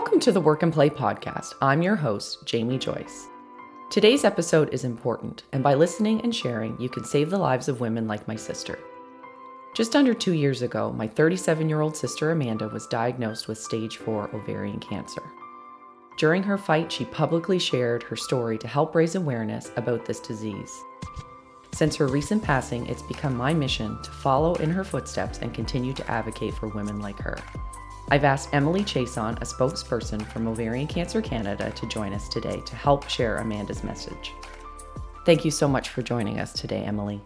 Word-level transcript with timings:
Welcome 0.00 0.20
to 0.20 0.32
the 0.32 0.40
Work 0.40 0.62
and 0.62 0.72
Play 0.72 0.88
podcast. 0.88 1.52
I'm 1.60 1.82
your 1.82 1.94
host, 1.94 2.46
Jamie 2.46 2.78
Joyce. 2.78 3.28
Today's 3.90 4.24
episode 4.24 4.72
is 4.72 4.84
important, 4.84 5.42
and 5.52 5.62
by 5.62 5.74
listening 5.74 6.22
and 6.22 6.34
sharing, 6.34 6.80
you 6.80 6.88
can 6.88 7.04
save 7.04 7.28
the 7.28 7.36
lives 7.36 7.68
of 7.68 7.80
women 7.80 8.08
like 8.08 8.26
my 8.26 8.34
sister. 8.34 8.78
Just 9.74 9.94
under 9.94 10.14
two 10.14 10.32
years 10.32 10.62
ago, 10.62 10.90
my 10.90 11.06
37 11.06 11.68
year 11.68 11.82
old 11.82 11.94
sister 11.94 12.30
Amanda 12.30 12.66
was 12.68 12.86
diagnosed 12.86 13.46
with 13.46 13.58
stage 13.58 13.98
4 13.98 14.34
ovarian 14.34 14.80
cancer. 14.80 15.22
During 16.16 16.42
her 16.44 16.56
fight, 16.56 16.90
she 16.90 17.04
publicly 17.04 17.58
shared 17.58 18.02
her 18.04 18.16
story 18.16 18.56
to 18.56 18.66
help 18.66 18.94
raise 18.94 19.16
awareness 19.16 19.70
about 19.76 20.06
this 20.06 20.20
disease. 20.20 20.82
Since 21.72 21.94
her 21.96 22.06
recent 22.06 22.42
passing, 22.42 22.86
it's 22.86 23.02
become 23.02 23.36
my 23.36 23.52
mission 23.52 24.02
to 24.02 24.10
follow 24.10 24.54
in 24.54 24.70
her 24.70 24.82
footsteps 24.82 25.40
and 25.40 25.52
continue 25.52 25.92
to 25.92 26.10
advocate 26.10 26.54
for 26.54 26.68
women 26.68 27.00
like 27.00 27.18
her. 27.18 27.36
I've 28.12 28.24
asked 28.24 28.48
Emilie 28.52 28.82
Chiasson, 28.82 29.36
a 29.40 29.44
spokesperson 29.44 30.26
from 30.26 30.48
Ovarian 30.48 30.88
Cancer 30.88 31.22
Canada, 31.22 31.70
to 31.70 31.86
join 31.86 32.12
us 32.12 32.28
today 32.28 32.60
to 32.66 32.74
help 32.74 33.08
share 33.08 33.36
Amanda's 33.36 33.84
message. 33.84 34.32
Thank 35.24 35.44
you 35.44 35.52
so 35.52 35.68
much 35.68 35.90
for 35.90 36.02
joining 36.02 36.40
us 36.40 36.52
today, 36.52 36.82
Emilie. 36.82 37.22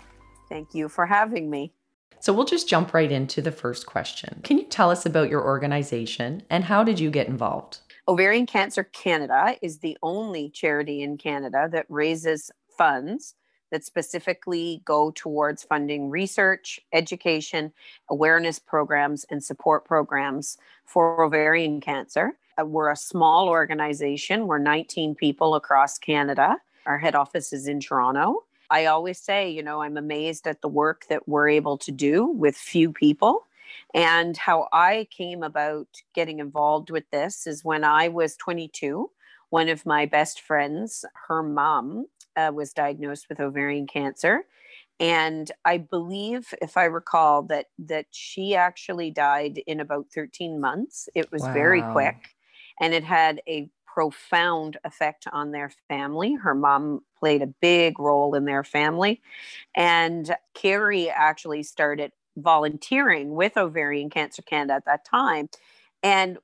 Thank 0.51 0.75
you 0.75 0.91
for 0.91 1.07
having 1.07 1.49
me. 1.49 1.73
So, 2.21 2.35
we'll 2.35 2.45
just 2.45 2.69
jump 2.69 2.93
right 2.93 3.11
into 3.11 3.41
the 3.41 3.51
first 3.51 3.87
question. 3.87 4.41
Can 4.45 4.59
you 4.59 4.67
tell 4.67 4.91
us 4.91 5.07
about 5.07 5.31
your 5.31 5.43
organization 5.43 6.43
and 6.51 6.65
how 6.65 6.85
did 6.85 7.01
you 7.01 7.11
get 7.11 7.29
involved? 7.29 7.79
Ovarian 8.07 8.45
Cancer 8.45 8.85
Canada 8.85 9.57
is 9.63 9.79
the 9.79 9.97
only 10.03 10.51
charity 10.51 11.03
in 11.03 11.17
Canada 11.17 11.67
that 11.73 11.87
raises 11.89 12.51
funds 12.77 13.37
that 13.75 13.85
specifically 13.85 14.83
go 14.85 15.11
towards 15.11 15.65
funding 15.65 16.09
research, 16.09 16.79
education, 16.93 17.73
awareness 18.09 18.59
programs, 18.61 19.25
and 19.31 19.43
support 19.43 19.85
programs 19.85 20.59
for 20.85 21.25
ovarian 21.25 21.81
cancer. 21.81 22.37
Uh, 22.61 22.65
we're 22.65 22.91
a 22.91 22.97
small 22.97 23.49
organization, 23.49 24.47
we're 24.47 24.59
19 24.59 25.15
people 25.15 25.55
across 25.55 25.99
Canada. 25.99 26.57
Our 26.87 26.99
head 26.99 27.15
office 27.15 27.53
is 27.53 27.67
in 27.67 27.81
Toronto. 27.81 28.45
I 28.71 28.87
always 28.87 29.19
say, 29.19 29.51
you 29.51 29.63
know, 29.63 29.83
I'm 29.83 29.97
amazed 29.97 30.47
at 30.47 30.61
the 30.61 30.69
work 30.69 31.07
that 31.09 31.29
we're 31.29 31.49
able 31.49 31.79
to 31.79 31.93
do 31.93 32.27
with 32.27 32.57
few 32.57 32.93
people. 32.93 33.47
And 33.93 34.37
how 34.37 34.69
I 34.73 35.07
came 35.11 35.43
about 35.43 35.89
getting 36.15 36.39
involved 36.39 36.91
with 36.91 37.09
this 37.11 37.47
is 37.47 37.65
when 37.65 37.85
I 37.85 38.09
was 38.09 38.37
22, 38.37 39.11
one 39.51 39.69
of 39.69 39.87
my 39.87 40.07
best 40.07 40.41
friends, 40.41 41.05
her 41.29 41.43
mom 41.43 42.07
uh, 42.37 42.51
was 42.55 42.73
diagnosed 42.73 43.29
with 43.29 43.41
ovarian 43.41 43.87
cancer 43.87 44.45
and 45.01 45.51
i 45.65 45.77
believe 45.77 46.55
if 46.63 46.77
i 46.77 46.85
recall 46.85 47.43
that 47.43 47.67
that 47.79 48.07
she 48.11 48.55
actually 48.55 49.11
died 49.11 49.61
in 49.67 49.81
about 49.81 50.07
13 50.15 50.61
months 50.61 51.09
it 51.15 51.31
was 51.33 51.43
wow. 51.43 51.53
very 51.53 51.83
quick 51.93 52.35
and 52.81 52.95
it 52.95 53.05
had 53.05 53.41
a 53.49 53.69
profound 53.87 54.77
effect 54.85 55.27
on 55.33 55.51
their 55.51 55.71
family 55.89 56.35
her 56.35 56.55
mom 56.55 57.01
played 57.19 57.43
a 57.43 57.47
big 57.47 57.99
role 57.99 58.35
in 58.35 58.45
their 58.45 58.65
family 58.65 59.21
and 59.77 60.35
carrie 60.55 61.09
actually 61.11 61.63
started 61.63 62.13
volunteering 62.37 63.35
with 63.35 63.57
ovarian 63.57 64.11
cancer 64.11 64.43
canada 64.43 64.75
at 64.75 64.85
that 64.85 65.05
time 65.05 65.49
and 66.03 66.39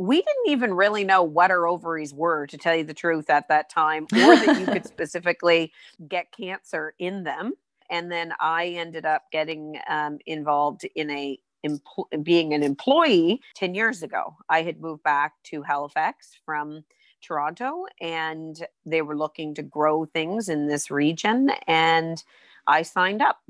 we 0.00 0.16
didn't 0.16 0.46
even 0.46 0.72
really 0.72 1.04
know 1.04 1.22
what 1.22 1.50
our 1.50 1.66
ovaries 1.66 2.14
were, 2.14 2.46
to 2.46 2.56
tell 2.56 2.74
you 2.74 2.84
the 2.84 2.94
truth, 2.94 3.28
at 3.28 3.48
that 3.48 3.68
time, 3.68 4.04
or 4.04 4.34
that 4.34 4.58
you 4.58 4.64
could 4.64 4.86
specifically 4.86 5.74
get 6.08 6.32
cancer 6.32 6.94
in 6.98 7.22
them. 7.22 7.52
And 7.90 8.10
then 8.10 8.32
I 8.40 8.68
ended 8.68 9.04
up 9.04 9.24
getting 9.32 9.78
um, 9.88 10.18
involved 10.26 10.86
in 10.94 11.10
a 11.10 11.38
empl- 11.66 12.22
being 12.22 12.54
an 12.54 12.62
employee 12.62 13.40
10 13.56 13.74
years 13.74 14.02
ago. 14.02 14.36
I 14.48 14.62
had 14.62 14.80
moved 14.80 15.02
back 15.02 15.34
to 15.44 15.62
Halifax 15.62 16.38
from 16.44 16.84
Toronto 17.20 17.86
and 18.00 18.66
they 18.86 19.02
were 19.02 19.16
looking 19.16 19.54
to 19.54 19.62
grow 19.62 20.06
things 20.06 20.48
in 20.48 20.68
this 20.68 20.90
region 20.90 21.50
and 21.66 22.22
I 22.66 22.82
signed 22.82 23.22
up. 23.22 23.40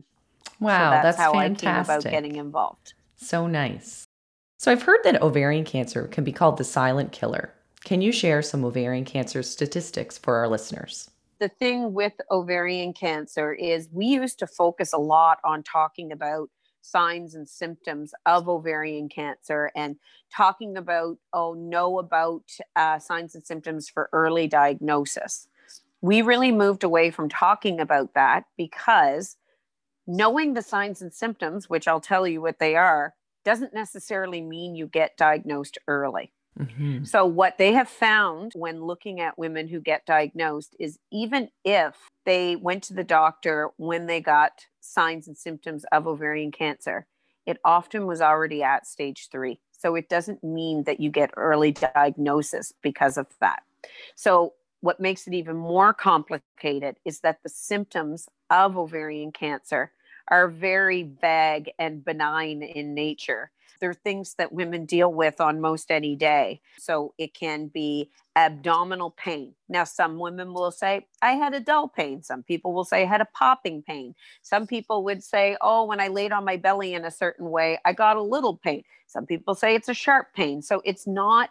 Wow, 0.59 0.77
so 0.77 0.91
that's, 0.91 1.03
that's, 1.05 1.19
how 1.19 1.33
fantastic. 1.33 1.69
I 1.69 1.73
came 1.73 1.99
about 1.99 2.11
getting 2.11 2.37
involved. 2.37 2.95
So 3.17 3.47
nice. 3.47 4.05
So 4.59 4.71
I've 4.71 4.83
heard 4.83 5.01
that 5.05 5.23
ovarian 5.23 5.65
cancer 5.65 6.07
can 6.07 6.25
be 6.25 6.33
called 6.33 6.59
the 6.59 6.65
silent 6.65 7.13
killer. 7.13 7.55
Can 7.85 8.03
you 8.03 8.13
share 8.13 8.43
some 8.43 8.65
ovarian 8.65 9.05
cancer 9.05 9.43
statistics 9.43 10.19
for 10.19 10.37
our 10.37 10.49
listeners? 10.49 11.11
The 11.41 11.49
thing 11.49 11.95
with 11.95 12.13
ovarian 12.31 12.93
cancer 12.93 13.53
is 13.53 13.89
we 13.93 14.05
used 14.05 14.39
to 14.41 14.47
focus 14.47 14.93
a 14.93 14.99
lot 14.99 15.39
on 15.43 15.63
talking 15.63 16.13
about 16.13 16.51
signs 16.83 17.35
and 17.35 17.49
symptoms 17.49 18.13
of 18.27 18.47
ovarian 18.47 19.09
cancer 19.09 19.71
and 19.75 19.97
talking 20.31 20.77
about, 20.77 21.17
oh, 21.33 21.55
know 21.55 21.99
about 21.99 22.43
uh, 22.77 22.99
signs 22.99 23.35
and 23.35 23.45
symptoms 23.45 23.89
for 23.89 24.11
early 24.13 24.47
diagnosis. 24.47 25.49
We 26.03 26.21
really 26.21 26.53
moved 26.53 26.85
away 26.85 27.11
from 27.11 27.31
talking 27.31 27.81
about 27.81 28.13
that 28.15 28.45
because 28.59 29.37
knowing 30.07 30.53
the 30.53 30.63
signs 30.63 31.01
and 31.01 31.13
symptoms, 31.13 31.71
which 31.71 31.89
I'll 31.89 32.01
tell 32.01 32.27
you 32.27 32.43
what 32.43 32.59
they 32.59 32.77
are, 32.77 33.15
doesn't 33.45 33.73
necessarily 33.73 34.43
mean 34.43 34.75
you 34.75 34.87
get 34.87 35.17
diagnosed 35.17 35.79
early. 35.89 36.33
Mm-hmm. 36.59 37.05
So, 37.05 37.25
what 37.25 37.59
they 37.59 37.73
have 37.73 37.89
found 37.89 38.53
when 38.55 38.85
looking 38.85 39.21
at 39.21 39.39
women 39.39 39.69
who 39.69 39.81
get 39.81 40.05
diagnosed 40.05 40.75
is 40.79 40.99
even 41.11 41.49
if 41.65 41.95
they 42.27 42.57
went 42.57 42.83
to 42.85 42.95
the 42.95 43.05
doctor 43.05 43.71
when 43.77 44.07
they 44.07 44.21
got 44.21 44.67
signs 44.81 45.29
and 45.29 45.39
symptoms 45.39 45.85
of 45.93 46.07
ovarian 46.07 46.51
cancer, 46.51 47.07
it 47.47 47.59
often 47.65 48.07
was 48.07 48.21
already 48.21 48.63
at 48.63 48.87
stage 48.87 49.29
three. 49.31 49.61
So, 49.73 49.95
it 49.95 50.09
doesn't 50.09 50.43
mean 50.43 50.85
that 50.85 51.01
you 51.01 51.11
get 51.11 51.31
early 51.37 51.73
diagnosis 51.73 52.73
because 52.83 53.17
of 53.17 53.27
that. 53.41 53.63
So, 54.17 54.55
what 54.81 55.01
makes 55.01 55.27
it 55.27 55.35
even 55.35 55.57
more 55.57 55.95
complicated 55.95 56.97
is 57.05 57.21
that 57.21 57.43
the 57.43 57.49
symptoms 57.49 58.29
of 58.51 58.77
ovarian 58.77 59.31
cancer 59.31 59.93
are 60.29 60.49
very 60.49 61.03
vague 61.03 61.71
and 61.79 62.05
benign 62.05 62.63
in 62.63 62.95
nature. 62.95 63.51
They're 63.81 63.95
things 63.95 64.35
that 64.35 64.53
women 64.53 64.85
deal 64.85 65.13
with 65.13 65.41
on 65.41 65.61
most 65.61 65.91
any 65.91 66.17
day. 66.17 66.61
So 66.79 67.15
it 67.19 67.35
can 67.35 67.69
be 67.69 68.11
abdominal 68.37 69.11
pain. 69.11 69.55
Now, 69.69 69.85
some 69.85 70.19
women 70.19 70.55
will 70.55 70.71
say, 70.71 71.07
I 71.23 71.33
had 71.33 71.55
a 71.55 71.61
dull 71.61 71.89
pain. 71.89 72.23
Some 72.23 72.43
people 72.43 72.73
will 72.73 72.85
say, 72.85 73.03
I 73.03 73.07
had 73.07 73.21
a 73.21 73.29
popping 73.35 73.83
pain. 73.83 74.15
Some 74.43 74.67
people 74.67 75.05
would 75.05 75.23
say, 75.23 75.57
Oh, 75.61 75.85
when 75.85 76.01
I 76.01 76.09
laid 76.09 76.33
on 76.33 76.45
my 76.45 76.57
belly 76.57 76.95
in 76.95 77.05
a 77.05 77.11
certain 77.11 77.51
way, 77.51 77.79
I 77.85 77.93
got 77.93 78.17
a 78.17 78.23
little 78.23 78.57
pain. 78.57 78.85
Some 79.07 79.27
people 79.27 79.55
say 79.55 79.75
it's 79.75 79.89
a 79.89 79.95
sharp 79.95 80.35
pain. 80.35 80.63
So 80.63 80.81
it's 80.85 81.07
not 81.07 81.51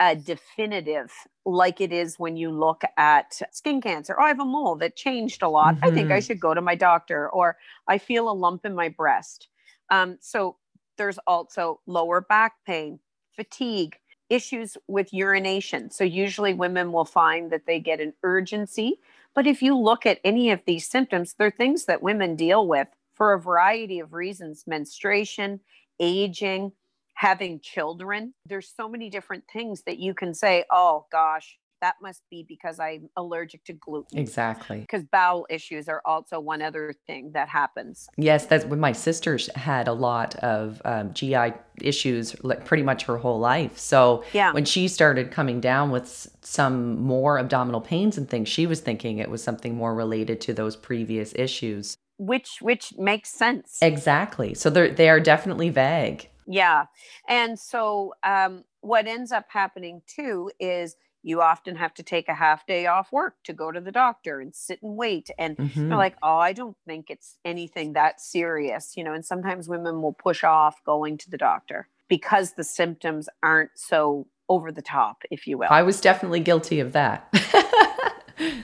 a 0.00 0.16
definitive 0.16 1.12
like 1.44 1.80
it 1.80 1.92
is 1.92 2.18
when 2.18 2.36
you 2.36 2.50
look 2.50 2.82
at 2.96 3.40
skin 3.52 3.80
cancer. 3.80 4.16
Oh, 4.18 4.24
I 4.24 4.28
have 4.28 4.40
a 4.40 4.44
mole 4.44 4.76
that 4.76 4.96
changed 4.96 5.42
a 5.42 5.48
lot. 5.48 5.76
Mm-hmm. 5.76 5.84
I 5.84 5.90
think 5.90 6.10
I 6.10 6.14
mm-hmm. 6.14 6.26
should 6.26 6.40
go 6.40 6.54
to 6.54 6.60
my 6.60 6.74
doctor, 6.74 7.28
or 7.28 7.56
I 7.86 7.98
feel 7.98 8.30
a 8.30 8.32
lump 8.32 8.64
in 8.64 8.74
my 8.74 8.88
breast. 8.88 9.48
Um, 9.90 10.18
so 10.20 10.56
there's 11.00 11.18
also 11.26 11.80
lower 11.86 12.20
back 12.20 12.56
pain, 12.66 13.00
fatigue, 13.34 13.96
issues 14.28 14.76
with 14.86 15.14
urination. 15.14 15.90
So 15.90 16.04
usually 16.04 16.52
women 16.52 16.92
will 16.92 17.06
find 17.06 17.50
that 17.50 17.64
they 17.66 17.80
get 17.80 18.00
an 18.00 18.12
urgency. 18.22 19.00
But 19.34 19.46
if 19.46 19.62
you 19.62 19.74
look 19.76 20.04
at 20.04 20.20
any 20.24 20.50
of 20.50 20.60
these 20.66 20.86
symptoms, 20.86 21.34
they're 21.38 21.50
things 21.50 21.86
that 21.86 22.02
women 22.02 22.36
deal 22.36 22.68
with 22.68 22.88
for 23.14 23.32
a 23.32 23.40
variety 23.40 23.98
of 23.98 24.12
reasons 24.12 24.64
menstruation, 24.66 25.60
aging, 25.98 26.72
having 27.20 27.60
children 27.60 28.32
there's 28.46 28.72
so 28.74 28.88
many 28.88 29.10
different 29.10 29.44
things 29.52 29.82
that 29.82 29.98
you 29.98 30.14
can 30.14 30.32
say 30.32 30.64
oh 30.70 31.04
gosh 31.12 31.58
that 31.80 31.96
must 32.02 32.22
be 32.30 32.44
because 32.46 32.78
i'm 32.78 33.08
allergic 33.16 33.64
to 33.64 33.72
gluten. 33.72 34.18
Exactly. 34.18 34.80
Because 34.80 35.04
bowel 35.04 35.46
issues 35.50 35.88
are 35.88 36.02
also 36.04 36.40
one 36.40 36.62
other 36.62 36.94
thing 37.06 37.32
that 37.32 37.48
happens. 37.48 38.08
Yes 38.16 38.46
that's 38.46 38.64
when 38.64 38.80
my 38.80 38.92
sister's 38.92 39.48
had 39.54 39.88
a 39.88 39.92
lot 39.92 40.36
of 40.36 40.80
um, 40.84 41.12
gi 41.12 41.36
issues 41.80 42.42
like 42.44 42.64
pretty 42.64 42.82
much 42.82 43.04
her 43.04 43.18
whole 43.18 43.38
life. 43.38 43.78
So 43.78 44.24
yeah. 44.32 44.52
when 44.52 44.64
she 44.64 44.88
started 44.88 45.30
coming 45.30 45.60
down 45.60 45.90
with 45.90 46.28
some 46.42 47.00
more 47.00 47.38
abdominal 47.38 47.80
pains 47.80 48.18
and 48.18 48.28
things 48.28 48.48
she 48.48 48.66
was 48.66 48.80
thinking 48.80 49.18
it 49.18 49.30
was 49.30 49.42
something 49.42 49.74
more 49.74 49.94
related 49.94 50.40
to 50.42 50.54
those 50.54 50.76
previous 50.76 51.34
issues. 51.34 51.96
Which 52.18 52.58
which 52.60 52.92
makes 52.98 53.30
sense. 53.30 53.78
Exactly. 53.80 54.54
So 54.54 54.68
they're 54.68 54.90
they 54.90 55.08
are 55.08 55.20
definitely 55.20 55.70
vague. 55.70 56.28
Yeah. 56.46 56.86
And 57.28 57.58
so 57.58 58.12
um, 58.24 58.64
what 58.80 59.06
ends 59.06 59.32
up 59.32 59.46
happening 59.48 60.02
too 60.06 60.50
is 60.58 60.96
you 61.22 61.40
often 61.42 61.76
have 61.76 61.94
to 61.94 62.02
take 62.02 62.28
a 62.28 62.34
half 62.34 62.66
day 62.66 62.86
off 62.86 63.12
work 63.12 63.36
to 63.44 63.52
go 63.52 63.70
to 63.70 63.80
the 63.80 63.92
doctor 63.92 64.40
and 64.40 64.54
sit 64.54 64.82
and 64.82 64.96
wait. 64.96 65.30
And 65.38 65.56
mm-hmm. 65.56 65.88
you're 65.88 65.98
like, 65.98 66.16
oh, 66.22 66.38
I 66.38 66.52
don't 66.52 66.76
think 66.86 67.10
it's 67.10 67.36
anything 67.44 67.92
that 67.94 68.20
serious, 68.20 68.96
you 68.96 69.04
know. 69.04 69.12
And 69.12 69.24
sometimes 69.24 69.68
women 69.68 70.02
will 70.02 70.12
push 70.12 70.44
off 70.44 70.82
going 70.84 71.18
to 71.18 71.30
the 71.30 71.38
doctor 71.38 71.88
because 72.08 72.54
the 72.54 72.64
symptoms 72.64 73.28
aren't 73.42 73.70
so 73.74 74.26
over 74.50 74.70
the 74.70 74.82
top, 74.82 75.22
if 75.30 75.46
you 75.46 75.56
will. 75.56 75.68
I 75.70 75.82
was 75.82 76.00
definitely 76.00 76.40
guilty 76.40 76.80
of 76.80 76.92
that. 76.92 77.32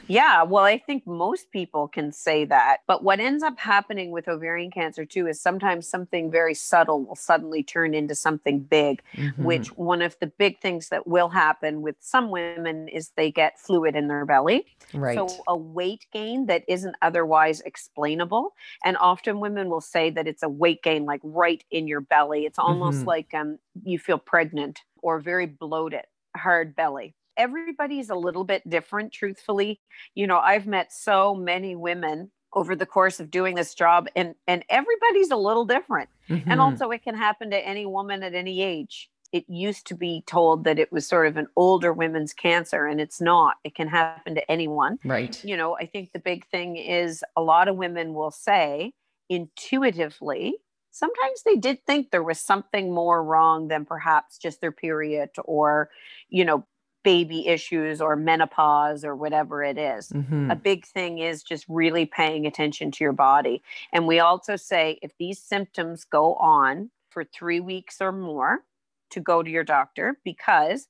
Yeah, 0.09 0.44
well, 0.44 0.65
I 0.65 0.79
think 0.79 1.06
most 1.06 1.50
people 1.50 1.88
can 1.88 2.12
say 2.12 2.44
that. 2.44 2.79
But 2.87 3.03
what 3.03 3.21
ends 3.21 3.43
up 3.43 3.59
happening 3.59 4.11
with 4.11 4.29
ovarian 4.29 4.71
cancer 4.71 5.05
too 5.05 5.27
is 5.27 5.41
sometimes 5.41 5.88
something 5.88 6.31
very 6.31 6.55
subtle 6.55 7.05
will 7.05 7.17
suddenly 7.17 7.62
turn 7.62 7.94
into 7.94 8.15
something 8.15 8.61
big, 8.61 9.03
mm-hmm. 9.15 9.43
which 9.43 9.69
one 9.77 10.03
of 10.03 10.17
the 10.21 10.29
big 10.29 10.61
things 10.61 10.88
that 10.91 11.06
will 11.06 11.29
happen 11.29 11.83
with 11.83 11.97
some 12.00 12.31
women 12.31 12.88
is 12.88 13.11
they 13.17 13.31
get 13.31 13.59
fluid 13.59 13.97
in 13.97 14.09
their 14.09 14.25
belly. 14.25 14.67
Right. 14.94 15.17
So 15.17 15.29
a 15.49 15.56
weight 15.56 16.06
gain 16.12 16.47
that 16.47 16.65
isn't 16.69 16.94
otherwise 17.03 17.61
explainable. 17.62 18.55
And 18.85 18.97
often 18.99 19.41
women 19.41 19.69
will 19.69 19.81
say 19.81 20.11
that 20.11 20.29
it's 20.29 20.43
a 20.43 20.49
weight 20.49 20.83
gain 20.83 21.05
like 21.05 21.21
right 21.25 21.62
in 21.71 21.88
your 21.88 22.00
belly. 22.00 22.47
It's 22.47 22.59
almost 22.59 22.99
mm-hmm. 22.99 23.09
like 23.09 23.35
um, 23.35 23.59
you 23.83 23.99
feel 23.99 24.19
pregnant 24.19 24.81
or 25.06 25.20
very 25.20 25.47
bloated, 25.47 26.03
hard 26.37 26.75
belly. 26.75 27.14
Everybody's 27.37 28.11
a 28.11 28.17
little 28.17 28.43
bit 28.43 28.69
different, 28.69 29.12
truthfully. 29.12 29.81
You 30.17 30.26
know, 30.26 30.38
I've 30.38 30.67
met 30.67 30.93
so 30.93 31.32
many 31.32 31.76
women 31.76 32.32
over 32.53 32.75
the 32.75 32.87
course 32.87 33.20
of 33.20 33.31
doing 33.31 33.55
this 33.55 33.73
job 33.73 34.08
and 34.17 34.35
and 34.49 34.64
everybody's 34.69 35.31
a 35.31 35.37
little 35.37 35.64
different. 35.64 36.08
Mm-hmm. 36.29 36.50
and 36.50 36.61
also 36.61 36.91
it 36.91 37.05
can 37.05 37.14
happen 37.14 37.50
to 37.50 37.58
any 37.64 37.87
woman 37.87 38.25
at 38.25 38.35
any 38.35 38.62
age. 38.62 39.08
It 39.31 39.44
used 39.49 39.87
to 39.88 39.94
be 39.94 40.25
told 40.26 40.64
that 40.64 40.81
it 40.81 40.91
was 40.91 41.06
sort 41.06 41.29
of 41.29 41.37
an 41.37 41.47
older 41.55 41.93
women's 41.93 42.32
cancer 42.32 42.87
and 42.87 43.00
it's 43.00 43.20
not. 43.20 43.56
It 43.62 43.76
can 43.76 43.87
happen 43.87 44.35
to 44.35 44.50
anyone. 44.50 44.99
Right. 45.05 45.41
You 45.44 45.56
know 45.56 45.76
i 45.76 45.87
think 45.87 46.12
the 46.12 46.19
big 46.19 46.49
thing 46.49 46.76
is 46.76 47.23
a 47.37 47.43
lot 47.43 47.69
of 47.69 47.76
women 47.76 48.12
will 48.12 48.32
say 48.32 48.93
intuitively 49.29 50.56
sometimes 50.96 51.43
they 51.44 51.56
did 51.56 51.84
think 51.87 52.10
there 52.10 52.22
was 52.22 52.40
something 52.40 52.93
more 52.93 53.22
wrong 53.22 53.69
than 53.69 53.84
perhaps 53.84 54.38
just 54.38 54.60
their 54.60 54.72
period 54.72 55.31
or 55.44 55.90
you 56.28 56.44
know 56.44 56.64
baby 57.04 57.46
issues 57.46 58.00
or 58.00 58.16
menopause 58.16 59.04
or 59.04 59.14
whatever 59.14 59.62
it 59.62 59.78
is. 59.78 60.08
Mm-hmm. 60.08 60.50
A 60.50 60.56
big 60.56 60.84
thing 60.84 61.19
is 61.19 61.44
just 61.44 61.64
really 61.69 62.04
paying 62.04 62.46
attention 62.46 62.90
to 62.90 63.04
your 63.04 63.12
body. 63.12 63.62
And 63.93 64.08
we 64.08 64.19
also 64.19 64.56
say 64.56 64.98
if 65.02 65.12
these 65.16 65.40
symptoms 65.40 66.04
go 66.04 66.34
on 66.34 66.90
for 67.10 67.22
three 67.22 67.60
weeks 67.60 68.00
or 68.00 68.10
more, 68.10 68.64
to 69.10 69.20
go 69.20 69.42
to 69.42 69.50
your 69.50 69.64
doctor 69.64 70.19
because 70.25 70.88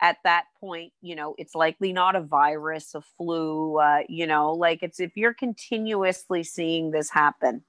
at 0.00 0.16
that 0.24 0.44
point, 0.60 0.92
you 1.00 1.16
know, 1.16 1.34
it's 1.38 1.54
likely 1.54 1.92
not 1.92 2.14
a 2.14 2.20
virus, 2.20 2.94
a 2.94 3.00
flu, 3.00 3.78
uh, 3.78 4.00
you 4.08 4.26
know, 4.26 4.52
like 4.52 4.82
it's 4.82 5.00
if 5.00 5.16
you're 5.16 5.34
continuously 5.34 6.42
seeing 6.44 6.92
this 6.92 7.10
happen, 7.10 7.64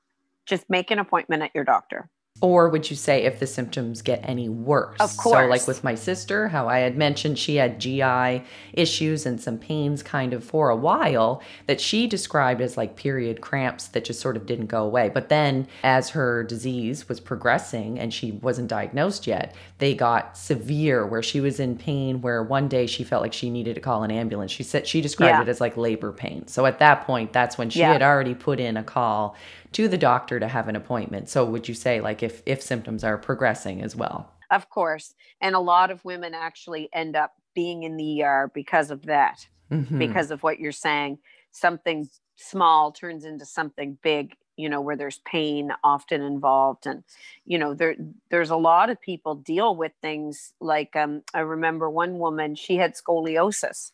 just 0.50 0.70
make 0.70 0.92
an 0.92 1.00
appointment 1.00 1.44
at 1.44 1.52
your 1.54 1.64
doctor. 1.64 2.10
Or 2.42 2.70
would 2.70 2.90
you 2.90 2.96
say 2.96 3.24
if 3.24 3.40
the 3.40 3.48
symptoms 3.48 4.02
get 4.02 4.22
any 4.24 4.48
worse? 4.48 4.98
Of 5.02 5.18
course. 5.18 5.40
So, 5.40 5.48
like 5.48 5.68
with 5.68 5.84
my 5.84 5.96
sister, 5.96 6.48
how 6.48 6.70
I 6.70 6.80
had 6.80 6.98
mentioned 6.98 7.38
she 7.38 7.58
had 7.58 7.82
GI 7.82 8.44
issues 8.72 9.26
and 9.26 9.42
some 9.42 9.58
pains 9.58 10.02
kind 10.02 10.32
of 10.32 10.42
for 10.42 10.70
a 10.70 10.76
while 10.76 11.42
that 11.68 11.82
she 11.82 12.08
described 12.08 12.62
as 12.62 12.78
like 12.78 12.96
period 12.96 13.42
cramps 13.42 13.88
that 13.90 14.06
just 14.06 14.22
sort 14.22 14.38
of 14.38 14.46
didn't 14.46 14.68
go 14.68 14.86
away. 14.86 15.10
But 15.10 15.28
then, 15.28 15.68
as 15.84 16.12
her 16.12 16.44
disease 16.44 17.10
was 17.10 17.20
progressing 17.20 18.00
and 18.00 18.14
she 18.14 18.32
wasn't 18.32 18.70
diagnosed 18.70 19.28
yet, 19.28 19.54
they 19.80 19.94
got 19.94 20.38
severe 20.38 21.06
where 21.06 21.24
she 21.24 21.42
was 21.42 21.60
in 21.60 21.78
pain, 21.78 22.22
where 22.22 22.42
one 22.42 22.70
day 22.70 22.88
she 22.88 23.04
felt 23.04 23.22
like 23.22 23.34
she 23.34 23.50
needed 23.50 23.76
to 23.76 23.82
call 23.82 24.04
an 24.04 24.12
ambulance. 24.12 24.52
She 24.52 24.64
said 24.64 24.88
she 24.88 25.02
described 25.02 25.36
yeah. 25.36 25.42
it 25.42 25.50
as 25.50 25.60
like 25.60 25.76
labor 25.76 26.14
pain. 26.14 26.48
So, 26.48 26.66
at 26.66 26.80
that 26.80 27.06
point, 27.06 27.34
that's 27.34 27.58
when 27.58 27.70
she 27.70 27.80
yeah. 27.80 27.92
had 27.92 28.02
already 28.02 28.34
put 28.34 28.62
in 28.62 28.78
a 28.78 28.84
call 28.84 29.36
to 29.74 29.88
the 29.88 29.98
doctor 29.98 30.40
to 30.40 30.48
have 30.48 30.68
an 30.68 30.76
appointment. 30.76 31.30
So 31.30 31.46
would 31.46 31.68
you 31.68 31.76
say 31.76 32.02
like 32.02 32.24
if 32.24 32.42
if 32.46 32.62
symptoms 32.62 33.04
are 33.04 33.18
progressing 33.18 33.82
as 33.82 33.96
well? 33.96 34.34
Of 34.52 34.70
course. 34.70 35.14
And 35.42 35.56
a 35.56 35.60
lot 35.60 35.92
of 35.92 36.04
women 36.04 36.34
actually 36.34 36.90
end 36.94 37.16
up 37.16 37.34
being 37.54 37.84
in 37.84 37.98
the 37.98 38.24
ER 38.24 38.52
because 38.54 38.92
of 38.92 39.06
that. 39.06 39.48
Mm-hmm. 39.72 40.00
Because 40.00 40.32
of 40.32 40.42
what 40.42 40.60
you're 40.60 40.72
saying, 40.72 41.20
something 41.52 42.10
small 42.36 42.92
turns 42.92 43.26
into 43.26 43.46
something 43.46 43.98
big 44.02 44.36
you 44.60 44.68
know 44.68 44.82
where 44.82 44.98
there's 44.98 45.20
pain 45.20 45.72
often 45.86 46.22
involved 46.22 46.86
and 46.86 47.04
you 47.46 47.58
know 47.58 47.74
there 47.74 47.96
there's 48.30 48.50
a 48.50 48.56
lot 48.56 48.90
of 48.90 49.00
people 49.02 49.36
deal 49.36 49.76
with 49.76 49.94
things 50.02 50.54
like 50.60 50.96
um, 50.96 51.22
i 51.34 51.40
remember 51.40 51.90
one 51.90 52.20
woman 52.20 52.56
she 52.56 52.76
had 52.76 52.94
scoliosis 52.94 53.92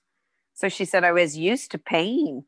so 0.54 0.68
she 0.68 0.86
said 0.86 1.04
i 1.04 1.12
was 1.12 1.38
used 1.38 1.72
to 1.72 1.78
pain 1.78 2.46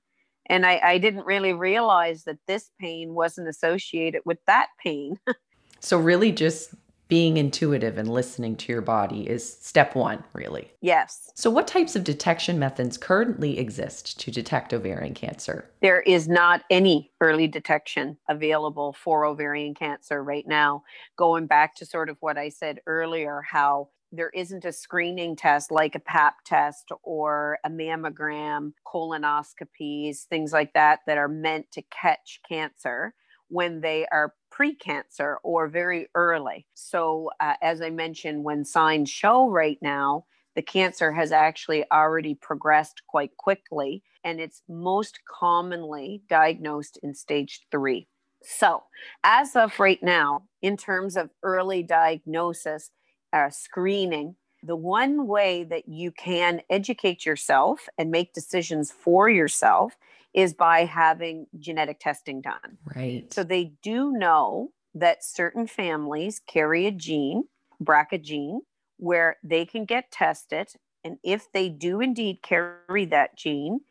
and 0.47 0.65
I, 0.65 0.79
I 0.83 0.97
didn't 0.97 1.25
really 1.25 1.53
realize 1.53 2.23
that 2.23 2.39
this 2.47 2.71
pain 2.79 3.13
wasn't 3.13 3.47
associated 3.47 4.21
with 4.25 4.39
that 4.47 4.67
pain. 4.83 5.19
so 5.79 5.97
really 5.97 6.31
just 6.31 6.73
being 7.07 7.37
intuitive 7.37 7.97
and 7.97 8.11
listening 8.11 8.55
to 8.57 8.71
your 8.71 8.81
body 8.81 9.29
is 9.29 9.57
step 9.59 9.95
one, 9.95 10.23
really. 10.33 10.71
Yes. 10.81 11.31
So, 11.35 11.49
what 11.49 11.67
types 11.67 11.95
of 11.95 12.03
detection 12.03 12.59
methods 12.59 12.97
currently 12.97 13.57
exist 13.59 14.19
to 14.19 14.31
detect 14.31 14.73
ovarian 14.73 15.13
cancer? 15.13 15.69
There 15.81 16.01
is 16.01 16.27
not 16.27 16.63
any 16.69 17.11
early 17.21 17.47
detection 17.47 18.17
available 18.27 18.93
for 18.93 19.25
ovarian 19.25 19.73
cancer 19.73 20.23
right 20.23 20.47
now. 20.47 20.83
Going 21.15 21.47
back 21.47 21.75
to 21.75 21.85
sort 21.85 22.09
of 22.09 22.17
what 22.19 22.37
I 22.37 22.49
said 22.49 22.81
earlier, 22.87 23.41
how 23.41 23.89
there 24.11 24.29
isn't 24.29 24.65
a 24.65 24.71
screening 24.71 25.35
test 25.35 25.71
like 25.71 25.95
a 25.95 25.99
pap 25.99 26.35
test 26.45 26.91
or 27.03 27.59
a 27.65 27.69
mammogram 27.69 28.71
colonoscopies 28.85 30.23
things 30.23 30.53
like 30.53 30.73
that 30.73 30.99
that 31.07 31.17
are 31.17 31.27
meant 31.27 31.69
to 31.71 31.81
catch 31.91 32.39
cancer 32.47 33.13
when 33.49 33.81
they 33.81 34.05
are 34.11 34.33
precancer 34.51 35.35
or 35.43 35.67
very 35.67 36.07
early. 36.15 36.65
So 36.73 37.29
uh, 37.39 37.53
as 37.61 37.81
i 37.81 37.89
mentioned 37.89 38.43
when 38.43 38.65
signs 38.65 39.09
show 39.09 39.49
right 39.49 39.77
now 39.81 40.25
the 40.55 40.61
cancer 40.61 41.11
has 41.11 41.31
actually 41.31 41.85
already 41.91 42.33
progressed 42.33 43.03
quite 43.07 43.35
quickly 43.37 44.03
and 44.23 44.39
it's 44.39 44.63
most 44.67 45.19
commonly 45.29 46.23
diagnosed 46.29 46.97
in 47.03 47.13
stage 47.13 47.61
3 47.71 48.07
so 48.41 48.83
as 49.23 49.55
of 49.55 49.79
right 49.79 50.01
now 50.01 50.43
in 50.61 50.75
terms 50.75 51.15
of 51.15 51.29
early 51.43 51.83
diagnosis 51.83 52.89
uh, 53.33 53.49
screening, 53.49 54.35
the 54.63 54.75
one 54.75 55.27
way 55.27 55.63
that 55.63 55.87
you 55.87 56.11
can 56.11 56.61
educate 56.69 57.25
yourself 57.25 57.87
and 57.97 58.11
make 58.11 58.33
decisions 58.33 58.91
for 58.91 59.29
yourself 59.29 59.97
is 60.33 60.53
by 60.53 60.85
having 60.85 61.47
genetic 61.59 61.99
testing 61.99 62.41
done. 62.41 62.77
Right. 62.95 63.31
So 63.33 63.43
they 63.43 63.73
do 63.81 64.11
know 64.11 64.71
that 64.93 65.23
certain 65.23 65.67
families 65.67 66.41
carry 66.47 66.85
a 66.85 66.91
gene, 66.91 67.45
BRCA 67.83 68.21
gene, 68.21 68.61
where 68.97 69.37
they 69.43 69.65
can 69.65 69.85
get 69.85 70.11
tested. 70.11 70.69
And 71.03 71.17
if 71.23 71.51
they 71.51 71.69
do 71.69 72.01
indeed 72.01 72.41
carry 72.41 73.05
that 73.05 73.37
gene, 73.37 73.81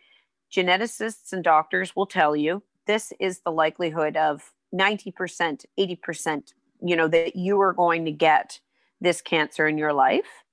geneticists 0.54 1.32
and 1.32 1.42
doctors 1.42 1.94
will 1.94 2.06
tell 2.06 2.36
you 2.36 2.62
this 2.86 3.12
is 3.18 3.40
the 3.40 3.50
likelihood 3.50 4.16
of 4.16 4.52
90%, 4.74 5.64
80%, 5.78 6.52
you 6.82 6.96
know, 6.96 7.08
that 7.08 7.36
you 7.36 7.60
are 7.60 7.72
going 7.72 8.04
to 8.04 8.12
get 8.12 8.60
this 9.00 9.20
cancer 9.20 9.66
in 9.66 9.78
your 9.78 9.92
life 9.92 10.44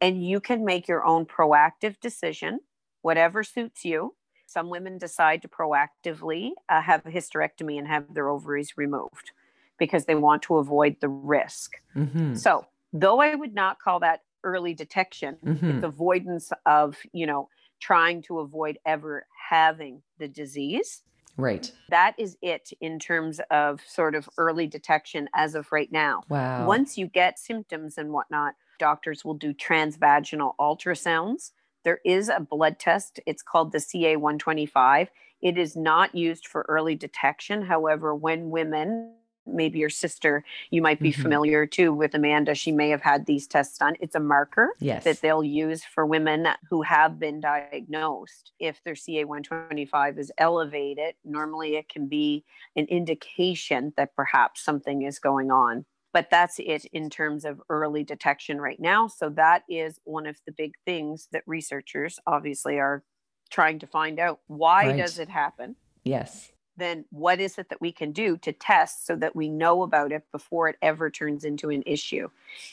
and 0.00 0.24
you 0.24 0.40
can 0.40 0.64
make 0.64 0.88
your 0.88 1.04
own 1.04 1.26
proactive 1.26 1.98
decision, 2.00 2.60
whatever 3.02 3.42
suits 3.42 3.84
you. 3.84 4.14
Some 4.46 4.70
women 4.70 4.98
decide 4.98 5.42
to 5.42 5.48
proactively 5.48 6.50
uh, 6.68 6.80
have 6.80 7.04
a 7.04 7.10
hysterectomy 7.10 7.78
and 7.78 7.86
have 7.86 8.14
their 8.14 8.28
ovaries 8.28 8.78
removed 8.78 9.32
because 9.78 10.06
they 10.06 10.14
want 10.14 10.42
to 10.42 10.56
avoid 10.56 10.96
the 11.00 11.08
risk. 11.08 11.80
Mm-hmm. 11.94 12.34
So, 12.34 12.66
though 12.92 13.20
I 13.20 13.34
would 13.34 13.54
not 13.54 13.78
call 13.78 14.00
that 14.00 14.22
early 14.44 14.72
detection, 14.72 15.36
mm-hmm. 15.44 15.70
it's 15.70 15.84
avoidance 15.84 16.50
of, 16.64 16.96
you 17.12 17.26
know, 17.26 17.48
trying 17.78 18.22
to 18.22 18.40
avoid 18.40 18.78
ever 18.86 19.26
having 19.50 20.02
the 20.18 20.28
disease. 20.28 21.02
Right. 21.38 21.70
That 21.88 22.14
is 22.18 22.36
it 22.42 22.72
in 22.80 22.98
terms 22.98 23.40
of 23.50 23.80
sort 23.86 24.14
of 24.16 24.28
early 24.36 24.66
detection 24.66 25.28
as 25.34 25.54
of 25.54 25.70
right 25.70 25.90
now. 25.90 26.22
Wow. 26.28 26.66
Once 26.66 26.98
you 26.98 27.06
get 27.06 27.38
symptoms 27.38 27.96
and 27.96 28.12
whatnot, 28.12 28.54
doctors 28.78 29.24
will 29.24 29.34
do 29.34 29.54
transvaginal 29.54 30.54
ultrasounds. 30.60 31.52
There 31.84 32.00
is 32.04 32.28
a 32.28 32.40
blood 32.40 32.78
test. 32.80 33.20
It's 33.24 33.42
called 33.42 33.70
the 33.72 33.78
CA125. 33.78 35.08
It 35.40 35.56
is 35.56 35.76
not 35.76 36.14
used 36.14 36.48
for 36.48 36.66
early 36.68 36.96
detection. 36.96 37.62
However, 37.62 38.14
when 38.14 38.50
women 38.50 39.14
maybe 39.48 39.78
your 39.78 39.90
sister, 39.90 40.44
you 40.70 40.82
might 40.82 41.00
be 41.00 41.10
mm-hmm. 41.10 41.22
familiar 41.22 41.66
too 41.66 41.92
with 41.92 42.14
Amanda. 42.14 42.54
She 42.54 42.72
may 42.72 42.90
have 42.90 43.02
had 43.02 43.26
these 43.26 43.46
tests 43.46 43.78
done. 43.78 43.96
It's 44.00 44.14
a 44.14 44.20
marker 44.20 44.74
yes. 44.78 45.04
that 45.04 45.20
they'll 45.20 45.44
use 45.44 45.84
for 45.84 46.06
women 46.06 46.48
who 46.68 46.82
have 46.82 47.18
been 47.18 47.40
diagnosed. 47.40 48.52
If 48.58 48.82
their 48.84 48.94
CA125 48.94 50.18
is 50.18 50.32
elevated, 50.38 51.14
normally 51.24 51.76
it 51.76 51.88
can 51.88 52.06
be 52.06 52.44
an 52.76 52.86
indication 52.86 53.92
that 53.96 54.14
perhaps 54.14 54.62
something 54.62 55.02
is 55.02 55.18
going 55.18 55.50
on. 55.50 55.84
But 56.12 56.30
that's 56.30 56.58
it 56.58 56.86
in 56.86 57.10
terms 57.10 57.44
of 57.44 57.60
early 57.68 58.02
detection 58.02 58.60
right 58.60 58.80
now. 58.80 59.08
So, 59.08 59.28
that 59.30 59.62
is 59.68 60.00
one 60.04 60.26
of 60.26 60.38
the 60.46 60.52
big 60.52 60.72
things 60.86 61.28
that 61.32 61.42
researchers 61.46 62.18
obviously 62.26 62.78
are 62.78 63.04
trying 63.50 63.78
to 63.80 63.86
find 63.86 64.18
out. 64.18 64.40
Why 64.46 64.86
right. 64.86 64.96
does 64.96 65.18
it 65.18 65.28
happen? 65.28 65.76
Yes 66.04 66.50
then 66.78 67.04
what 67.10 67.40
is 67.40 67.58
it 67.58 67.68
that 67.68 67.80
we 67.80 67.92
can 67.92 68.12
do 68.12 68.36
to 68.38 68.52
test 68.52 69.06
so 69.06 69.16
that 69.16 69.34
we 69.34 69.48
know 69.48 69.82
about 69.82 70.12
it 70.12 70.24
before 70.32 70.68
it 70.68 70.76
ever 70.80 71.10
turns 71.10 71.44
into 71.44 71.70
an 71.70 71.82
issue? 71.84 72.28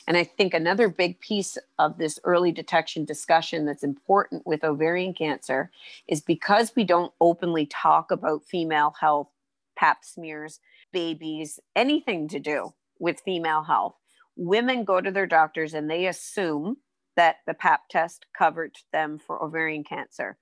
And 0.06 0.16
I 0.16 0.24
think 0.24 0.54
another 0.54 0.88
big 0.88 1.18
piece 1.20 1.58
of 1.78 1.98
this 1.98 2.18
early 2.24 2.52
detection 2.52 3.04
discussion 3.04 3.66
that's 3.66 3.82
important 3.82 4.46
with 4.46 4.64
ovarian 4.64 5.12
cancer 5.12 5.70
is 6.06 6.20
because 6.20 6.72
we 6.76 6.84
don't 6.84 7.12
openly 7.20 7.66
talk 7.66 8.10
about 8.10 8.44
female 8.44 8.94
health, 8.98 9.28
pap 9.76 10.04
smears, 10.04 10.60
babies, 10.92 11.60
anything 11.74 12.28
to 12.28 12.38
do 12.38 12.72
with 12.98 13.20
female 13.20 13.64
health. 13.64 13.96
Women 14.36 14.84
go 14.84 15.00
to 15.00 15.10
their 15.10 15.26
doctors 15.26 15.74
and 15.74 15.90
they 15.90 16.06
assume 16.06 16.76
that 17.16 17.36
the 17.46 17.54
pap 17.54 17.88
test 17.88 18.26
covered 18.36 18.76
them 18.92 19.18
for 19.18 19.42
ovarian 19.42 19.82
cancer 19.82 20.36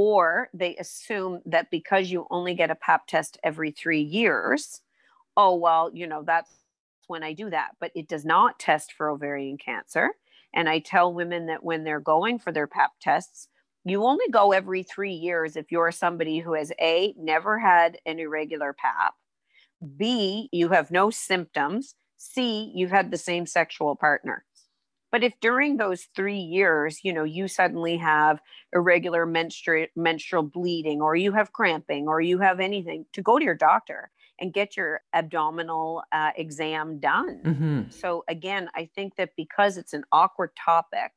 or 0.00 0.48
they 0.54 0.76
assume 0.76 1.40
that 1.44 1.72
because 1.72 2.08
you 2.08 2.24
only 2.30 2.54
get 2.54 2.70
a 2.70 2.76
pap 2.76 3.04
test 3.08 3.36
every 3.42 3.72
three 3.72 4.00
years 4.00 4.80
oh 5.36 5.56
well 5.56 5.90
you 5.92 6.06
know 6.06 6.22
that's 6.24 6.52
when 7.08 7.24
i 7.24 7.32
do 7.32 7.50
that. 7.50 7.70
But 7.80 7.90
it 7.96 8.06
does 8.06 8.24
not 8.24 8.60
test 8.60 8.92
for 8.92 9.10
ovarian 9.10 9.58
cancer. 9.58 10.10
And 10.54 10.68
i 10.68 10.78
tell 10.78 11.12
women 11.12 11.46
that 11.46 11.64
when 11.64 11.82
they're 11.82 11.98
going 11.98 12.38
for 12.38 12.52
their 12.52 12.68
pap 12.68 12.92
tests 13.00 13.48
you 13.84 14.04
only 14.04 14.26
go 14.30 14.52
every 14.52 14.84
three 14.84 15.14
years 15.14 15.56
if 15.56 15.72
you're 15.72 15.90
somebody 15.90 16.38
who 16.38 16.52
has 16.52 16.70
a 16.80 17.12
never 17.18 17.58
had 17.58 17.98
an 18.06 18.20
irregular 18.20 18.72
pap 18.72 19.14
b 19.96 20.48
you 20.52 20.68
have 20.68 20.92
no 20.92 21.10
symptoms 21.10 21.96
c 22.18 22.70
you've 22.72 22.90
had 22.90 23.10
the 23.10 23.18
same 23.18 23.46
sexual 23.46 23.96
partner 23.96 24.44
but 25.10 25.24
if 25.24 25.32
during 25.40 25.76
those 25.76 26.08
three 26.14 26.38
years, 26.38 27.00
you 27.02 27.12
know, 27.12 27.24
you 27.24 27.48
suddenly 27.48 27.96
have 27.96 28.40
irregular 28.72 29.26
menstrual 29.26 29.86
menstrual 29.96 30.42
bleeding, 30.42 31.00
or 31.00 31.16
you 31.16 31.32
have 31.32 31.52
cramping, 31.52 32.08
or 32.08 32.20
you 32.20 32.38
have 32.38 32.60
anything, 32.60 33.06
to 33.12 33.22
go 33.22 33.38
to 33.38 33.44
your 33.44 33.54
doctor 33.54 34.10
and 34.40 34.52
get 34.52 34.76
your 34.76 35.00
abdominal 35.14 36.02
uh, 36.12 36.30
exam 36.36 37.00
done. 37.00 37.40
Mm-hmm. 37.44 37.82
So 37.90 38.24
again, 38.28 38.68
I 38.74 38.88
think 38.94 39.16
that 39.16 39.30
because 39.36 39.76
it's 39.76 39.94
an 39.94 40.04
awkward 40.12 40.50
topic, 40.56 41.10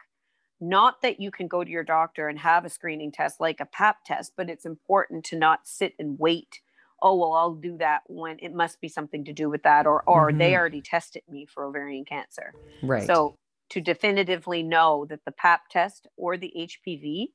not 0.59 1.01
that 1.01 1.19
you 1.19 1.29
can 1.29 1.47
go 1.47 1.63
to 1.63 1.69
your 1.69 1.83
doctor 1.83 2.27
and 2.29 2.39
have 2.39 2.65
a 2.65 2.69
screening 2.69 3.11
test 3.11 3.39
like 3.39 3.59
a 3.59 3.65
pap 3.65 4.05
test, 4.05 4.33
but 4.37 4.49
it's 4.49 4.65
important 4.65 5.23
to 5.25 5.37
not 5.37 5.67
sit 5.67 5.93
and 5.99 6.17
wait 6.17 6.61
oh 7.01 7.15
well 7.15 7.33
i'll 7.33 7.55
do 7.55 7.77
that 7.77 8.01
when 8.07 8.37
it 8.39 8.53
must 8.53 8.79
be 8.79 8.87
something 8.87 9.25
to 9.25 9.33
do 9.33 9.49
with 9.49 9.63
that 9.63 9.87
or 9.87 10.03
or 10.07 10.29
mm-hmm. 10.29 10.37
they 10.37 10.55
already 10.55 10.81
tested 10.81 11.23
me 11.29 11.45
for 11.45 11.65
ovarian 11.65 12.05
cancer 12.05 12.53
right 12.83 13.07
so 13.07 13.37
to 13.71 13.81
definitively 13.81 14.63
know 14.63 15.05
that 15.09 15.23
the 15.25 15.31
PAP 15.31 15.61
test 15.69 16.07
or 16.17 16.37
the 16.37 16.53
HPV 16.57 17.27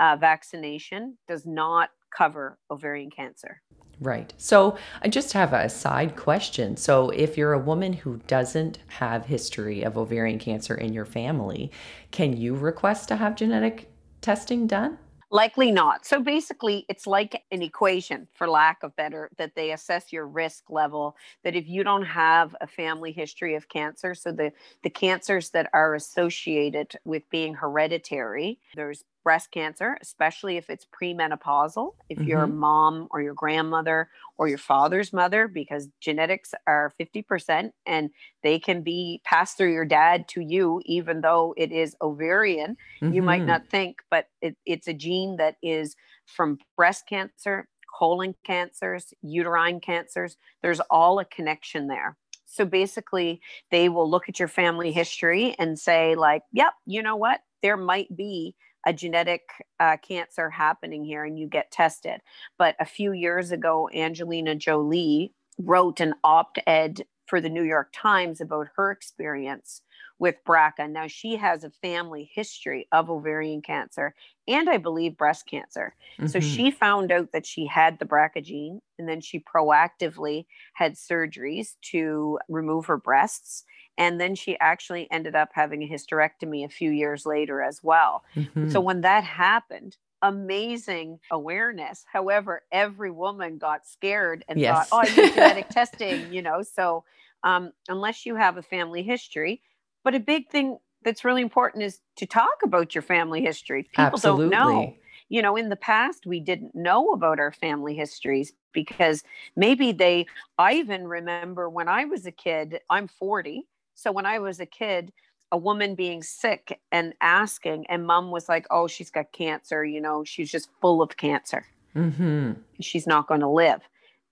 uh, 0.00 0.16
vaccination 0.16 1.18
does 1.26 1.46
not 1.46 1.90
cover 2.16 2.58
ovarian 2.70 3.10
cancer. 3.10 3.62
Right. 4.00 4.32
So 4.36 4.78
I 5.02 5.08
just 5.08 5.32
have 5.32 5.52
a 5.52 5.68
side 5.68 6.14
question. 6.14 6.76
So 6.76 7.10
if 7.10 7.36
you're 7.36 7.52
a 7.52 7.58
woman 7.58 7.92
who 7.92 8.20
doesn't 8.28 8.78
have 8.86 9.26
history 9.26 9.82
of 9.82 9.98
ovarian 9.98 10.38
cancer 10.38 10.74
in 10.74 10.92
your 10.92 11.04
family, 11.04 11.72
can 12.12 12.36
you 12.36 12.54
request 12.54 13.08
to 13.08 13.16
have 13.16 13.34
genetic 13.34 13.90
testing 14.20 14.66
done? 14.66 14.98
Likely 15.30 15.70
not. 15.70 16.06
So 16.06 16.20
basically, 16.22 16.86
it's 16.88 17.06
like 17.06 17.42
an 17.50 17.60
equation, 17.60 18.28
for 18.32 18.48
lack 18.48 18.82
of 18.82 18.96
better, 18.96 19.28
that 19.36 19.54
they 19.54 19.72
assess 19.72 20.10
your 20.10 20.26
risk 20.26 20.70
level. 20.70 21.16
That 21.44 21.54
if 21.54 21.68
you 21.68 21.84
don't 21.84 22.06
have 22.06 22.56
a 22.62 22.66
family 22.66 23.12
history 23.12 23.54
of 23.54 23.68
cancer, 23.68 24.14
so 24.14 24.32
the, 24.32 24.52
the 24.82 24.88
cancers 24.88 25.50
that 25.50 25.68
are 25.74 25.94
associated 25.94 26.94
with 27.04 27.28
being 27.28 27.52
hereditary, 27.52 28.58
there's 28.74 29.04
breast 29.28 29.50
cancer, 29.50 29.98
especially 30.00 30.56
if 30.56 30.70
it's 30.70 30.86
premenopausal, 30.86 31.92
if 32.08 32.16
mm-hmm. 32.16 32.28
your 32.28 32.46
mom 32.46 33.06
or 33.10 33.20
your 33.20 33.34
grandmother 33.34 34.08
or 34.38 34.48
your 34.48 34.56
father's 34.56 35.12
mother, 35.12 35.46
because 35.46 35.86
genetics 36.00 36.54
are 36.66 36.94
50% 36.98 37.72
and 37.84 38.08
they 38.42 38.58
can 38.58 38.80
be 38.80 39.20
passed 39.24 39.58
through 39.58 39.74
your 39.74 39.84
dad 39.84 40.28
to 40.28 40.40
you, 40.40 40.80
even 40.86 41.20
though 41.20 41.52
it 41.58 41.70
is 41.70 41.94
ovarian. 42.00 42.74
Mm-hmm. 43.02 43.12
You 43.12 43.20
might 43.20 43.40
mm-hmm. 43.40 43.48
not 43.48 43.68
think, 43.68 43.98
but 44.10 44.28
it, 44.40 44.56
it's 44.64 44.88
a 44.88 44.94
gene 44.94 45.36
that 45.36 45.56
is 45.62 45.94
from 46.24 46.56
breast 46.74 47.06
cancer, 47.06 47.68
colon 47.98 48.34
cancers, 48.46 49.12
uterine 49.20 49.80
cancers. 49.80 50.38
There's 50.62 50.80
all 50.88 51.18
a 51.18 51.26
connection 51.26 51.86
there. 51.86 52.16
So 52.46 52.64
basically, 52.64 53.42
they 53.70 53.90
will 53.90 54.10
look 54.10 54.30
at 54.30 54.38
your 54.38 54.48
family 54.48 54.90
history 54.90 55.54
and 55.58 55.78
say, 55.78 56.14
like, 56.14 56.44
yep, 56.50 56.72
you 56.86 57.02
know 57.02 57.16
what? 57.16 57.40
There 57.60 57.76
might 57.76 58.16
be 58.16 58.54
a 58.86 58.92
genetic 58.92 59.42
uh, 59.80 59.96
cancer 59.96 60.50
happening 60.50 61.04
here 61.04 61.24
and 61.24 61.38
you 61.38 61.46
get 61.46 61.70
tested. 61.70 62.20
But 62.58 62.76
a 62.80 62.84
few 62.84 63.12
years 63.12 63.52
ago, 63.52 63.88
Angelina 63.94 64.54
Jolie 64.54 65.32
wrote 65.58 66.00
an 66.00 66.14
op 66.24 66.56
ed 66.66 67.02
for 67.26 67.40
the 67.40 67.50
New 67.50 67.64
York 67.64 67.90
Times 67.92 68.40
about 68.40 68.68
her 68.76 68.90
experience 68.90 69.82
with 70.18 70.36
BRCA. 70.46 70.90
Now, 70.90 71.06
she 71.06 71.36
has 71.36 71.62
a 71.64 71.70
family 71.70 72.30
history 72.32 72.88
of 72.90 73.10
ovarian 73.10 73.62
cancer 73.62 74.14
and 74.48 74.68
I 74.68 74.78
believe 74.78 75.16
breast 75.16 75.46
cancer. 75.46 75.94
Mm-hmm. 76.18 76.26
So 76.28 76.40
she 76.40 76.70
found 76.70 77.12
out 77.12 77.32
that 77.32 77.46
she 77.46 77.66
had 77.66 77.98
the 77.98 78.06
BRCA 78.06 78.42
gene 78.42 78.80
and 78.98 79.08
then 79.08 79.20
she 79.20 79.40
proactively 79.40 80.46
had 80.74 80.94
surgeries 80.94 81.74
to 81.90 82.38
remove 82.48 82.86
her 82.86 82.96
breasts. 82.96 83.64
And 83.96 84.20
then 84.20 84.34
she 84.34 84.58
actually 84.58 85.08
ended 85.10 85.34
up 85.36 85.50
having 85.52 85.82
a 85.82 85.88
hysterectomy 85.88 86.64
a 86.64 86.68
few 86.68 86.90
years 86.90 87.26
later 87.26 87.62
as 87.62 87.80
well. 87.82 88.24
Mm-hmm. 88.34 88.70
So 88.70 88.80
when 88.80 89.02
that 89.02 89.24
happened, 89.24 89.96
amazing 90.22 91.20
awareness. 91.30 92.04
However, 92.10 92.62
every 92.72 93.10
woman 93.10 93.58
got 93.58 93.86
scared 93.86 94.44
and 94.48 94.58
yes. 94.58 94.88
thought, 94.88 95.06
oh, 95.06 95.10
I 95.10 95.16
need 95.16 95.34
genetic 95.34 95.68
testing, 95.68 96.32
you 96.32 96.42
know. 96.42 96.62
So 96.62 97.04
um, 97.44 97.72
unless 97.88 98.26
you 98.26 98.34
have 98.36 98.56
a 98.56 98.62
family 98.62 99.02
history, 99.02 99.62
but 100.04 100.14
a 100.14 100.20
big 100.20 100.48
thing 100.50 100.78
that's 101.04 101.24
really 101.24 101.42
important 101.42 101.84
is 101.84 102.00
to 102.16 102.26
talk 102.26 102.58
about 102.64 102.94
your 102.94 103.02
family 103.02 103.42
history. 103.42 103.84
People 103.84 104.04
Absolutely. 104.04 104.50
don't 104.50 104.74
know. 104.74 104.94
You 105.30 105.42
know, 105.42 105.56
in 105.56 105.68
the 105.68 105.76
past, 105.76 106.24
we 106.26 106.40
didn't 106.40 106.74
know 106.74 107.12
about 107.12 107.38
our 107.38 107.52
family 107.52 107.94
histories 107.94 108.52
because 108.72 109.22
maybe 109.56 109.92
they, 109.92 110.26
I 110.58 110.74
even 110.74 111.06
remember 111.06 111.68
when 111.68 111.86
I 111.88 112.06
was 112.06 112.24
a 112.24 112.32
kid, 112.32 112.80
I'm 112.88 113.08
40. 113.08 113.66
So 113.94 114.10
when 114.10 114.24
I 114.24 114.38
was 114.38 114.58
a 114.58 114.66
kid, 114.66 115.12
a 115.52 115.58
woman 115.58 115.94
being 115.94 116.22
sick 116.22 116.80
and 116.92 117.12
asking, 117.20 117.86
and 117.88 118.06
mom 118.06 118.30
was 118.30 118.48
like, 118.48 118.66
oh, 118.70 118.86
she's 118.86 119.10
got 119.10 119.32
cancer. 119.32 119.84
You 119.84 120.00
know, 120.00 120.24
she's 120.24 120.50
just 120.50 120.70
full 120.80 121.02
of 121.02 121.16
cancer. 121.16 121.66
Mm-hmm. 121.94 122.52
She's 122.80 123.06
not 123.06 123.26
going 123.26 123.40
to 123.40 123.48
live 123.48 123.82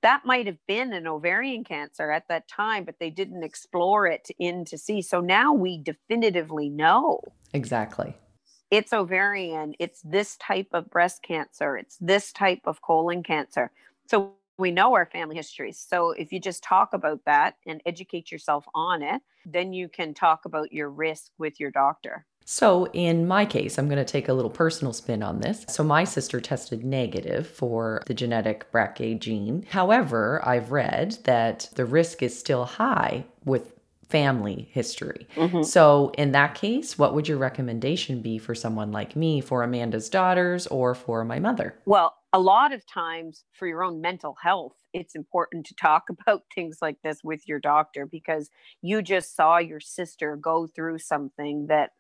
that 0.03 0.25
might 0.25 0.47
have 0.47 0.59
been 0.67 0.93
an 0.93 1.07
ovarian 1.07 1.65
cancer 1.65 2.11
at 2.11 2.29
that 2.29 2.49
time, 2.49 2.85
but 2.85 2.97
they 3.01 3.11
didn't 3.11 3.43
explore 3.43 4.07
it 4.07 4.29
in 4.39 4.65
to 4.67 4.79
see. 4.79 5.03
So 5.03 5.21
now 5.21 5.53
we 5.53 5.79
definitively 5.79 6.69
know. 6.69 7.21
Exactly. 7.53 8.15
It's 8.71 8.93
ovarian, 8.93 9.75
it's 9.79 10.03
this 10.03 10.37
type 10.37 10.69
of 10.73 10.91
breast 10.91 11.23
cancer, 11.23 11.77
it's 11.77 11.97
this 12.01 12.33
type 12.33 12.63
of 12.65 12.83
colon 12.83 13.23
cancer. 13.23 13.71
So 14.09 14.35
we 14.59 14.71
know 14.71 14.95
our 14.95 15.07
family 15.07 15.37
histories. 15.37 15.79
So 15.79 16.11
if 16.11 16.33
you 16.33 16.41
just 16.41 16.65
talk 16.65 16.93
about 16.93 17.21
that 17.27 17.57
and 17.67 17.81
educate 17.87 18.33
yourself 18.33 18.65
on 18.75 19.03
it, 19.03 19.23
then 19.45 19.73
you 19.73 19.89
can 19.89 20.15
talk 20.15 20.47
about 20.47 20.73
your 20.73 20.91
risk 20.91 21.31
with 21.39 21.61
your 21.61 21.71
doctor. 21.71 22.27
So, 22.49 22.87
in 22.93 23.27
my 23.27 23.45
case, 23.45 23.77
I'm 23.77 23.89
going 23.89 23.99
to 23.99 24.05
take 24.05 24.29
a 24.29 24.33
little 24.33 24.51
personal 24.51 24.93
spin 24.93 25.21
on 25.21 25.41
this. 25.41 25.65
So, 25.69 25.83
my 25.83 26.05
sister 26.05 26.41
tested 26.41 26.85
negative 26.85 27.49
for 27.49 28.03
the 28.07 28.15
genetic 28.15 28.71
BRCA 28.71 29.19
gene. 29.19 29.67
However, 29.69 30.41
I've 30.47 30.71
read 30.71 31.19
that 31.25 31.69
the 31.75 31.85
risk 31.85 32.23
is 32.23 32.39
still 32.39 32.65
high 32.65 33.25
with 33.45 33.73
family 34.09 34.69
history. 34.71 35.27
Mm-hmm. 35.35 35.63
So, 35.63 36.13
in 36.17 36.31
that 36.33 36.55
case, 36.55 36.97
what 36.97 37.15
would 37.15 37.27
your 37.27 37.39
recommendation 37.39 38.23
be 38.23 38.39
for 38.39 38.55
someone 38.55 38.93
like 38.93 39.17
me, 39.17 39.41
for 39.41 39.65
Amanda's 39.65 40.09
daughters, 40.09 40.69
or 40.69 40.95
for 40.95 41.25
my 41.25 41.41
mother? 41.41 41.75
Well, 41.85 42.15
a 42.33 42.39
lot 42.39 42.73
of 42.73 42.87
times 42.87 43.43
for 43.55 43.67
your 43.67 43.83
own 43.83 44.01
mental 44.01 44.37
health, 44.41 44.75
it's 44.93 45.17
important 45.17 45.67
to 45.67 45.75
talk 45.75 46.05
about 46.11 46.45
things 46.55 46.79
like 46.81 46.99
this 47.03 47.25
with 47.25 47.49
your 47.49 47.59
doctor 47.59 48.07
because 48.07 48.51
you 48.83 49.03
just 49.03 49.35
saw 49.35 49.59
your 49.59 49.81
sister 49.81 50.37
go 50.37 50.69
through 50.69 51.01
something 51.01 51.67
that 51.67 51.91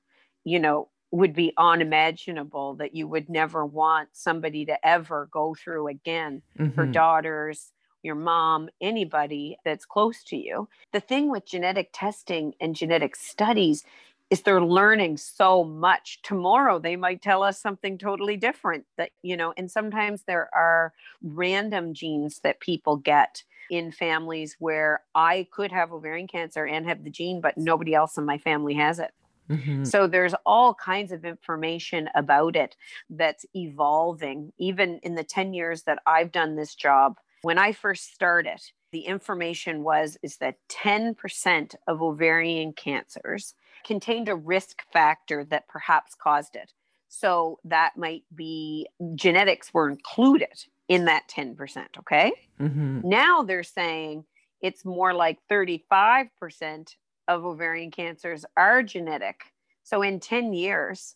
you 0.47 0.61
know, 0.61 0.89
would 1.11 1.35
be 1.35 1.53
unimaginable 1.59 2.75
that 2.77 2.95
you 2.95 3.09
would 3.09 3.29
never 3.29 3.67
want 3.67 4.09
somebody 4.13 4.65
to 4.65 4.87
ever 4.87 5.29
go 5.33 5.55
through 5.55 5.89
again 5.89 6.41
mm-hmm. 6.59 6.73
for 6.73 6.87
daughters, 6.87 7.73
your 8.03 8.15
mom, 8.15 8.69
anybody 8.81 9.59
that's 9.65 9.85
close 9.85 10.23
to 10.23 10.37
you. 10.37 10.69
The 10.93 11.01
thing 11.01 11.31
with 11.31 11.47
genetic 11.47 11.91
testing 11.93 12.55
and 12.61 12.77
genetic 12.77 13.17
studies 13.17 13.85
is 14.31 14.43
they're 14.43 14.63
learning 14.63 15.17
so 15.17 15.65
much. 15.65 16.23
Tomorrow 16.23 16.79
they 16.79 16.95
might 16.95 17.23
tell 17.23 17.43
us 17.43 17.61
something 17.61 17.99
totally 17.99 18.37
different 18.37 18.85
that, 18.99 19.11
you 19.23 19.37
know, 19.37 19.53
and 19.57 19.69
sometimes 19.69 20.23
there 20.23 20.49
are 20.55 20.93
random 21.23 21.93
genes 21.93 22.39
that 22.45 22.61
people 22.61 22.97
get 22.97 23.43
in 23.69 23.91
families 23.91 24.57
where 24.61 25.03
I 25.15 25.49
could 25.51 25.73
have 25.73 25.93
ovarian 25.93 26.29
cancer 26.29 26.65
and 26.65 26.87
have 26.87 27.03
the 27.03 27.11
gene, 27.11 27.41
but 27.41 27.59
nobody 27.59 27.95
else 27.95 28.17
in 28.17 28.25
my 28.25 28.39
family 28.39 28.75
has 28.75 29.01
it. 29.01 29.11
Mm-hmm. 29.51 29.85
So 29.85 30.07
there's 30.07 30.35
all 30.45 30.75
kinds 30.75 31.13
of 31.13 31.25
information 31.25 32.09
about 32.15 32.57
it 32.57 32.77
that's 33.11 33.47
evolving. 33.55 34.53
Even 34.59 34.99
in 35.03 35.15
the 35.15 35.25
10 35.25 35.55
years 35.55 35.83
that 35.85 36.01
I've 36.07 36.33
done 36.33 36.57
this 36.57 36.75
job, 36.75 37.17
When 37.47 37.59
I 37.59 37.71
first 37.71 38.13
started, 38.13 38.61
the 38.91 39.03
information 39.03 39.85
was 39.85 40.19
is 40.21 40.39
that 40.39 40.57
10% 40.69 41.77
of 41.87 42.03
ovarian 42.03 42.73
cancers 42.73 43.55
contained 43.85 44.29
a 44.29 44.35
risk 44.35 44.83
factor 44.93 45.45
that 45.45 45.69
perhaps 45.69 46.17
caused 46.17 46.57
it. 46.57 46.73
So 47.09 47.61
that 47.65 47.97
might 47.97 48.25
be 48.35 48.89
genetics 49.15 49.73
were 49.73 49.89
included 49.89 50.65
in 50.89 51.05
that 51.05 51.29
10%. 51.29 51.57
Okay. 52.01 52.33
Mm-hmm. 52.61 53.09
Now 53.09 53.43
they're 53.43 53.63
saying 53.63 54.25
it's 54.61 54.85
more 54.85 55.15
like 55.15 55.39
35% 55.49 56.97
of 57.29 57.45
ovarian 57.45 57.91
cancers 57.91 58.45
are 58.57 58.83
genetic. 58.83 59.53
So 59.83 60.03
in 60.03 60.21
10 60.21 60.53
years, 60.53 61.15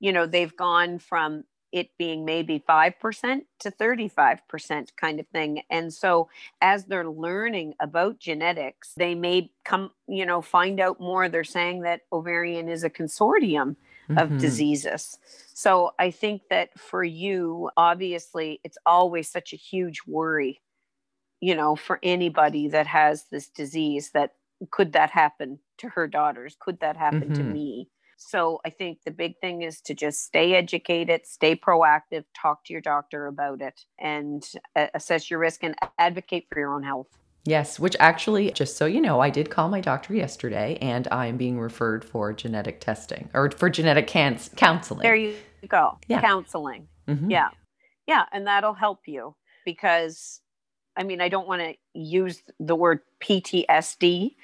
you 0.00 0.12
know, 0.12 0.26
they've 0.26 0.56
gone 0.56 0.98
from 0.98 1.44
it 1.72 1.90
being 1.98 2.24
maybe 2.24 2.62
5% 2.68 3.42
to 3.60 3.70
35% 3.70 4.88
kind 4.96 5.20
of 5.20 5.26
thing. 5.28 5.62
And 5.70 5.92
so 5.92 6.28
as 6.60 6.84
they're 6.84 7.08
learning 7.08 7.74
about 7.80 8.18
genetics, 8.18 8.92
they 8.96 9.14
may 9.14 9.52
come, 9.64 9.92
you 10.08 10.26
know, 10.26 10.42
find 10.42 10.80
out 10.80 11.00
more. 11.00 11.28
They're 11.28 11.44
saying 11.44 11.82
that 11.82 12.02
ovarian 12.12 12.68
is 12.68 12.82
a 12.82 12.90
consortium 12.90 13.76
mm-hmm. 14.08 14.18
of 14.18 14.38
diseases. 14.38 15.18
So 15.54 15.92
I 15.98 16.10
think 16.10 16.42
that 16.50 16.78
for 16.78 17.04
you, 17.04 17.70
obviously, 17.76 18.60
it's 18.64 18.78
always 18.84 19.30
such 19.30 19.52
a 19.52 19.56
huge 19.56 20.00
worry, 20.06 20.60
you 21.40 21.54
know, 21.54 21.76
for 21.76 22.00
anybody 22.02 22.68
that 22.68 22.86
has 22.88 23.26
this 23.30 23.48
disease 23.48 24.10
that 24.14 24.34
could 24.70 24.92
that 24.92 25.10
happen 25.10 25.58
to 25.78 25.88
her 25.90 26.06
daughters? 26.06 26.56
Could 26.58 26.80
that 26.80 26.96
happen 26.96 27.22
mm-hmm. 27.22 27.34
to 27.34 27.42
me? 27.42 27.88
So 28.16 28.60
I 28.66 28.70
think 28.70 28.98
the 29.04 29.10
big 29.10 29.38
thing 29.40 29.62
is 29.62 29.80
to 29.82 29.94
just 29.94 30.24
stay 30.24 30.54
educated, 30.54 31.26
stay 31.26 31.56
proactive, 31.56 32.24
talk 32.36 32.64
to 32.66 32.72
your 32.72 32.82
doctor 32.82 33.26
about 33.26 33.62
it, 33.62 33.80
and 33.98 34.46
uh, 34.76 34.88
assess 34.92 35.30
your 35.30 35.38
risk 35.38 35.64
and 35.64 35.74
advocate 35.98 36.46
for 36.52 36.58
your 36.58 36.74
own 36.74 36.82
health. 36.82 37.08
Yes, 37.46 37.80
which 37.80 37.96
actually, 37.98 38.50
just 38.50 38.76
so 38.76 38.84
you 38.84 39.00
know, 39.00 39.20
I 39.20 39.30
did 39.30 39.48
call 39.48 39.70
my 39.70 39.80
doctor 39.80 40.14
yesterday 40.14 40.76
and 40.82 41.08
I'm 41.10 41.38
being 41.38 41.58
referred 41.58 42.04
for 42.04 42.34
genetic 42.34 42.80
testing 42.80 43.30
or 43.32 43.50
for 43.52 43.70
genetic 43.70 44.06
can- 44.06 44.38
counseling. 44.56 45.00
There 45.00 45.16
you 45.16 45.34
go. 45.66 45.98
Yeah. 46.06 46.20
Counseling. 46.20 46.88
Mm-hmm. 47.08 47.30
Yeah. 47.30 47.48
Yeah. 48.06 48.24
And 48.32 48.46
that'll 48.46 48.74
help 48.74 49.00
you 49.06 49.34
because, 49.64 50.42
I 50.96 51.02
mean, 51.02 51.20
I 51.20 51.28
don't 51.28 51.46
want 51.46 51.62
to 51.62 51.74
use 51.94 52.42
the 52.58 52.76
word 52.76 53.00
PTSD 53.20 54.34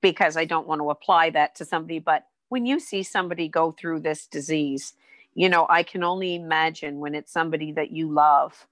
because 0.00 0.36
I 0.36 0.44
don't 0.44 0.66
want 0.66 0.80
to 0.80 0.90
apply 0.90 1.30
that 1.30 1.54
to 1.56 1.64
somebody, 1.64 1.98
but 1.98 2.26
when 2.48 2.64
you 2.64 2.78
see 2.78 3.02
somebody 3.02 3.48
go 3.48 3.72
through 3.72 4.00
this 4.00 4.26
disease, 4.26 4.94
you 5.34 5.48
know, 5.48 5.66
I 5.68 5.82
can 5.82 6.04
only 6.04 6.34
imagine 6.34 7.00
when 7.00 7.14
it's 7.14 7.32
somebody 7.32 7.72
that 7.72 7.90
you 7.90 8.10
love 8.12 8.66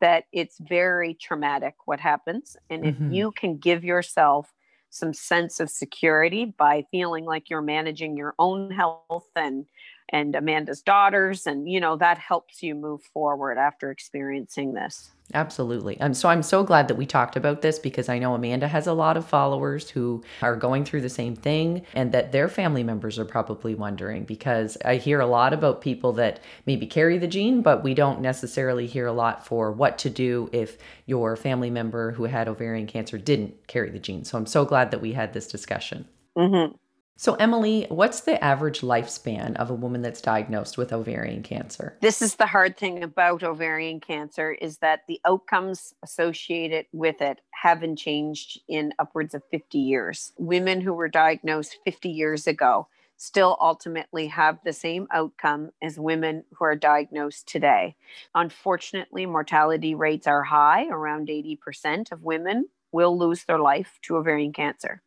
that 0.00 0.24
it's 0.32 0.58
very 0.58 1.14
traumatic 1.14 1.74
what 1.84 2.00
happens. 2.00 2.56
And 2.68 2.84
mm-hmm. 2.84 3.06
if 3.06 3.12
you 3.12 3.32
can 3.32 3.58
give 3.58 3.84
yourself 3.84 4.52
some 4.90 5.14
sense 5.14 5.60
of 5.60 5.70
security 5.70 6.46
by 6.58 6.84
feeling 6.90 7.24
like 7.24 7.48
you're 7.48 7.62
managing 7.62 8.16
your 8.16 8.34
own 8.38 8.70
health 8.70 9.28
and 9.36 9.66
and 10.10 10.34
Amanda's 10.34 10.82
daughters 10.82 11.46
and 11.46 11.68
you 11.68 11.80
know 11.80 11.96
that 11.96 12.18
helps 12.18 12.62
you 12.62 12.74
move 12.74 13.02
forward 13.02 13.58
after 13.58 13.90
experiencing 13.90 14.74
this. 14.74 15.10
Absolutely. 15.32 15.98
And 16.00 16.16
so 16.16 16.28
I'm 16.28 16.42
so 16.42 16.64
glad 16.64 16.88
that 16.88 16.96
we 16.96 17.06
talked 17.06 17.36
about 17.36 17.62
this 17.62 17.78
because 17.78 18.08
I 18.08 18.18
know 18.18 18.34
Amanda 18.34 18.66
has 18.66 18.86
a 18.86 18.92
lot 18.92 19.16
of 19.16 19.24
followers 19.24 19.88
who 19.88 20.22
are 20.42 20.56
going 20.56 20.84
through 20.84 21.02
the 21.02 21.08
same 21.08 21.36
thing 21.36 21.86
and 21.94 22.10
that 22.12 22.32
their 22.32 22.48
family 22.48 22.82
members 22.82 23.18
are 23.18 23.24
probably 23.24 23.74
wondering 23.74 24.24
because 24.24 24.76
I 24.84 24.96
hear 24.96 25.20
a 25.20 25.26
lot 25.26 25.52
about 25.52 25.80
people 25.80 26.12
that 26.14 26.40
maybe 26.66 26.86
carry 26.86 27.18
the 27.18 27.28
gene, 27.28 27.62
but 27.62 27.84
we 27.84 27.94
don't 27.94 28.20
necessarily 28.20 28.86
hear 28.86 29.06
a 29.06 29.12
lot 29.12 29.46
for 29.46 29.70
what 29.70 29.98
to 29.98 30.10
do 30.10 30.50
if 30.52 30.78
your 31.06 31.36
family 31.36 31.70
member 31.70 32.12
who 32.12 32.24
had 32.24 32.48
ovarian 32.48 32.86
cancer 32.86 33.16
didn't 33.16 33.68
carry 33.68 33.90
the 33.90 33.98
gene. 34.00 34.24
So 34.24 34.36
I'm 34.36 34.46
so 34.46 34.64
glad 34.64 34.90
that 34.90 35.00
we 35.00 35.12
had 35.12 35.32
this 35.32 35.46
discussion. 35.46 36.06
Mm-hmm. 36.36 36.74
So, 37.20 37.34
Emilie, 37.34 37.84
what's 37.90 38.22
the 38.22 38.42
average 38.42 38.80
lifespan 38.80 39.54
of 39.56 39.68
a 39.68 39.74
woman 39.74 40.00
that's 40.00 40.22
diagnosed 40.22 40.78
with 40.78 40.90
ovarian 40.90 41.42
cancer? 41.42 41.98
This 42.00 42.22
is 42.22 42.36
the 42.36 42.46
hard 42.46 42.78
thing 42.78 43.02
about 43.02 43.42
ovarian 43.42 44.00
cancer 44.00 44.52
is 44.52 44.78
that 44.78 45.00
the 45.06 45.20
outcomes 45.26 45.92
associated 46.02 46.86
with 46.94 47.20
it 47.20 47.42
haven't 47.50 47.96
changed 47.96 48.60
in 48.68 48.94
upwards 48.98 49.34
of 49.34 49.42
50 49.50 49.76
years. 49.76 50.32
Women 50.38 50.80
who 50.80 50.94
were 50.94 51.10
diagnosed 51.10 51.76
50 51.84 52.08
years 52.08 52.46
ago 52.46 52.88
still 53.18 53.58
ultimately 53.60 54.28
have 54.28 54.58
the 54.64 54.72
same 54.72 55.06
outcome 55.12 55.72
as 55.82 56.00
women 56.00 56.44
who 56.54 56.64
are 56.64 56.74
diagnosed 56.74 57.46
today. 57.46 57.96
Unfortunately, 58.34 59.26
mortality 59.26 59.94
rates 59.94 60.26
are 60.26 60.44
high, 60.44 60.86
around 60.86 61.28
80% 61.28 62.12
of 62.12 62.22
women 62.22 62.70
will 62.92 63.18
lose 63.18 63.44
their 63.44 63.58
life 63.58 63.98
to 64.04 64.16
ovarian 64.16 64.54
cancer. 64.54 65.02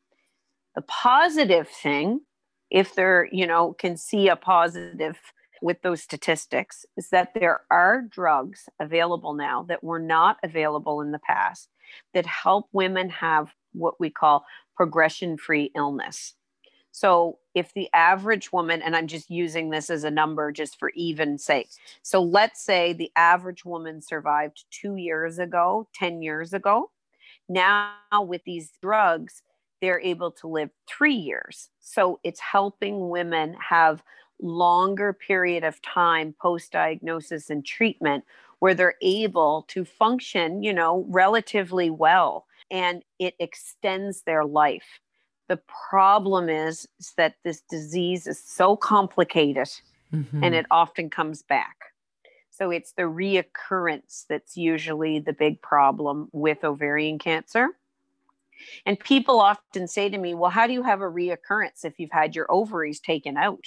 The 0.75 0.81
positive 0.81 1.67
thing, 1.67 2.21
if 2.69 2.95
they're, 2.95 3.27
you 3.31 3.45
know, 3.47 3.73
can 3.73 3.97
see 3.97 4.27
a 4.27 4.35
positive 4.35 5.17
with 5.61 5.81
those 5.81 6.01
statistics, 6.01 6.85
is 6.97 7.09
that 7.09 7.33
there 7.33 7.61
are 7.71 8.01
drugs 8.01 8.67
available 8.79 9.33
now 9.33 9.63
that 9.63 9.83
were 9.83 9.99
not 9.99 10.37
available 10.43 11.01
in 11.01 11.11
the 11.11 11.19
past 11.19 11.69
that 12.13 12.25
help 12.25 12.67
women 12.73 13.09
have 13.09 13.53
what 13.73 13.99
we 13.99 14.09
call 14.09 14.45
progression 14.75 15.37
free 15.37 15.71
illness. 15.75 16.33
So, 16.91 17.39
if 17.55 17.73
the 17.73 17.89
average 17.93 18.51
woman, 18.51 18.81
and 18.83 18.95
I'm 18.95 19.07
just 19.07 19.31
using 19.31 19.71
this 19.71 19.89
as 19.89 20.03
a 20.03 20.11
number 20.11 20.51
just 20.51 20.77
for 20.77 20.91
even 20.95 21.39
sake. 21.39 21.69
So, 22.03 22.21
let's 22.21 22.63
say 22.63 22.93
the 22.93 23.11
average 23.15 23.65
woman 23.65 23.99
survived 23.99 24.65
two 24.69 24.95
years 24.95 25.39
ago, 25.39 25.87
10 25.95 26.21
years 26.21 26.53
ago. 26.53 26.91
Now, 27.49 27.95
with 28.13 28.43
these 28.45 28.73
drugs, 28.79 29.41
they're 29.83 29.99
able 29.99 30.31
to 30.31 30.47
live 30.47 30.69
three 30.87 31.13
years. 31.13 31.67
So 31.81 32.21
it's 32.23 32.39
helping 32.39 33.09
women 33.09 33.53
have 33.69 34.01
longer 34.41 35.11
period 35.11 35.65
of 35.65 35.81
time 35.81 36.33
post 36.41 36.71
diagnosis 36.71 37.49
and 37.49 37.65
treatment 37.65 38.23
where 38.59 38.73
they're 38.73 38.95
able 39.01 39.65
to 39.67 39.83
function, 39.83 40.63
you 40.63 40.71
know, 40.71 41.05
relatively 41.09 41.89
well 41.89 42.45
and 42.71 43.03
it 43.19 43.35
extends 43.39 44.21
their 44.21 44.45
life. 44.45 45.01
The 45.49 45.59
problem 45.89 46.47
is, 46.47 46.87
is 46.97 47.11
that 47.17 47.35
this 47.43 47.61
disease 47.69 48.25
is 48.25 48.41
so 48.41 48.77
complicated 48.77 49.67
mm-hmm. 50.13 50.45
and 50.45 50.55
it 50.55 50.65
often 50.71 51.09
comes 51.09 51.41
back. 51.41 51.75
So 52.51 52.71
it's 52.71 52.93
the 52.93 53.03
reoccurrence 53.03 54.23
that's 54.29 54.55
usually 54.55 55.19
the 55.19 55.33
big 55.33 55.61
problem 55.61 56.29
with 56.31 56.63
ovarian 56.63 57.19
cancer. 57.19 57.71
And 58.85 58.99
people 58.99 59.39
often 59.39 59.87
say 59.87 60.09
to 60.09 60.17
me, 60.17 60.33
well, 60.33 60.51
how 60.51 60.67
do 60.67 60.73
you 60.73 60.83
have 60.83 61.01
a 61.01 61.05
reoccurrence 61.05 61.83
if 61.83 61.93
you've 61.97 62.11
had 62.11 62.35
your 62.35 62.51
ovaries 62.51 62.99
taken 62.99 63.37
out? 63.37 63.63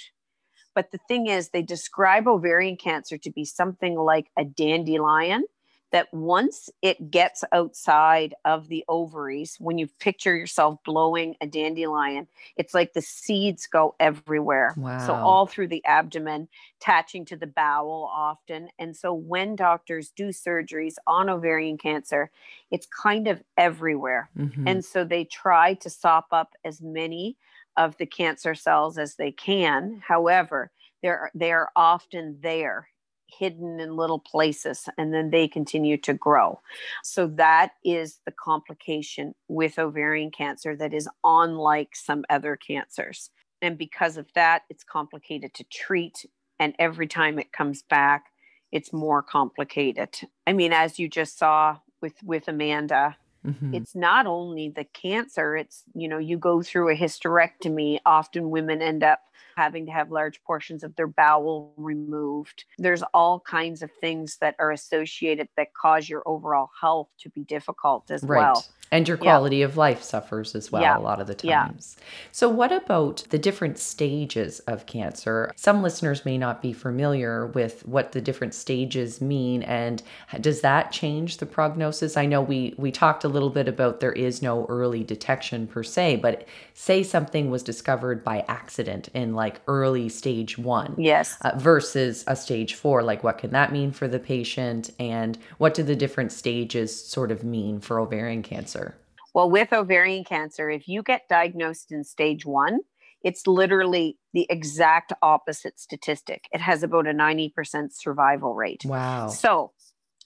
But 0.75 0.91
the 0.91 0.99
thing 1.07 1.27
is, 1.27 1.49
they 1.49 1.63
describe 1.63 2.27
ovarian 2.27 2.77
cancer 2.77 3.17
to 3.17 3.31
be 3.31 3.45
something 3.45 3.95
like 3.95 4.27
a 4.37 4.45
dandelion 4.45 5.43
that 5.91 6.13
once 6.13 6.69
it 6.81 7.09
gets 7.09 7.43
outside 7.53 8.35
of 8.43 8.67
the 8.67 8.83
ovaries, 8.89 9.55
when 9.59 9.77
you 9.77 9.87
picture 9.99 10.35
yourself 10.35 10.77
blowing 10.83 11.35
a 11.39 11.47
dandelion, 11.47 12.27
it's 12.57 12.73
like 12.73 12.93
the 12.93 13.01
seeds 13.01 13.67
go 13.67 13.95
everywhere. 13.99 14.73
Wow. 14.75 15.05
So, 15.05 15.13
all 15.13 15.47
through 15.47 15.69
the 15.69 15.83
abdomen, 15.85 16.49
attaching 16.81 17.25
to 17.25 17.37
the 17.37 17.47
bowel 17.47 18.09
often. 18.13 18.69
And 18.79 18.95
so, 18.95 19.13
when 19.13 19.55
doctors 19.55 20.11
do 20.15 20.29
surgeries 20.29 20.95
on 21.07 21.29
ovarian 21.29 21.77
cancer, 21.77 22.31
it's 22.69 22.87
kind 22.87 23.27
of 23.27 23.41
everywhere. 23.55 24.29
Mm-hmm. 24.37 24.67
And 24.67 24.83
so, 24.83 25.05
they 25.05 25.23
try 25.23 25.75
to 25.75 25.89
sop 25.89 26.27
up 26.31 26.53
as 26.65 26.81
many 26.81 27.37
of 27.77 27.95
the 27.97 28.05
cancer 28.05 28.55
cells 28.55 28.97
as 28.97 29.15
they 29.15 29.31
can. 29.31 30.01
However, 30.05 30.71
they're, 31.01 31.31
they're 31.35 31.69
often 31.75 32.37
there 32.41 32.87
hidden 33.27 33.79
in 33.79 33.95
little 33.95 34.19
places 34.19 34.87
and 34.97 35.13
then 35.13 35.29
they 35.29 35.47
continue 35.47 35.97
to 35.97 36.13
grow. 36.13 36.59
So 37.03 37.27
that 37.27 37.71
is 37.83 38.19
the 38.25 38.31
complication 38.31 39.35
with 39.47 39.79
ovarian 39.79 40.31
cancer 40.31 40.75
that 40.75 40.93
is 40.93 41.09
unlike 41.23 41.95
some 41.95 42.23
other 42.29 42.55
cancers. 42.55 43.29
And 43.61 43.77
because 43.77 44.17
of 44.17 44.27
that, 44.33 44.63
it's 44.69 44.83
complicated 44.83 45.53
to 45.55 45.63
treat. 45.65 46.25
And 46.59 46.73
every 46.79 47.07
time 47.07 47.39
it 47.39 47.51
comes 47.51 47.81
back, 47.81 48.25
it's 48.71 48.91
more 48.91 49.23
complicated. 49.23 50.19
I 50.45 50.53
mean, 50.53 50.73
as 50.73 50.99
you 50.99 51.07
just 51.07 51.37
saw 51.37 51.77
with, 52.01 52.15
with 52.23 52.47
Amanda, 52.47 53.17
Mm-hmm. 53.45 53.75
It's 53.75 53.95
not 53.95 54.27
only 54.27 54.69
the 54.69 54.83
cancer, 54.83 55.55
it's, 55.55 55.83
you 55.93 56.07
know, 56.07 56.17
you 56.17 56.37
go 56.37 56.61
through 56.61 56.89
a 56.89 56.97
hysterectomy. 56.97 57.99
Often 58.05 58.49
women 58.49 58.81
end 58.81 59.03
up 59.03 59.21
having 59.57 59.87
to 59.87 59.91
have 59.91 60.11
large 60.11 60.41
portions 60.43 60.83
of 60.83 60.95
their 60.95 61.07
bowel 61.07 61.73
removed. 61.75 62.63
There's 62.77 63.03
all 63.13 63.39
kinds 63.39 63.81
of 63.81 63.89
things 63.99 64.37
that 64.39 64.55
are 64.59 64.71
associated 64.71 65.49
that 65.57 65.73
cause 65.73 66.07
your 66.07 66.21
overall 66.25 66.69
health 66.79 67.09
to 67.21 67.29
be 67.29 67.43
difficult 67.43 68.09
as 68.11 68.23
right. 68.23 68.37
well. 68.37 68.65
And 68.89 69.05
your 69.05 69.17
quality 69.17 69.57
yeah. 69.57 69.65
of 69.65 69.75
life 69.75 70.01
suffers 70.01 70.55
as 70.55 70.71
well 70.71 70.81
yeah. 70.81 70.97
a 70.97 71.01
lot 71.01 71.19
of 71.19 71.27
the 71.27 71.35
times. 71.35 71.97
Yeah. 71.99 72.05
So, 72.31 72.47
what 72.47 72.71
about 72.71 73.25
the 73.31 73.37
different 73.37 73.77
stages 73.77 74.59
of 74.61 74.85
cancer? 74.85 75.51
Some 75.57 75.83
listeners 75.83 76.23
may 76.23 76.37
not 76.37 76.61
be 76.61 76.71
familiar 76.71 77.47
with 77.47 77.85
what 77.85 78.13
the 78.13 78.21
different 78.21 78.53
stages 78.53 79.19
mean, 79.19 79.63
and 79.63 80.01
does 80.39 80.61
that 80.61 80.93
change 80.93 81.37
the 81.37 81.45
prognosis? 81.45 82.15
I 82.15 82.27
know 82.27 82.41
we 82.41 82.75
we 82.77 82.91
talked 82.91 83.25
a 83.25 83.27
little 83.27 83.49
bit 83.49 83.67
about 83.67 83.99
there 83.99 84.13
is 84.13 84.41
no 84.41 84.65
early 84.69 85.03
detection 85.03 85.67
per 85.67 85.83
se, 85.83 86.17
but 86.17 86.47
say 86.73 87.03
something 87.03 87.49
was 87.49 87.63
discovered 87.63 88.23
by 88.23 88.45
accident 88.47 89.09
in 89.13 89.35
like 89.35 89.46
early 89.67 90.09
stage 90.09 90.57
one, 90.57 90.93
yes, 90.97 91.37
uh, 91.41 91.51
versus 91.57 92.23
a 92.27 92.35
stage 92.35 92.75
four. 92.75 93.01
Like, 93.01 93.23
what 93.23 93.37
can 93.37 93.51
that 93.51 93.71
mean 93.71 93.91
for 93.91 94.07
the 94.07 94.19
patient, 94.19 94.91
and 94.99 95.37
what 95.57 95.73
do 95.73 95.83
the 95.83 95.95
different 95.95 96.31
stages 96.31 97.05
sort 97.05 97.31
of 97.31 97.43
mean 97.43 97.79
for 97.79 97.99
ovarian 97.99 98.43
cancer? 98.43 98.57
cancer? 98.57 98.95
Well, 99.33 99.49
with 99.49 99.71
ovarian 99.71 100.23
cancer, 100.23 100.69
if 100.69 100.87
you 100.87 101.03
get 101.03 101.29
diagnosed 101.29 101.91
in 101.91 102.03
stage 102.03 102.45
one, 102.45 102.79
it's 103.23 103.45
literally 103.45 104.17
the 104.33 104.47
exact 104.49 105.13
opposite 105.21 105.79
statistic. 105.79 106.45
It 106.51 106.61
has 106.61 106.83
about 106.83 107.07
a 107.07 107.11
90% 107.11 107.93
survival 107.93 108.53
rate. 108.53 108.83
Wow. 108.85 109.27
So, 109.27 109.71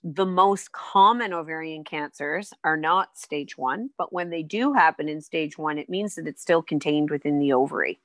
the 0.04 0.26
most 0.26 0.72
common 0.72 1.32
ovarian 1.32 1.84
cancers 1.84 2.54
are 2.64 2.78
not 2.78 3.18
stage 3.18 3.56
one, 3.56 3.92
but 4.00 4.12
when 4.12 4.32
they 4.32 4.42
do 4.42 4.74
happen 4.74 5.08
in 5.08 5.22
stage 5.22 5.60
one, 5.60 5.78
it 5.78 5.90
means 5.90 6.16
that 6.16 6.26
it's 6.26 6.42
still 6.42 6.64
contained 6.64 7.12
within 7.12 7.38
the 7.38 7.54
ovary. 7.54 8.00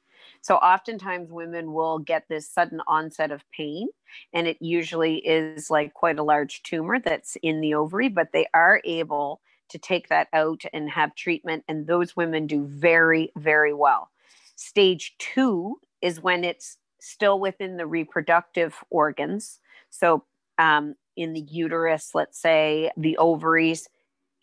So, 0.46 0.58
oftentimes 0.58 1.32
women 1.32 1.72
will 1.72 1.98
get 1.98 2.28
this 2.28 2.48
sudden 2.48 2.80
onset 2.86 3.32
of 3.32 3.42
pain, 3.50 3.88
and 4.32 4.46
it 4.46 4.56
usually 4.60 5.16
is 5.16 5.70
like 5.70 5.92
quite 5.92 6.20
a 6.20 6.22
large 6.22 6.62
tumor 6.62 7.00
that's 7.00 7.36
in 7.42 7.60
the 7.60 7.74
ovary, 7.74 8.08
but 8.08 8.30
they 8.32 8.46
are 8.54 8.80
able 8.84 9.40
to 9.70 9.78
take 9.78 10.08
that 10.08 10.28
out 10.32 10.62
and 10.72 10.88
have 10.88 11.16
treatment. 11.16 11.64
And 11.66 11.88
those 11.88 12.14
women 12.14 12.46
do 12.46 12.64
very, 12.64 13.32
very 13.36 13.74
well. 13.74 14.12
Stage 14.54 15.16
two 15.18 15.80
is 16.00 16.20
when 16.22 16.44
it's 16.44 16.78
still 17.00 17.40
within 17.40 17.76
the 17.76 17.86
reproductive 17.88 18.76
organs. 18.88 19.58
So, 19.90 20.26
um, 20.58 20.94
in 21.16 21.32
the 21.32 21.40
uterus, 21.40 22.12
let's 22.14 22.40
say 22.40 22.92
the 22.96 23.18
ovaries, 23.18 23.88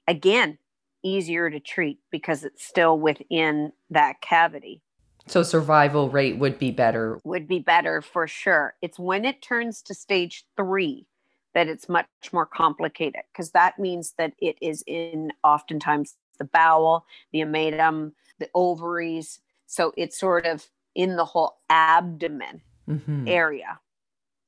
again, 0.06 0.58
easier 1.02 1.50
to 1.50 1.62
treat 1.62 2.00
because 2.12 2.44
it's 2.44 2.66
still 2.66 3.00
within 3.00 3.72
that 3.90 4.20
cavity. 4.20 4.83
So 5.28 5.44
survival 5.44 6.10
rate 6.10 6.38
would 6.38 6.60
be 6.60 6.72
better. 6.72 7.20
Would 7.24 7.48
be 7.48 7.60
better 7.60 8.02
for 8.02 8.28
sure. 8.28 8.76
It's 8.82 9.00
when 9.00 9.26
it 9.26 9.42
turns 9.42 9.82
to 9.84 9.94
stage 9.94 10.46
three 10.58 11.08
that 11.54 11.68
it's 11.68 11.88
much 11.88 12.08
more 12.32 12.46
complicated 12.46 13.22
because 13.32 13.52
that 13.52 13.80
means 13.80 14.14
that 14.18 14.34
it 14.40 14.58
is 14.62 14.84
in 14.88 15.32
oftentimes 15.44 16.16
the 16.40 16.46
bowel, 16.46 17.06
the 17.32 17.40
omentum, 17.40 18.14
the 18.40 18.50
ovaries. 18.54 19.40
So 19.66 19.94
it's 19.96 20.20
sort 20.20 20.46
of 20.46 20.68
in 20.96 21.16
the 21.16 21.26
whole 21.26 21.58
abdomen 21.70 22.62
mm-hmm. 22.90 23.28
area. 23.28 23.80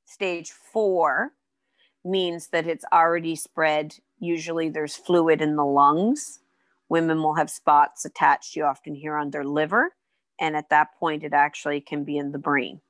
Stage 0.05 0.51
four 0.51 1.31
means 2.03 2.47
that 2.47 2.67
it's 2.67 2.85
already 2.91 3.35
spread. 3.35 3.95
Usually 4.19 4.69
there's 4.69 4.95
fluid 4.95 5.41
in 5.41 5.55
the 5.55 5.65
lungs. 5.65 6.39
Women 6.89 7.23
will 7.23 7.35
have 7.35 7.49
spots 7.49 8.05
attached, 8.05 8.55
you 8.55 8.63
often 8.63 8.93
hear 8.93 9.15
on 9.15 9.31
their 9.31 9.43
liver. 9.43 9.93
And 10.39 10.55
at 10.55 10.69
that 10.69 10.95
point, 10.99 11.23
it 11.23 11.33
actually 11.33 11.81
can 11.81 12.03
be 12.03 12.17
in 12.17 12.31
the 12.31 12.37
brain 12.37 12.81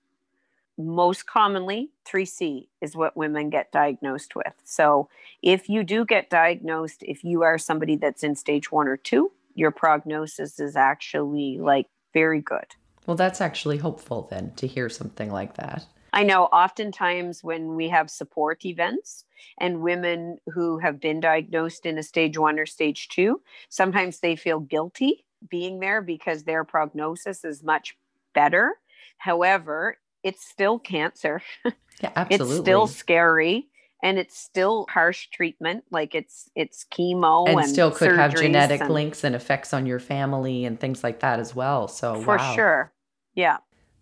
most 0.77 1.25
commonly 1.25 1.89
3C 2.05 2.67
is 2.81 2.95
what 2.95 3.15
women 3.15 3.49
get 3.49 3.71
diagnosed 3.71 4.35
with. 4.35 4.53
So 4.63 5.09
if 5.41 5.69
you 5.69 5.83
do 5.83 6.05
get 6.05 6.29
diagnosed, 6.29 7.01
if 7.01 7.23
you 7.23 7.43
are 7.43 7.57
somebody 7.57 7.95
that's 7.95 8.23
in 8.23 8.35
stage 8.35 8.71
one 8.71 8.87
or 8.87 8.97
two, 8.97 9.31
your 9.53 9.71
prognosis 9.71 10.59
is 10.59 10.75
actually 10.75 11.59
like 11.59 11.87
very 12.13 12.41
good. 12.41 12.75
Well, 13.05 13.15
that's 13.15 13.41
actually 13.41 13.77
hopeful 13.77 14.27
then 14.29 14.53
to 14.55 14.67
hear 14.67 14.89
something 14.89 15.31
like 15.31 15.55
that. 15.55 15.85
I 16.11 16.23
know 16.23 16.45
oftentimes 16.45 17.43
when 17.43 17.75
we 17.75 17.89
have 17.89 18.09
support 18.09 18.65
events 18.65 19.25
and 19.59 19.81
women 19.81 20.37
who 20.53 20.79
have 20.79 20.99
been 20.99 21.19
diagnosed 21.19 21.85
in 21.85 21.97
a 21.97 22.03
stage 22.03 22.37
one 22.37 22.57
or 22.57 22.65
stage 22.65 23.09
two, 23.09 23.41
sometimes 23.69 24.19
they 24.19 24.35
feel 24.35 24.59
guilty 24.61 25.24
being 25.49 25.79
there 25.79 26.01
because 26.01 26.43
their 26.43 26.63
prognosis 26.63 27.43
is 27.43 27.63
much 27.63 27.97
better. 28.33 28.73
However, 29.17 29.97
it's 30.23 30.45
still 30.45 30.79
cancer. 30.79 31.41
Yeah, 32.01 32.11
absolutely. 32.13 32.55
it's 32.55 32.61
still 32.61 32.87
scary 32.87 33.69
and 34.03 34.19
it's 34.19 34.37
still 34.37 34.85
harsh 34.89 35.29
treatment 35.29 35.83
like 35.91 36.13
it's 36.13 36.49
it's 36.55 36.85
chemo 36.91 37.47
and, 37.47 37.59
and 37.59 37.69
still 37.69 37.91
could 37.91 38.15
have 38.15 38.35
genetic 38.35 38.81
and, 38.81 38.93
links 38.93 39.23
and 39.23 39.35
effects 39.35 39.73
on 39.73 39.85
your 39.85 39.99
family 39.99 40.65
and 40.65 40.79
things 40.79 41.03
like 41.03 41.21
that 41.21 41.39
as 41.39 41.55
well 41.55 41.87
so 41.87 42.21
for 42.21 42.37
wow. 42.37 42.53
sure 42.53 42.93
yeah 43.33 43.57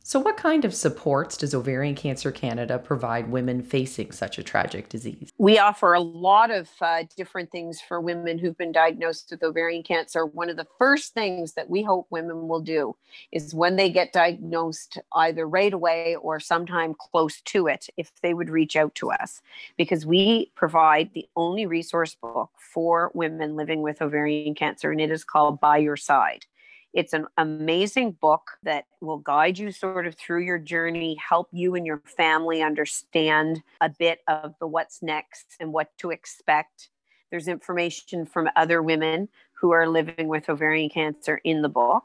so, 0.06 0.20
what 0.20 0.36
kind 0.36 0.66
of 0.66 0.76
supports 0.76 1.38
does 1.38 1.56
Ovarian 1.56 1.96
Cancer 1.96 2.30
Canada 2.30 2.78
provide 2.78 3.32
women 3.32 3.64
facing 3.64 4.12
such 4.12 4.38
a 4.38 4.44
tragic 4.44 4.90
disease? 4.90 5.32
We 5.38 5.60
offer 5.60 5.94
a 5.94 6.02
lot 6.02 6.52
of 6.52 6.70
uh, 6.82 7.04
different 7.16 7.52
things 7.52 7.80
for 7.80 8.02
women 8.02 8.38
who've 8.38 8.58
been 8.58 8.74
diagnosed 8.74 9.30
with 9.32 9.42
ovarian 9.42 9.82
cancer. 9.82 10.26
One 10.26 10.50
of 10.50 10.58
the 10.58 10.68
first 10.78 11.14
things 11.14 11.54
that 11.54 11.70
we 11.70 11.84
hope 11.84 12.08
women 12.10 12.50
will 12.50 12.60
do 12.60 12.98
is 13.32 13.56
when 13.56 13.78
they 13.78 13.90
get 13.90 14.12
diagnosed, 14.12 15.00
either 15.14 15.48
right 15.48 15.74
away 15.74 16.18
or 16.18 16.38
sometime 16.38 16.94
close 17.00 17.40
to 17.44 17.68
it, 17.68 17.88
if 17.96 18.12
they 18.22 18.34
would 18.34 18.50
reach 18.50 18.76
out 18.76 18.94
to 18.96 19.10
us, 19.10 19.42
because 19.78 20.06
we 20.06 20.52
provide 20.54 21.12
the 21.14 21.30
only 21.38 21.66
resource 21.66 22.14
book 22.14 22.52
for 22.58 23.10
women 23.14 23.56
living 23.56 23.82
with 23.82 24.02
ovarian 24.02 24.54
cancer, 24.54 24.92
and 24.92 25.00
it 25.00 25.12
is 25.12 25.24
called 25.24 25.62
By 25.62 25.78
Your 25.78 25.96
Side. 25.96 26.46
It's 26.94 27.14
an 27.14 27.26
amazing 27.38 28.12
book 28.14 28.52
that 28.62 28.86
will 29.02 29.18
guide 29.18 29.58
you 29.58 29.72
sort 29.72 30.06
of 30.06 30.16
through 30.16 30.44
your 30.44 30.60
journey, 30.60 31.16
help 31.16 31.48
you 31.52 31.74
and 31.74 31.86
your 31.86 32.02
family 32.06 32.62
understand 32.62 33.64
a 33.82 33.90
bit 33.90 34.20
of 34.28 34.54
the 34.60 34.68
what's 34.68 35.02
next 35.02 35.56
and 35.60 35.74
what 35.74 35.90
to 35.98 36.12
expect. 36.12 36.90
There's 37.32 37.48
information 37.48 38.28
from 38.28 38.50
other 38.56 38.84
women 38.84 39.28
who 39.54 39.72
are 39.72 39.88
living 39.88 40.28
with 40.28 40.50
ovarian 40.50 40.90
cancer 40.90 41.42
in 41.44 41.64
the 41.64 41.70
book. 41.70 42.04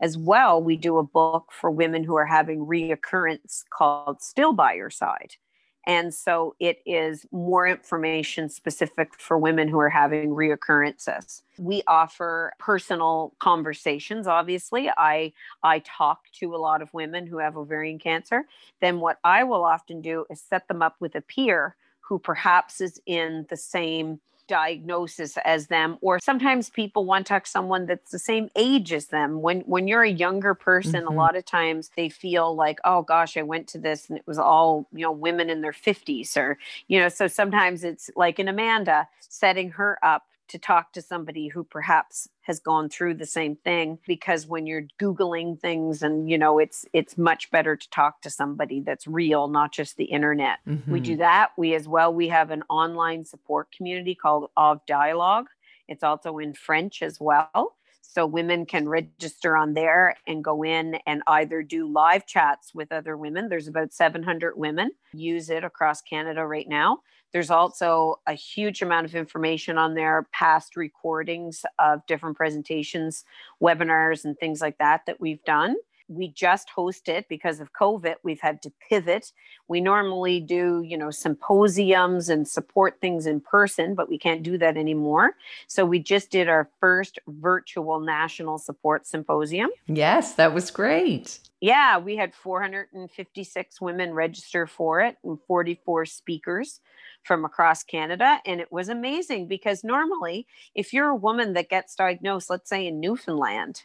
As 0.00 0.16
well, 0.16 0.62
we 0.62 0.76
do 0.76 0.96
a 0.96 1.02
book 1.02 1.50
for 1.52 1.70
women 1.70 2.04
who 2.04 2.16
are 2.16 2.26
having 2.26 2.64
reoccurrence 2.64 3.64
called 3.70 4.22
Still 4.22 4.54
by 4.54 4.74
Your 4.74 4.90
Side. 4.90 5.36
And 5.86 6.12
so 6.12 6.54
it 6.60 6.80
is 6.84 7.26
more 7.32 7.66
information 7.66 8.48
specific 8.48 9.18
for 9.18 9.38
women 9.38 9.68
who 9.68 9.78
are 9.78 9.88
having 9.88 10.30
reoccurrences. 10.30 11.42
We 11.58 11.82
offer 11.86 12.52
personal 12.58 13.34
conversations. 13.38 14.26
Obviously, 14.26 14.90
I 14.90 15.32
I 15.62 15.80
talk 15.80 16.24
to 16.34 16.54
a 16.54 16.58
lot 16.58 16.82
of 16.82 16.92
women 16.92 17.26
who 17.26 17.38
have 17.38 17.56
ovarian 17.56 17.98
cancer. 17.98 18.46
Then 18.80 19.00
what 19.00 19.18
I 19.24 19.44
will 19.44 19.64
often 19.64 20.00
do 20.02 20.26
is 20.30 20.40
set 20.40 20.68
them 20.68 20.82
up 20.82 20.96
with 21.00 21.14
a 21.14 21.22
peer 21.22 21.76
who 22.00 22.18
perhaps 22.18 22.80
is 22.80 23.00
in 23.06 23.46
the 23.48 23.56
same 23.56 24.20
diagnosis 24.50 25.38
as 25.44 25.68
them 25.68 25.96
or 26.00 26.18
sometimes 26.18 26.70
people 26.70 27.04
want 27.04 27.24
to 27.24 27.32
talk 27.32 27.44
to 27.44 27.50
someone 27.50 27.86
that's 27.86 28.10
the 28.10 28.18
same 28.18 28.50
age 28.56 28.92
as 28.92 29.06
them 29.06 29.40
when 29.40 29.60
when 29.60 29.86
you're 29.86 30.02
a 30.02 30.10
younger 30.10 30.54
person 30.54 31.04
mm-hmm. 31.04 31.12
a 31.12 31.16
lot 31.16 31.36
of 31.36 31.44
times 31.44 31.92
they 31.96 32.08
feel 32.08 32.52
like 32.56 32.80
oh 32.84 33.00
gosh 33.00 33.36
i 33.36 33.42
went 33.42 33.68
to 33.68 33.78
this 33.78 34.08
and 34.08 34.18
it 34.18 34.26
was 34.26 34.40
all 34.40 34.88
you 34.92 35.02
know 35.02 35.12
women 35.12 35.48
in 35.48 35.60
their 35.60 35.72
50s 35.72 36.36
or 36.36 36.58
you 36.88 36.98
know 36.98 37.08
so 37.08 37.28
sometimes 37.28 37.84
it's 37.84 38.10
like 38.16 38.40
an 38.40 38.48
amanda 38.48 39.06
setting 39.20 39.70
her 39.70 39.96
up 40.02 40.24
to 40.50 40.58
talk 40.58 40.92
to 40.92 41.02
somebody 41.02 41.48
who 41.48 41.64
perhaps 41.64 42.28
has 42.42 42.58
gone 42.58 42.88
through 42.88 43.14
the 43.14 43.26
same 43.26 43.56
thing 43.56 43.98
because 44.06 44.46
when 44.46 44.66
you're 44.66 44.86
googling 45.00 45.58
things 45.58 46.02
and 46.02 46.28
you 46.28 46.36
know 46.36 46.58
it's 46.58 46.84
it's 46.92 47.16
much 47.16 47.50
better 47.50 47.76
to 47.76 47.90
talk 47.90 48.20
to 48.20 48.30
somebody 48.30 48.80
that's 48.80 49.06
real 49.06 49.48
not 49.48 49.72
just 49.72 49.96
the 49.96 50.04
internet. 50.04 50.58
Mm-hmm. 50.68 50.92
we 50.92 51.00
do 51.00 51.12
mm-hmm. 51.12 51.20
that. 51.20 51.50
We 51.56 51.74
as 51.74 51.86
well 51.88 52.12
we 52.12 52.28
have 52.28 52.50
an 52.50 52.64
online 52.68 53.24
support 53.24 53.68
community 53.72 54.14
called 54.14 54.50
of 54.56 54.84
dialogue. 54.86 55.46
It's 55.88 56.02
also 56.04 56.38
in 56.38 56.54
french 56.54 57.02
as 57.02 57.18
well. 57.20 57.76
So 58.02 58.26
women 58.26 58.66
can 58.66 58.88
register 58.88 59.56
on 59.56 59.74
there 59.74 60.16
and 60.26 60.42
go 60.42 60.64
in 60.64 60.96
and 61.06 61.22
either 61.28 61.62
do 61.62 61.86
live 61.86 62.26
chats 62.26 62.74
with 62.74 62.90
other 62.90 63.16
women. 63.16 63.48
There's 63.48 63.68
about 63.68 63.92
700 63.92 64.56
women 64.56 64.90
use 65.12 65.48
it 65.48 65.62
across 65.62 66.02
canada 66.02 66.44
right 66.44 66.68
now 66.68 67.02
there's 67.32 67.50
also 67.50 68.20
a 68.26 68.34
huge 68.34 68.82
amount 68.82 69.06
of 69.06 69.14
information 69.14 69.78
on 69.78 69.94
there, 69.94 70.26
past 70.32 70.76
recordings 70.76 71.64
of 71.78 72.04
different 72.06 72.36
presentations, 72.36 73.24
webinars, 73.62 74.24
and 74.24 74.36
things 74.38 74.60
like 74.60 74.78
that 74.78 75.06
that 75.06 75.20
we've 75.20 75.42
done. 75.44 75.76
we 76.10 76.28
just 76.28 76.68
host 76.70 77.08
it 77.08 77.26
because 77.28 77.60
of 77.60 77.72
COVID. 77.72 78.16
We've 78.24 78.40
had 78.40 78.60
to 78.62 78.72
pivot. 78.88 79.32
We 79.68 79.80
normally 79.80 80.40
do, 80.40 80.82
you 80.84 80.98
know, 80.98 81.10
symposiums 81.10 82.28
and 82.28 82.46
support 82.46 83.00
things 83.00 83.26
in 83.26 83.40
person, 83.40 83.94
but 83.94 84.08
we 84.08 84.18
can't 84.18 84.42
do 84.42 84.58
that 84.58 84.76
anymore. 84.76 85.36
So 85.68 85.86
we 85.86 86.00
just 86.00 86.30
did 86.30 86.48
our 86.48 86.68
first 86.80 87.20
virtual 87.28 88.00
national 88.00 88.58
support 88.58 89.06
symposium. 89.06 89.70
Yes, 89.86 90.34
that 90.34 90.52
was 90.52 90.70
great. 90.72 91.38
Yeah, 91.60 91.98
we 91.98 92.16
had 92.16 92.34
456 92.34 93.80
women 93.80 94.14
register 94.14 94.66
for 94.66 95.00
it 95.02 95.16
and 95.22 95.38
44 95.46 96.06
speakers 96.06 96.80
from 97.22 97.44
across 97.44 97.82
Canada. 97.82 98.40
And 98.46 98.60
it 98.60 98.72
was 98.72 98.88
amazing 98.88 99.46
because 99.46 99.84
normally, 99.84 100.46
if 100.74 100.94
you're 100.94 101.10
a 101.10 101.16
woman 101.16 101.52
that 101.54 101.68
gets 101.68 101.94
diagnosed, 101.94 102.48
let's 102.48 102.70
say 102.70 102.86
in 102.86 102.98
Newfoundland, 102.98 103.82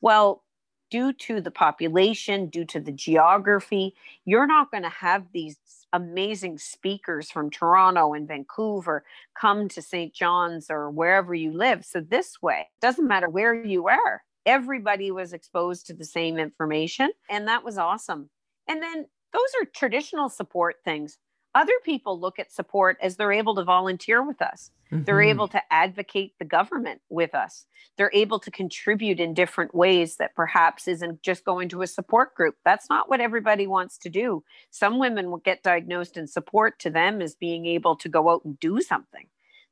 well, 0.00 0.42
due 0.90 1.12
to 1.12 1.40
the 1.40 1.50
population, 1.50 2.46
due 2.46 2.64
to 2.64 2.80
the 2.80 2.92
geography, 2.92 3.94
you're 4.24 4.46
not 4.46 4.70
going 4.70 4.82
to 4.82 4.88
have 4.88 5.26
these 5.32 5.58
amazing 5.92 6.58
speakers 6.58 7.30
from 7.30 7.50
Toronto 7.50 8.14
and 8.14 8.26
Vancouver 8.26 9.04
come 9.38 9.68
to 9.68 9.82
St. 9.82 10.14
John's 10.14 10.70
or 10.70 10.90
wherever 10.90 11.34
you 11.34 11.52
live. 11.52 11.84
So, 11.84 12.00
this 12.00 12.40
way, 12.40 12.60
it 12.60 12.80
doesn't 12.80 13.06
matter 13.06 13.28
where 13.28 13.54
you 13.54 13.88
are, 13.88 14.22
everybody 14.46 15.10
was 15.10 15.32
exposed 15.32 15.86
to 15.86 15.94
the 15.94 16.04
same 16.04 16.38
information. 16.38 17.10
And 17.28 17.48
that 17.48 17.64
was 17.64 17.78
awesome. 17.78 18.30
And 18.66 18.82
then 18.82 19.06
those 19.32 19.52
are 19.60 19.66
traditional 19.66 20.28
support 20.28 20.76
things. 20.84 21.18
Other 21.54 21.72
people 21.84 22.20
look 22.20 22.38
at 22.38 22.52
support 22.52 22.98
as 23.02 23.16
they're 23.16 23.32
able 23.32 23.54
to 23.56 23.64
volunteer 23.64 24.22
with 24.22 24.40
us. 24.42 24.70
Mm-hmm. 24.92 25.04
They're 25.04 25.22
able 25.22 25.48
to 25.48 25.60
advocate 25.70 26.34
the 26.38 26.44
government 26.44 27.00
with 27.08 27.34
us. 27.34 27.66
They're 27.96 28.10
able 28.14 28.38
to 28.40 28.50
contribute 28.50 29.18
in 29.18 29.34
different 29.34 29.74
ways 29.74 30.16
that 30.16 30.34
perhaps 30.34 30.86
isn't 30.86 31.22
just 31.22 31.44
going 31.44 31.68
to 31.70 31.82
a 31.82 31.86
support 31.86 32.34
group. 32.34 32.54
That's 32.64 32.88
not 32.88 33.08
what 33.08 33.20
everybody 33.20 33.66
wants 33.66 33.98
to 33.98 34.08
do. 34.08 34.44
Some 34.70 34.98
women 34.98 35.30
will 35.30 35.38
get 35.38 35.62
diagnosed, 35.62 36.16
and 36.16 36.30
support 36.30 36.78
to 36.80 36.90
them 36.90 37.20
is 37.20 37.34
being 37.34 37.66
able 37.66 37.96
to 37.96 38.08
go 38.08 38.30
out 38.30 38.44
and 38.44 38.58
do 38.60 38.80
something. 38.80 39.26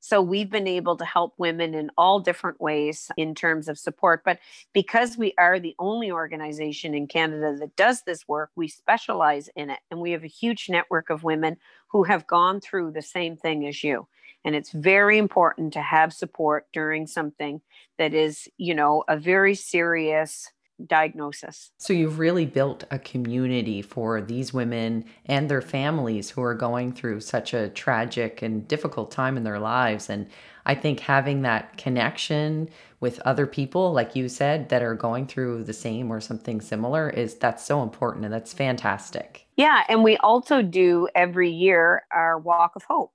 So 0.06 0.22
we've 0.22 0.48
been 0.48 0.68
able 0.68 0.96
to 0.98 1.04
help 1.04 1.34
women 1.36 1.74
in 1.74 1.90
all 1.98 2.20
different 2.20 2.60
ways 2.60 3.10
in 3.16 3.34
terms 3.34 3.66
of 3.66 3.76
support. 3.76 4.22
But 4.24 4.38
because 4.72 5.18
we 5.18 5.34
are 5.36 5.58
the 5.58 5.74
only 5.80 6.12
organization 6.12 6.94
in 6.94 7.08
Canada 7.08 7.56
that 7.58 7.74
does 7.74 8.02
this 8.02 8.28
work, 8.28 8.50
we 8.54 8.68
specialize 8.68 9.48
in 9.56 9.68
it. 9.68 9.80
And 9.90 10.00
we 10.00 10.12
have 10.12 10.22
a 10.22 10.28
huge 10.28 10.68
network 10.68 11.10
of 11.10 11.24
women 11.24 11.56
who 11.88 12.04
have 12.04 12.24
gone 12.28 12.60
through 12.60 12.92
the 12.92 13.02
same 13.02 13.36
thing 13.36 13.66
as 13.66 13.82
you. 13.82 14.06
And 14.44 14.54
it's 14.54 14.70
very 14.70 15.18
important 15.18 15.72
to 15.72 15.82
have 15.82 16.12
support 16.12 16.66
during 16.72 17.08
something 17.08 17.60
that 17.98 18.14
is, 18.14 18.46
you 18.58 18.76
know, 18.76 19.02
a 19.08 19.16
very 19.16 19.56
serious 19.56 20.52
diagnosis. 20.84 21.70
So 21.78 21.92
you've 21.92 22.18
really 22.18 22.46
built 22.46 22.84
a 22.90 22.98
community 22.98 23.82
for 23.82 24.20
these 24.20 24.52
women 24.52 25.04
and 25.24 25.48
their 25.48 25.62
families 25.62 26.30
who 26.30 26.42
are 26.42 26.54
going 26.54 26.92
through 26.92 27.20
such 27.20 27.54
a 27.54 27.70
tragic 27.70 28.42
and 28.42 28.66
difficult 28.68 29.10
time 29.10 29.36
in 29.36 29.44
their 29.44 29.58
lives. 29.58 30.10
And 30.10 30.28
I 30.66 30.74
think 30.74 31.00
having 31.00 31.42
that 31.42 31.76
connection 31.76 32.68
with 33.00 33.20
other 33.20 33.46
people, 33.46 33.92
like 33.92 34.16
you 34.16 34.28
said, 34.28 34.68
that 34.68 34.82
are 34.82 34.94
going 34.94 35.26
through 35.26 35.64
the 35.64 35.72
same 35.72 36.10
or 36.10 36.20
something 36.20 36.60
similar 36.60 37.08
is 37.08 37.36
that's 37.36 37.64
so 37.64 37.82
important 37.82 38.24
and 38.24 38.34
that's 38.34 38.52
fantastic. 38.52 39.46
Yeah. 39.56 39.84
And 39.88 40.02
we 40.02 40.16
also 40.18 40.62
do 40.62 41.08
every 41.14 41.50
year 41.50 42.04
our 42.12 42.38
Walk 42.38 42.72
of 42.76 42.84
Hope. 42.84 43.12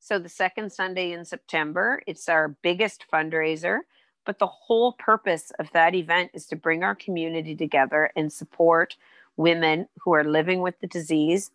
So 0.00 0.18
the 0.18 0.28
second 0.28 0.70
Sunday 0.72 1.12
in 1.12 1.24
September, 1.24 2.02
it's 2.06 2.28
our 2.28 2.48
biggest 2.62 3.06
fundraiser. 3.12 3.80
But 4.24 4.38
the 4.38 4.46
whole 4.46 4.92
purpose 4.92 5.52
of 5.58 5.70
that 5.72 5.94
event 5.94 6.30
is 6.34 6.46
to 6.46 6.56
bring 6.56 6.82
our 6.82 6.94
community 6.94 7.54
together 7.54 8.10
and 8.16 8.32
support 8.32 8.96
women 9.36 9.88
who 10.00 10.14
are 10.14 10.24
living 10.24 10.60
with 10.60 10.80
the 10.80 10.86
disease 10.86 11.50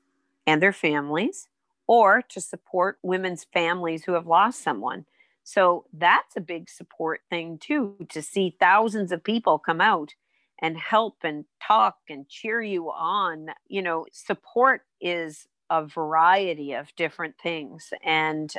and 0.46 0.62
their 0.62 0.74
families, 0.74 1.48
or 1.88 2.22
to 2.22 2.42
support 2.42 3.00
women's 3.02 3.46
families 3.46 4.04
who 4.04 4.14
have 4.14 4.28
lost 4.28 4.62
someone. 4.62 5.06
So 5.44 5.86
that's 5.94 6.36
a 6.36 6.42
big 6.42 6.70
support 6.70 7.22
thing, 7.30 7.58
too, 7.58 7.96
to 8.10 8.22
see 8.22 8.56
thousands 8.60 9.12
of 9.12 9.24
people 9.24 9.58
come 9.58 9.82
out 9.82 10.14
and 10.62 10.78
help 10.78 11.18
and 11.24 11.46
talk 11.66 11.98
and 12.10 12.28
cheer 12.28 12.62
you 12.62 12.92
on. 12.92 13.48
You 13.68 13.82
know, 13.82 14.06
support 14.12 14.84
is 15.02 15.48
a 15.70 15.84
variety 15.86 16.74
of 16.74 16.96
different 16.96 17.36
things. 17.42 17.92
And 18.04 18.54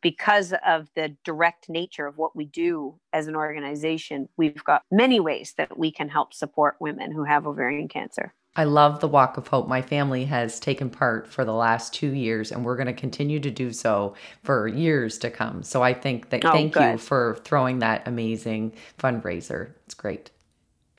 because 0.00 0.54
of 0.66 0.88
the 0.94 1.16
direct 1.24 1.68
nature 1.68 2.06
of 2.06 2.18
what 2.18 2.36
we 2.36 2.44
do 2.44 2.98
as 3.12 3.26
an 3.26 3.36
organization, 3.36 4.28
we've 4.36 4.62
got 4.64 4.82
many 4.90 5.20
ways 5.20 5.54
that 5.56 5.78
we 5.78 5.90
can 5.90 6.08
help 6.08 6.32
support 6.32 6.76
women 6.80 7.12
who 7.12 7.24
have 7.24 7.46
ovarian 7.46 7.88
cancer. 7.88 8.34
I 8.56 8.64
love 8.64 8.98
the 8.98 9.06
Walk 9.08 9.36
of 9.36 9.46
Hope. 9.46 9.68
My 9.68 9.82
family 9.82 10.24
has 10.24 10.58
taken 10.58 10.90
part 10.90 11.28
for 11.28 11.44
the 11.44 11.52
last 11.52 11.94
two 11.94 12.12
years, 12.12 12.50
and 12.50 12.64
we're 12.64 12.76
going 12.76 12.88
to 12.88 12.92
continue 12.92 13.38
to 13.38 13.52
do 13.52 13.72
so 13.72 14.14
for 14.42 14.66
years 14.66 15.16
to 15.18 15.30
come. 15.30 15.62
So 15.62 15.82
I 15.82 15.94
think 15.94 16.30
that 16.30 16.44
oh, 16.44 16.50
thank 16.50 16.74
good. 16.74 16.92
you 16.92 16.98
for 16.98 17.38
throwing 17.44 17.78
that 17.80 18.08
amazing 18.08 18.72
fundraiser. 18.98 19.74
It's 19.84 19.94
great. 19.94 20.32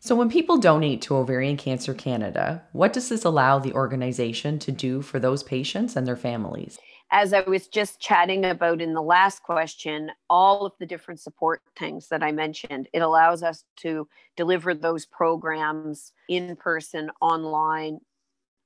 So, 0.02 0.16
when 0.16 0.30
people 0.30 0.58
donate 0.58 1.02
to 1.04 1.18
Ovarian 1.18 1.58
Cancer 1.58 1.94
Canada, 1.94 2.64
what 2.72 2.94
does 2.94 3.10
this 3.10 3.26
allow 3.26 3.60
the 3.60 3.74
organization 3.74 4.58
to 4.60 4.72
do 4.72 5.02
for 5.02 5.20
those 5.20 5.44
patients 5.44 5.98
and 5.98 6.08
their 6.08 6.16
families? 6.16 6.80
As 7.12 7.34
I 7.34 7.42
was 7.42 7.68
just 7.68 8.00
chatting 8.00 8.46
about 8.46 8.82
in 8.82 8.94
the 8.94 9.02
last 9.02 9.44
question, 9.44 10.12
all 10.30 10.66
of 10.66 10.74
the 10.80 10.86
different 10.86 11.20
support 11.20 11.62
things 11.78 12.08
that 12.10 12.22
I 12.22 12.32
mentioned, 12.32 12.88
it 12.94 13.00
allows 13.00 13.42
us 13.42 13.64
to 13.78 14.08
deliver 14.38 14.74
those 14.74 15.06
programs 15.06 16.12
in 16.28 16.56
person, 16.56 17.10
online, 17.20 18.00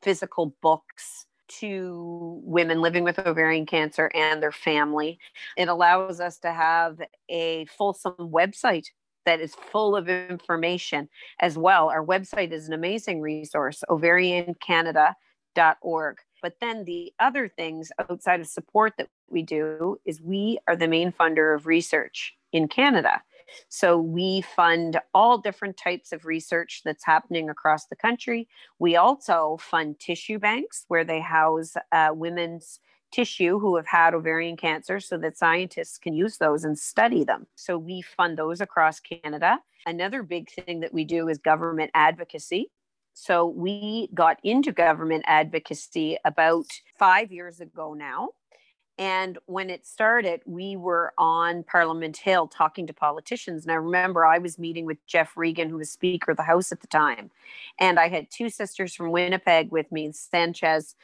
physical 0.02 0.56
books 0.62 1.26
to 1.48 2.42
women 2.44 2.82
living 2.82 3.04
with 3.04 3.20
ovarian 3.20 3.66
cancer 3.66 4.12
and 4.14 4.42
their 4.42 4.52
family. 4.52 5.20
It 5.58 5.70
allows 5.70 6.20
us 6.20 6.38
to 6.40 6.52
have 6.52 7.02
a 7.30 7.66
fulsome 7.66 8.16
website 8.18 8.88
that 9.26 9.40
is 9.40 9.56
full 9.56 9.96
of 9.96 10.10
information 10.10 11.08
as 11.40 11.58
well. 11.58 11.90
Our 11.90 12.06
website 12.06 12.52
is 12.52 12.68
an 12.68 12.74
amazing 12.74 13.22
resource, 13.22 13.84
ovariancanada.org. 13.90 16.18
But 16.44 16.60
then 16.60 16.84
the 16.84 17.14
other 17.20 17.48
things 17.48 17.92
outside 17.98 18.42
of 18.42 18.48
support 18.48 18.94
that 18.98 19.08
we 19.30 19.42
do 19.42 19.98
is 20.06 20.22
we 20.22 20.60
are 20.68 20.76
the 20.76 20.90
main 20.90 21.14
funder 21.14 21.56
of 21.56 21.66
research 21.66 22.36
in 22.52 22.68
Canada. 22.68 23.24
So 23.70 23.98
we 23.98 24.42
fund 24.42 25.00
all 25.14 25.38
different 25.38 25.78
types 25.78 26.12
of 26.12 26.26
research 26.26 26.82
that's 26.84 27.06
happening 27.06 27.50
across 27.50 27.86
the 27.86 27.96
country. 27.96 28.50
We 28.78 28.98
also 28.98 29.58
fund 29.60 30.00
tissue 30.00 30.38
banks 30.38 30.84
where 30.90 31.06
they 31.06 31.22
house 31.22 31.76
uh, 31.92 32.10
women's 32.14 32.80
tissue 33.12 33.60
who 33.60 33.78
have 33.78 33.88
had 33.88 34.14
ovarian 34.14 34.58
cancer 34.58 35.00
so 35.00 35.18
that 35.20 35.38
scientists 35.38 35.98
can 35.98 36.14
use 36.14 36.38
those 36.40 36.66
and 36.66 36.78
study 36.78 37.24
them. 37.24 37.48
So 37.56 37.78
we 37.78 38.02
fund 38.02 38.38
those 38.38 38.60
across 38.60 39.00
Canada. 39.00 39.60
Another 39.86 40.24
big 40.24 40.50
thing 40.50 40.82
that 40.82 40.94
we 40.94 41.06
do 41.06 41.30
is 41.30 41.38
government 41.38 41.92
advocacy. 41.94 42.70
So 43.14 43.46
we 43.46 44.10
got 44.14 44.40
into 44.44 44.72
government 44.72 45.24
advocacy 45.28 46.18
about 46.26 46.66
five 46.98 47.32
years 47.32 47.60
ago 47.60 47.94
now. 47.94 48.30
And 48.98 49.40
when 49.48 49.70
it 49.72 49.88
started, 49.88 50.42
we 50.46 50.76
were 50.76 51.14
on 51.18 51.64
Parliament 51.64 52.18
Hill 52.18 52.48
talking 52.48 52.86
to 52.88 52.94
politicians. 52.94 53.64
And 53.64 53.72
I 53.72 53.76
remember 53.76 54.24
I 54.24 54.38
was 54.38 54.60
meeting 54.60 54.86
with 54.86 55.04
Geoff 55.08 55.36
Regan, 55.36 55.70
who 55.70 55.78
was 55.78 55.90
Speaker 55.90 56.32
of 56.32 56.38
the 56.38 56.44
House 56.44 56.72
at 56.72 56.82
the 56.82 56.88
time. 56.88 57.32
And 57.80 58.00
I 58.00 58.08
had 58.10 58.30
two 58.30 58.50
sisters 58.50 58.94
from 58.94 59.12
Winnipeg 59.12 59.72
with 59.72 59.92
me, 59.92 60.12
Sanchez 60.12 60.96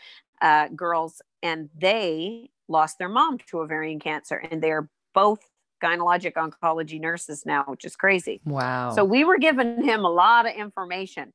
uh, 0.42 0.68
girls, 0.70 1.22
and 1.42 1.70
they 1.76 2.52
lost 2.68 3.00
their 3.00 3.10
mom 3.10 3.40
to 3.48 3.60
ovarian 3.60 4.00
cancer. 4.00 4.36
And 4.36 4.62
they're 4.62 4.88
both 5.16 5.40
gynecologic 5.82 6.34
oncology 6.34 7.00
nurses 7.00 7.44
now, 7.46 7.64
which 7.64 7.86
is 7.86 7.96
crazy. 7.96 8.40
Wow. 8.46 8.92
So 8.92 9.04
we 9.04 9.24
were 9.24 9.40
giving 9.40 9.84
him 9.84 10.06
a 10.06 10.10
lot 10.12 10.46
of 10.46 10.54
information. 10.54 11.34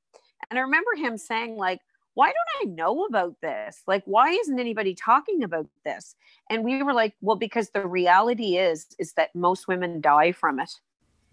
And 0.50 0.58
I 0.58 0.62
remember 0.62 0.90
him 0.96 1.16
saying, 1.16 1.56
like, 1.56 1.80
why 2.14 2.28
don't 2.28 2.70
I 2.70 2.72
know 2.74 3.04
about 3.06 3.40
this? 3.40 3.82
Like, 3.86 4.02
why 4.06 4.30
isn't 4.30 4.58
anybody 4.58 4.94
talking 4.94 5.42
about 5.42 5.66
this? 5.84 6.14
And 6.48 6.64
we 6.64 6.82
were 6.82 6.92
like, 6.92 7.14
well, 7.20 7.36
because 7.36 7.70
the 7.70 7.86
reality 7.86 8.56
is, 8.56 8.86
is 8.98 9.14
that 9.14 9.34
most 9.34 9.66
women 9.66 10.00
die 10.00 10.32
from 10.32 10.60
it. 10.60 10.70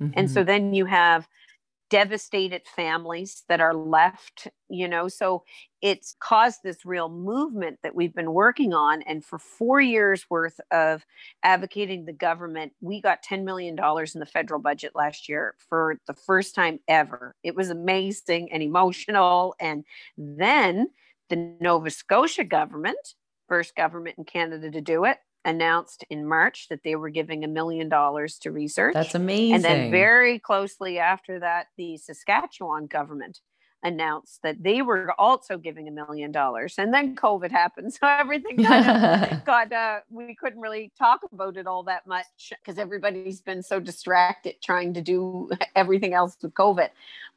Mm-hmm. 0.01 0.13
And 0.17 0.31
so 0.31 0.41
mm-hmm. 0.41 0.47
then 0.47 0.73
you 0.73 0.85
have 0.85 1.27
devastated 1.91 2.61
families 2.65 3.43
that 3.49 3.59
are 3.59 3.75
left, 3.75 4.47
you 4.69 4.87
know. 4.87 5.09
So 5.09 5.43
it's 5.81 6.15
caused 6.19 6.61
this 6.63 6.85
real 6.85 7.09
movement 7.09 7.79
that 7.83 7.93
we've 7.93 8.15
been 8.15 8.31
working 8.31 8.73
on. 8.73 9.01
And 9.01 9.23
for 9.23 9.37
four 9.37 9.81
years 9.81 10.25
worth 10.29 10.59
of 10.71 11.05
advocating 11.43 12.05
the 12.05 12.13
government, 12.13 12.71
we 12.79 13.01
got 13.01 13.23
$10 13.23 13.43
million 13.43 13.77
in 13.77 14.19
the 14.19 14.25
federal 14.25 14.61
budget 14.61 14.93
last 14.95 15.27
year 15.27 15.53
for 15.69 15.99
the 16.07 16.13
first 16.13 16.55
time 16.55 16.79
ever. 16.87 17.35
It 17.43 17.55
was 17.55 17.69
amazing 17.69 18.51
and 18.53 18.63
emotional. 18.63 19.53
And 19.59 19.83
then 20.17 20.87
the 21.29 21.55
Nova 21.59 21.89
Scotia 21.89 22.45
government, 22.45 23.15
first 23.49 23.75
government 23.75 24.15
in 24.17 24.23
Canada 24.23 24.71
to 24.71 24.81
do 24.81 25.03
it, 25.03 25.17
announced 25.45 26.05
in 26.09 26.27
March 26.27 26.67
that 26.69 26.83
they 26.83 26.95
were 26.95 27.09
giving 27.09 27.43
a 27.43 27.47
million 27.47 27.89
dollars 27.89 28.37
to 28.39 28.51
research. 28.51 28.93
That's 28.93 29.15
amazing. 29.15 29.55
And 29.55 29.63
then 29.63 29.91
very 29.91 30.39
closely 30.39 30.99
after 30.99 31.39
that, 31.39 31.67
the 31.77 31.97
Saskatchewan 31.97 32.87
government 32.87 33.39
announced 33.83 34.41
that 34.43 34.61
they 34.61 34.81
were 34.81 35.13
also 35.19 35.57
giving 35.57 35.87
a 35.87 35.91
million 35.91 36.31
dollars. 36.31 36.75
And 36.77 36.93
then 36.93 37.15
COVID 37.15 37.51
happened. 37.51 37.93
So 37.93 38.07
everything 38.07 38.63
kind 38.63 38.87
of 38.87 39.45
got, 39.45 39.71
uh, 39.71 39.99
we 40.09 40.35
couldn't 40.35 40.61
really 40.61 40.91
talk 40.97 41.21
about 41.31 41.57
it 41.57 41.67
all 41.67 41.83
that 41.83 42.05
much 42.07 42.25
because 42.49 42.77
everybody's 42.77 43.41
been 43.41 43.63
so 43.63 43.79
distracted 43.79 44.55
trying 44.63 44.93
to 44.93 45.01
do 45.01 45.49
everything 45.75 46.13
else 46.13 46.37
with 46.41 46.53
COVID. 46.53 46.89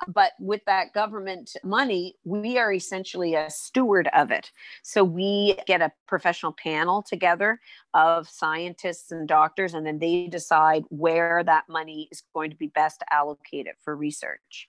But 0.09 0.33
with 0.39 0.65
that 0.67 0.93
government 0.93 1.57
money, 1.63 2.17
we 2.25 2.59
are 2.59 2.73
essentially 2.73 3.35
a 3.35 3.49
steward 3.51 4.09
of 4.15 4.31
it. 4.31 4.51
So 4.83 5.05
we 5.05 5.57
get 5.67 5.81
a 5.81 5.93
professional 6.07 6.53
panel 6.53 7.03
together 7.03 7.61
of 7.95 8.29
scientists 8.29 9.13
and 9.13 9.29
doctors, 9.29 9.73
and 9.73 9.87
then 9.87 9.99
they 9.99 10.27
decide 10.27 10.85
where 10.89 11.43
that 11.45 11.69
money 11.69 12.09
is 12.11 12.23
going 12.35 12.51
to 12.51 12.57
be 12.57 12.67
best 12.67 13.03
allocated 13.11 13.75
for 13.83 13.97
research. 13.97 14.69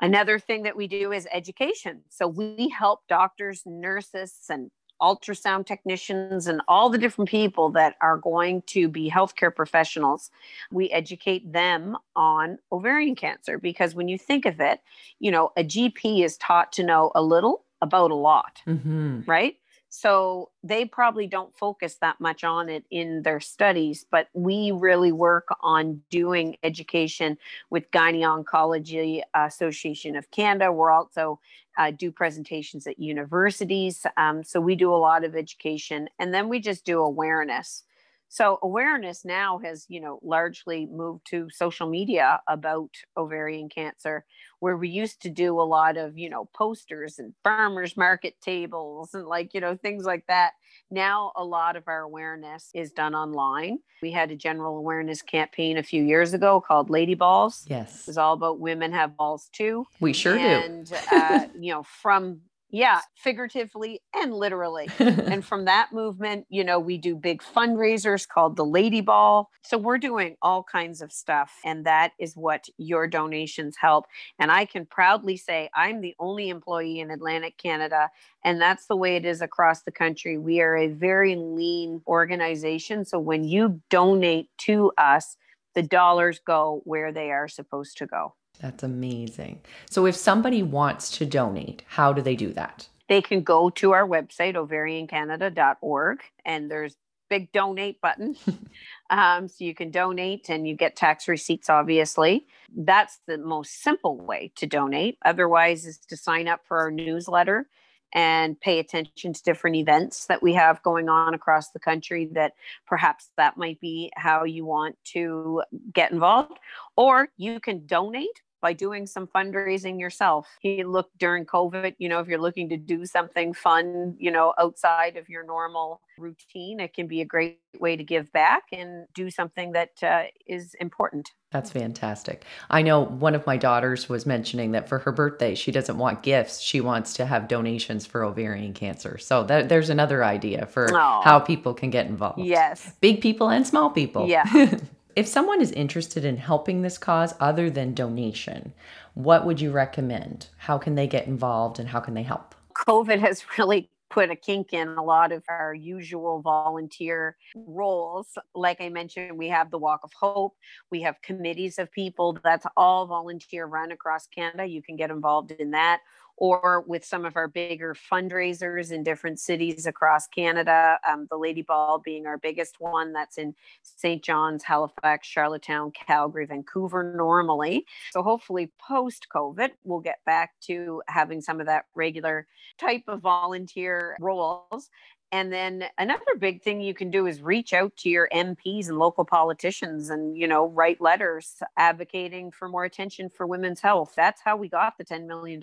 Another 0.00 0.38
thing 0.38 0.62
that 0.62 0.76
we 0.76 0.88
do 0.88 1.12
is 1.12 1.26
education. 1.32 2.02
So 2.08 2.26
we 2.26 2.68
help 2.68 3.00
doctors, 3.08 3.62
nurses, 3.66 4.34
and 4.48 4.70
ultrasound 5.00 5.66
technicians 5.66 6.46
and 6.46 6.60
all 6.68 6.90
the 6.90 6.98
different 6.98 7.28
people 7.28 7.70
that 7.70 7.96
are 8.00 8.18
going 8.18 8.62
to 8.62 8.88
be 8.88 9.10
healthcare 9.10 9.54
professionals. 9.54 10.30
We 10.70 10.90
educate 10.90 11.50
them 11.52 11.96
on 12.14 12.58
ovarian 12.70 13.14
cancer 13.14 13.58
because 13.58 13.94
when 13.94 14.08
you 14.08 14.18
think 14.18 14.46
of 14.46 14.60
it, 14.60 14.80
you 15.18 15.30
know, 15.30 15.52
a 15.56 15.64
GP 15.64 16.24
is 16.24 16.36
taught 16.36 16.72
to 16.72 16.82
know 16.82 17.12
a 17.14 17.22
little 17.22 17.64
about 17.82 18.10
a 18.10 18.14
lot, 18.14 18.60
mm-hmm. 18.66 19.22
right? 19.26 19.56
So 19.90 20.50
they 20.62 20.84
probably 20.84 21.26
don't 21.26 21.54
focus 21.56 21.96
that 22.00 22.20
much 22.20 22.44
on 22.44 22.68
it 22.68 22.84
in 22.92 23.22
their 23.22 23.40
studies, 23.40 24.06
but 24.08 24.28
we 24.34 24.70
really 24.70 25.10
work 25.10 25.48
on 25.62 26.00
doing 26.10 26.56
education 26.62 27.36
with 27.70 27.90
Gyne 27.90 28.20
Oncology 28.20 29.20
Association 29.34 30.14
of 30.14 30.30
Canada. 30.30 30.70
We're 30.70 30.92
also 30.92 31.40
uh, 31.76 31.90
do 31.90 32.12
presentations 32.12 32.86
at 32.86 33.00
universities. 33.00 34.06
Um, 34.16 34.44
so 34.44 34.60
we 34.60 34.76
do 34.76 34.94
a 34.94 34.96
lot 34.96 35.24
of 35.24 35.34
education 35.34 36.08
and 36.20 36.32
then 36.32 36.48
we 36.48 36.60
just 36.60 36.84
do 36.84 37.00
awareness. 37.00 37.82
So 38.32 38.60
awareness 38.62 39.24
now 39.24 39.58
has, 39.58 39.86
you 39.88 40.00
know, 40.00 40.20
largely 40.22 40.86
moved 40.86 41.26
to 41.30 41.50
social 41.50 41.90
media 41.90 42.40
about 42.46 42.90
ovarian 43.16 43.68
cancer, 43.68 44.24
where 44.60 44.76
we 44.76 44.88
used 44.88 45.20
to 45.22 45.30
do 45.30 45.60
a 45.60 45.62
lot 45.62 45.96
of, 45.96 46.16
you 46.16 46.30
know, 46.30 46.48
posters 46.54 47.18
and 47.18 47.34
farmers 47.42 47.96
market 47.96 48.40
tables 48.40 49.14
and 49.14 49.26
like, 49.26 49.52
you 49.52 49.60
know, 49.60 49.76
things 49.76 50.04
like 50.04 50.24
that. 50.28 50.52
Now 50.92 51.32
a 51.34 51.44
lot 51.44 51.74
of 51.74 51.82
our 51.88 52.02
awareness 52.02 52.70
is 52.72 52.92
done 52.92 53.16
online. 53.16 53.80
We 54.00 54.12
had 54.12 54.30
a 54.30 54.36
general 54.36 54.78
awareness 54.78 55.22
campaign 55.22 55.76
a 55.76 55.82
few 55.82 56.04
years 56.04 56.32
ago 56.32 56.60
called 56.60 56.88
Lady 56.88 57.16
Balls. 57.16 57.66
Yes. 57.68 58.02
It 58.02 58.06
was 58.06 58.18
all 58.18 58.34
about 58.34 58.60
women 58.60 58.92
have 58.92 59.16
balls 59.16 59.50
too. 59.52 59.86
We 59.98 60.12
sure 60.12 60.38
and, 60.38 60.86
do. 60.86 60.94
And, 61.10 61.22
uh, 61.32 61.46
you 61.58 61.72
know, 61.72 61.82
from 61.82 62.42
yeah, 62.72 63.00
figuratively 63.16 64.00
and 64.14 64.32
literally. 64.32 64.88
and 64.98 65.44
from 65.44 65.64
that 65.64 65.92
movement, 65.92 66.46
you 66.48 66.62
know, 66.62 66.78
we 66.78 66.98
do 66.98 67.16
big 67.16 67.42
fundraisers 67.42 68.28
called 68.28 68.56
the 68.56 68.64
Lady 68.64 69.00
Ball. 69.00 69.50
So 69.62 69.76
we're 69.76 69.98
doing 69.98 70.36
all 70.40 70.62
kinds 70.62 71.02
of 71.02 71.12
stuff. 71.12 71.52
And 71.64 71.84
that 71.86 72.12
is 72.18 72.36
what 72.36 72.66
your 72.78 73.06
donations 73.06 73.76
help. 73.80 74.06
And 74.38 74.52
I 74.52 74.64
can 74.64 74.86
proudly 74.86 75.36
say 75.36 75.68
I'm 75.74 76.00
the 76.00 76.14
only 76.18 76.48
employee 76.48 77.00
in 77.00 77.10
Atlantic 77.10 77.58
Canada. 77.58 78.10
And 78.44 78.60
that's 78.60 78.86
the 78.86 78.96
way 78.96 79.16
it 79.16 79.24
is 79.24 79.42
across 79.42 79.82
the 79.82 79.92
country. 79.92 80.38
We 80.38 80.60
are 80.60 80.76
a 80.76 80.88
very 80.88 81.34
lean 81.36 82.02
organization. 82.06 83.04
So 83.04 83.18
when 83.18 83.44
you 83.44 83.80
donate 83.90 84.48
to 84.58 84.92
us, 84.96 85.36
the 85.74 85.82
dollars 85.82 86.40
go 86.44 86.82
where 86.84 87.12
they 87.12 87.30
are 87.30 87.48
supposed 87.48 87.98
to 87.98 88.06
go. 88.06 88.34
That's 88.60 88.82
amazing. 88.82 89.60
So, 89.88 90.06
if 90.06 90.14
somebody 90.14 90.62
wants 90.62 91.10
to 91.18 91.26
donate, 91.26 91.82
how 91.86 92.12
do 92.12 92.20
they 92.22 92.36
do 92.36 92.52
that? 92.52 92.88
They 93.08 93.22
can 93.22 93.42
go 93.42 93.70
to 93.70 93.92
our 93.92 94.06
website, 94.06 94.54
ovariancanada.org, 94.54 96.20
and 96.44 96.70
there's 96.70 96.96
big 97.30 97.50
donate 97.52 98.00
button. 98.00 98.36
um, 99.10 99.48
so 99.48 99.64
you 99.64 99.74
can 99.74 99.90
donate 99.90 100.50
and 100.50 100.68
you 100.68 100.74
get 100.74 100.96
tax 100.96 101.26
receipts, 101.28 101.70
obviously. 101.70 102.46
That's 102.76 103.20
the 103.26 103.38
most 103.38 103.82
simple 103.82 104.18
way 104.18 104.52
to 104.56 104.66
donate. 104.66 105.16
Otherwise, 105.24 105.86
is 105.86 105.98
to 106.08 106.16
sign 106.16 106.48
up 106.48 106.60
for 106.66 106.78
our 106.78 106.90
newsletter 106.90 107.68
and 108.12 108.60
pay 108.60 108.80
attention 108.80 109.32
to 109.32 109.42
different 109.42 109.76
events 109.76 110.26
that 110.26 110.42
we 110.42 110.52
have 110.54 110.82
going 110.82 111.08
on 111.08 111.32
across 111.32 111.70
the 111.70 111.78
country 111.78 112.28
that 112.32 112.54
perhaps 112.86 113.30
that 113.36 113.56
might 113.56 113.80
be 113.80 114.10
how 114.16 114.44
you 114.44 114.64
want 114.64 114.96
to 115.04 115.62
get 115.92 116.10
involved 116.10 116.58
or 116.96 117.28
you 117.36 117.60
can 117.60 117.86
donate 117.86 118.42
by 118.60 118.72
doing 118.72 119.06
some 119.06 119.26
fundraising 119.26 119.98
yourself. 119.98 120.48
He 120.60 120.84
looked 120.84 121.16
during 121.18 121.44
COVID, 121.44 121.94
you 121.98 122.08
know, 122.08 122.20
if 122.20 122.28
you're 122.28 122.40
looking 122.40 122.68
to 122.70 122.76
do 122.76 123.06
something 123.06 123.54
fun, 123.54 124.16
you 124.18 124.30
know, 124.30 124.54
outside 124.58 125.16
of 125.16 125.28
your 125.28 125.44
normal 125.44 126.00
routine, 126.18 126.80
it 126.80 126.94
can 126.94 127.06
be 127.06 127.20
a 127.20 127.24
great 127.24 127.58
way 127.78 127.96
to 127.96 128.04
give 128.04 128.30
back 128.32 128.64
and 128.72 129.06
do 129.14 129.30
something 129.30 129.72
that 129.72 129.90
uh, 130.02 130.24
is 130.46 130.74
important. 130.80 131.30
That's 131.50 131.70
fantastic. 131.70 132.44
I 132.68 132.82
know 132.82 133.04
one 133.04 133.34
of 133.34 133.44
my 133.44 133.56
daughters 133.56 134.08
was 134.08 134.24
mentioning 134.24 134.70
that 134.72 134.88
for 134.88 134.98
her 135.00 135.10
birthday, 135.10 135.56
she 135.56 135.72
doesn't 135.72 135.98
want 135.98 136.22
gifts. 136.22 136.60
She 136.60 136.80
wants 136.80 137.14
to 137.14 137.26
have 137.26 137.48
donations 137.48 138.06
for 138.06 138.22
ovarian 138.22 138.72
cancer. 138.72 139.18
So 139.18 139.42
that, 139.44 139.68
there's 139.68 139.90
another 139.90 140.22
idea 140.22 140.66
for 140.66 140.88
Aww. 140.88 141.24
how 141.24 141.40
people 141.40 141.74
can 141.74 141.90
get 141.90 142.06
involved. 142.06 142.38
Yes. 142.38 142.92
Big 143.00 143.20
people 143.20 143.48
and 143.50 143.66
small 143.66 143.90
people. 143.90 144.28
Yeah. 144.28 144.44
If 145.20 145.28
someone 145.28 145.60
is 145.60 145.70
interested 145.72 146.24
in 146.24 146.38
helping 146.38 146.80
this 146.80 146.96
cause 146.96 147.34
other 147.40 147.68
than 147.68 147.92
donation, 147.92 148.72
what 149.12 149.44
would 149.44 149.60
you 149.60 149.70
recommend? 149.70 150.46
How 150.56 150.78
can 150.78 150.94
they 150.94 151.06
get 151.06 151.26
involved 151.26 151.78
and 151.78 151.90
how 151.90 152.00
can 152.00 152.14
they 152.14 152.22
help? 152.22 152.54
COVID 152.74 153.18
has 153.18 153.44
really 153.58 153.90
put 154.08 154.30
a 154.30 154.34
kink 154.34 154.72
in 154.72 154.88
a 154.88 155.04
lot 155.04 155.30
of 155.30 155.44
our 155.50 155.74
usual 155.74 156.40
volunteer 156.40 157.36
roles. 157.54 158.38
Like 158.54 158.80
I 158.80 158.88
mentioned, 158.88 159.36
we 159.36 159.48
have 159.48 159.70
the 159.70 159.76
Walk 159.76 160.00
of 160.04 160.12
Hope, 160.14 160.56
we 160.90 161.02
have 161.02 161.20
committees 161.20 161.78
of 161.78 161.92
people 161.92 162.38
that's 162.42 162.64
all 162.74 163.06
volunteer 163.06 163.66
run 163.66 163.92
across 163.92 164.26
Canada. 164.26 164.64
You 164.64 164.82
can 164.82 164.96
get 164.96 165.10
involved 165.10 165.50
in 165.50 165.72
that 165.72 166.00
or 166.40 166.82
with 166.86 167.04
some 167.04 167.26
of 167.26 167.36
our 167.36 167.46
bigger 167.46 167.94
fundraisers 167.94 168.90
in 168.90 169.04
different 169.04 169.38
cities 169.38 169.84
across 169.86 170.26
Canada. 170.26 170.98
Um, 171.08 171.28
the 171.30 171.36
Lady 171.36 171.60
Ball 171.60 172.00
being 172.02 172.26
our 172.26 172.38
biggest 172.38 172.76
one, 172.78 173.12
that's 173.12 173.36
in 173.36 173.54
St. 173.82 174.24
John's, 174.24 174.64
Halifax, 174.64 175.28
Charlottetown, 175.28 175.92
Calgary, 175.92 176.46
Vancouver 176.46 177.14
normally. 177.14 177.84
So 178.10 178.22
hopefully, 178.22 178.72
post 178.80 179.26
COVID, 179.32 179.70
we'll 179.84 180.00
get 180.00 180.18
back 180.24 180.52
to 180.62 181.02
having 181.06 181.42
some 181.42 181.60
of 181.60 181.66
that 181.66 181.84
regular 181.94 182.46
type 182.78 183.04
of 183.06 183.20
volunteer 183.20 184.16
roles. 184.18 184.88
And 185.32 185.52
then 185.52 185.84
another 185.96 186.34
big 186.38 186.62
thing 186.62 186.80
you 186.80 186.92
can 186.92 187.10
do 187.10 187.26
is 187.26 187.40
reach 187.40 187.72
out 187.72 187.96
to 187.98 188.08
your 188.08 188.28
MPs 188.32 188.88
and 188.88 188.98
local 188.98 189.24
politicians 189.24 190.10
and, 190.10 190.36
you 190.36 190.48
know, 190.48 190.66
write 190.66 191.00
letters 191.00 191.62
advocating 191.76 192.50
for 192.50 192.68
more 192.68 192.84
attention 192.84 193.28
for 193.28 193.46
women's 193.46 193.80
health. 193.80 194.14
That's 194.16 194.40
how 194.42 194.56
we 194.56 194.68
got 194.68 194.98
the 194.98 195.04
$10 195.04 195.26
million 195.26 195.60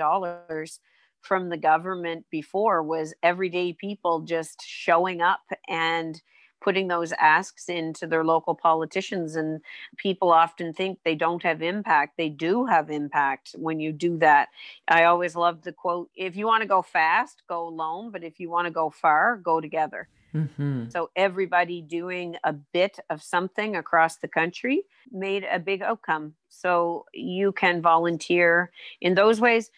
from 1.19 1.49
the 1.49 1.57
government 1.57 2.25
before 2.29 2.81
was 2.81 3.13
everyday 3.21 3.73
people 3.73 4.21
just 4.21 4.61
showing 4.65 5.21
up 5.21 5.41
and 5.67 6.21
putting 6.61 6.87
those 6.87 7.13
asks 7.13 7.69
into 7.69 8.07
their 8.07 8.23
local 8.23 8.55
politicians 8.55 9.35
and 9.35 9.61
people 9.97 10.31
often 10.31 10.73
think 10.73 10.99
they 11.03 11.15
don't 11.15 11.43
have 11.43 11.61
impact. 11.61 12.17
They 12.17 12.29
do 12.29 12.65
have 12.65 12.89
impact 12.89 13.55
when 13.57 13.79
you 13.79 13.91
do 13.91 14.17
that. 14.19 14.49
I 14.87 15.03
always 15.03 15.35
love 15.35 15.61
the 15.61 15.71
quote 15.71 16.09
if 16.15 16.35
you 16.35 16.45
want 16.45 16.61
to 16.61 16.67
go 16.67 16.81
fast 16.81 17.43
go 17.47 17.67
alone 17.67 18.11
but 18.11 18.23
if 18.23 18.39
you 18.39 18.49
want 18.49 18.65
to 18.65 18.71
go 18.71 18.89
far 18.89 19.37
go 19.37 19.61
together. 19.61 20.07
Mm-hmm. 20.35 20.89
so 20.89 21.09
everybody 21.15 21.81
doing 21.81 22.35
a 22.43 22.51
bit 22.51 22.99
of 23.09 23.23
something 23.23 23.77
across 23.77 24.17
the 24.17 24.27
country 24.27 24.83
made 25.09 25.47
a 25.49 25.57
big 25.57 25.81
outcome. 25.81 26.33
So 26.49 27.05
you 27.13 27.53
can 27.53 27.81
volunteer 27.81 28.71
in 28.99 29.15
those 29.15 29.39
ways 29.39 29.71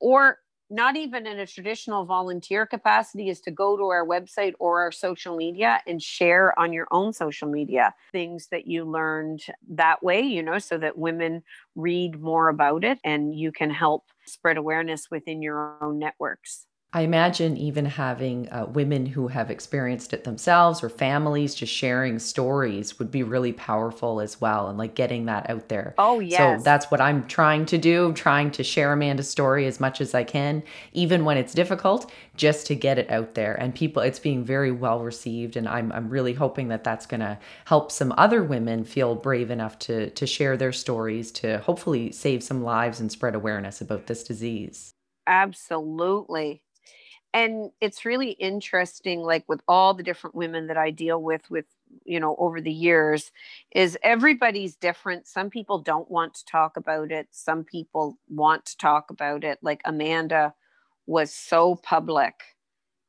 or 0.00 0.38
not 0.68 0.96
even 0.96 1.26
in 1.26 1.38
a 1.38 1.46
traditional 1.46 2.04
volunteer 2.04 2.66
capacity 2.66 3.28
is 3.28 3.40
to 3.40 3.50
go 3.50 3.76
to 3.76 3.84
our 3.84 4.06
website 4.06 4.54
or 4.58 4.80
our 4.80 4.90
social 4.90 5.36
media 5.36 5.80
and 5.86 6.02
share 6.02 6.58
on 6.58 6.72
your 6.72 6.88
own 6.90 7.12
social 7.12 7.48
media 7.48 7.94
things 8.12 8.48
that 8.50 8.66
you 8.66 8.84
learned 8.84 9.42
that 9.68 10.02
way 10.02 10.20
you 10.20 10.42
know 10.42 10.58
so 10.58 10.76
that 10.76 10.98
women 10.98 11.42
read 11.74 12.20
more 12.20 12.48
about 12.48 12.84
it 12.84 12.98
and 13.04 13.34
you 13.34 13.52
can 13.52 13.70
help 13.70 14.04
spread 14.24 14.56
awareness 14.56 15.10
within 15.10 15.40
your 15.40 15.76
own 15.82 15.98
networks 15.98 16.66
I 16.96 17.02
imagine 17.02 17.58
even 17.58 17.84
having 17.84 18.48
uh, 18.48 18.64
women 18.72 19.04
who 19.04 19.28
have 19.28 19.50
experienced 19.50 20.14
it 20.14 20.24
themselves 20.24 20.82
or 20.82 20.88
families 20.88 21.54
just 21.54 21.70
sharing 21.70 22.18
stories 22.18 22.98
would 22.98 23.10
be 23.10 23.22
really 23.22 23.52
powerful 23.52 24.18
as 24.18 24.40
well 24.40 24.68
and 24.68 24.78
like 24.78 24.94
getting 24.94 25.26
that 25.26 25.50
out 25.50 25.68
there. 25.68 25.94
Oh, 25.98 26.20
yes. 26.20 26.62
So 26.62 26.64
that's 26.64 26.90
what 26.90 27.02
I'm 27.02 27.26
trying 27.26 27.66
to 27.66 27.76
do, 27.76 28.14
trying 28.14 28.50
to 28.52 28.64
share 28.64 28.94
Amanda's 28.94 29.28
story 29.28 29.66
as 29.66 29.78
much 29.78 30.00
as 30.00 30.14
I 30.14 30.24
can, 30.24 30.62
even 30.94 31.26
when 31.26 31.36
it's 31.36 31.52
difficult, 31.52 32.10
just 32.34 32.66
to 32.68 32.74
get 32.74 32.98
it 32.98 33.10
out 33.10 33.34
there. 33.34 33.52
And 33.60 33.74
people, 33.74 34.00
it's 34.00 34.18
being 34.18 34.42
very 34.42 34.72
well 34.72 35.00
received. 35.00 35.58
And 35.58 35.68
I'm, 35.68 35.92
I'm 35.92 36.08
really 36.08 36.32
hoping 36.32 36.68
that 36.68 36.82
that's 36.82 37.04
going 37.04 37.20
to 37.20 37.38
help 37.66 37.92
some 37.92 38.14
other 38.16 38.42
women 38.42 38.84
feel 38.84 39.14
brave 39.14 39.50
enough 39.50 39.78
to, 39.80 40.08
to 40.08 40.26
share 40.26 40.56
their 40.56 40.72
stories 40.72 41.30
to 41.32 41.58
hopefully 41.58 42.10
save 42.10 42.42
some 42.42 42.64
lives 42.64 43.00
and 43.00 43.12
spread 43.12 43.34
awareness 43.34 43.82
about 43.82 44.06
this 44.06 44.24
disease. 44.24 44.94
Absolutely. 45.26 46.62
And 47.36 47.70
it's 47.82 48.06
really 48.06 48.30
interesting, 48.30 49.20
like 49.20 49.44
with 49.46 49.60
all 49.68 49.92
the 49.92 50.02
different 50.02 50.34
women 50.34 50.68
that 50.68 50.78
I 50.78 50.90
deal 50.90 51.22
with, 51.22 51.42
with, 51.50 51.66
you 52.02 52.18
know, 52.18 52.34
over 52.38 52.62
the 52.62 52.72
years, 52.72 53.30
is 53.72 53.98
everybody's 54.02 54.74
different. 54.74 55.26
Some 55.26 55.50
people 55.50 55.78
don't 55.78 56.10
want 56.10 56.32
to 56.36 56.46
talk 56.46 56.78
about 56.78 57.12
it, 57.12 57.28
some 57.32 57.62
people 57.62 58.16
want 58.30 58.64
to 58.64 58.76
talk 58.78 59.10
about 59.10 59.44
it. 59.44 59.58
Like 59.60 59.82
Amanda 59.84 60.54
was 61.06 61.30
so 61.30 61.74
public 61.76 62.56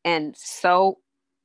and 0.03 0.35
so 0.35 0.97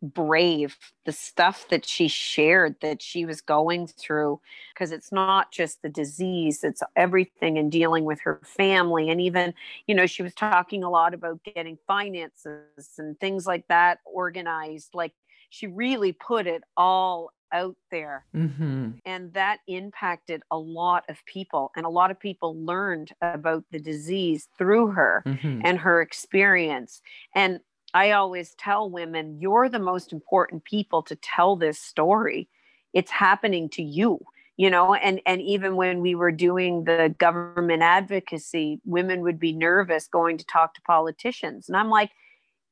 brave 0.03 0.76
the 1.07 1.12
stuff 1.12 1.66
that 1.70 1.86
she 1.86 2.09
shared 2.09 2.74
that 2.80 3.00
she 3.00 3.24
was 3.24 3.40
going 3.40 3.86
through 3.86 4.40
because 4.74 4.90
it's 4.90 5.12
not 5.12 5.53
just 5.53 5.80
the 5.80 5.88
disease 5.88 6.64
it's 6.64 6.82
everything 6.96 7.57
and 7.57 7.70
dealing 7.70 8.05
with 8.05 8.20
her 8.20 8.40
family 8.44 9.09
and 9.09 9.20
even 9.20 9.55
you 9.86 9.94
know 9.94 10.07
she 10.07 10.22
was 10.22 10.34
talking 10.34 10.82
a 10.82 10.90
lot 10.90 11.14
about 11.14 11.40
getting 11.44 11.78
finances 11.86 12.88
and 12.98 13.18
things 13.20 13.46
like 13.46 13.66
that 13.68 14.00
organized 14.05 14.90
like 14.92 15.12
she 15.50 15.68
really 15.68 16.12
put 16.12 16.46
it 16.46 16.62
all 16.76 17.30
out 17.53 17.76
there 17.90 18.24
mm-hmm. 18.34 18.90
and 19.05 19.32
that 19.34 19.59
impacted 19.68 20.42
a 20.50 20.59
lot 20.59 21.05
of 21.09 21.24
people 21.26 21.70
and 21.76 21.84
a 21.84 21.90
lot 21.90 22.11
of 22.11 22.18
people 22.18 22.57
learned 22.57 23.12
about 23.20 23.62
the 23.70 23.78
disease 23.78 24.48
through 24.57 24.88
her 24.88 25.22
mm-hmm. 25.26 25.61
and 25.62 25.78
her 25.78 26.00
experience 26.00 27.03
and 27.34 27.61
I 27.95 28.12
always 28.12 28.55
tell 28.55 28.88
women, 28.88 29.38
you're 29.40 29.68
the 29.68 29.78
most 29.78 30.12
important 30.12 30.64
people 30.64 31.03
to 31.03 31.16
tell 31.16 31.57
this 31.57 31.78
story. 31.78 32.49
It's 32.93 33.11
happening 33.11 33.68
to 33.70 33.82
you, 33.82 34.20
you 34.57 34.70
know, 34.70 34.95
and 34.95 35.20
and 35.26 35.43
even 35.43 35.76
when 35.76 36.01
we 36.01 36.14
were 36.14 36.32
doing 36.32 36.84
the 36.84 37.14
government 37.18 37.82
advocacy, 37.82 38.80
women 38.84 39.20
would 39.20 39.38
be 39.38 39.53
nervous 39.53 40.07
going 40.09 40.38
to 40.38 40.47
talk 40.47 40.74
to 40.74 40.82
politicians. 40.82 41.68
And 41.68 41.76
I'm 41.76 41.90
like, 41.90 42.11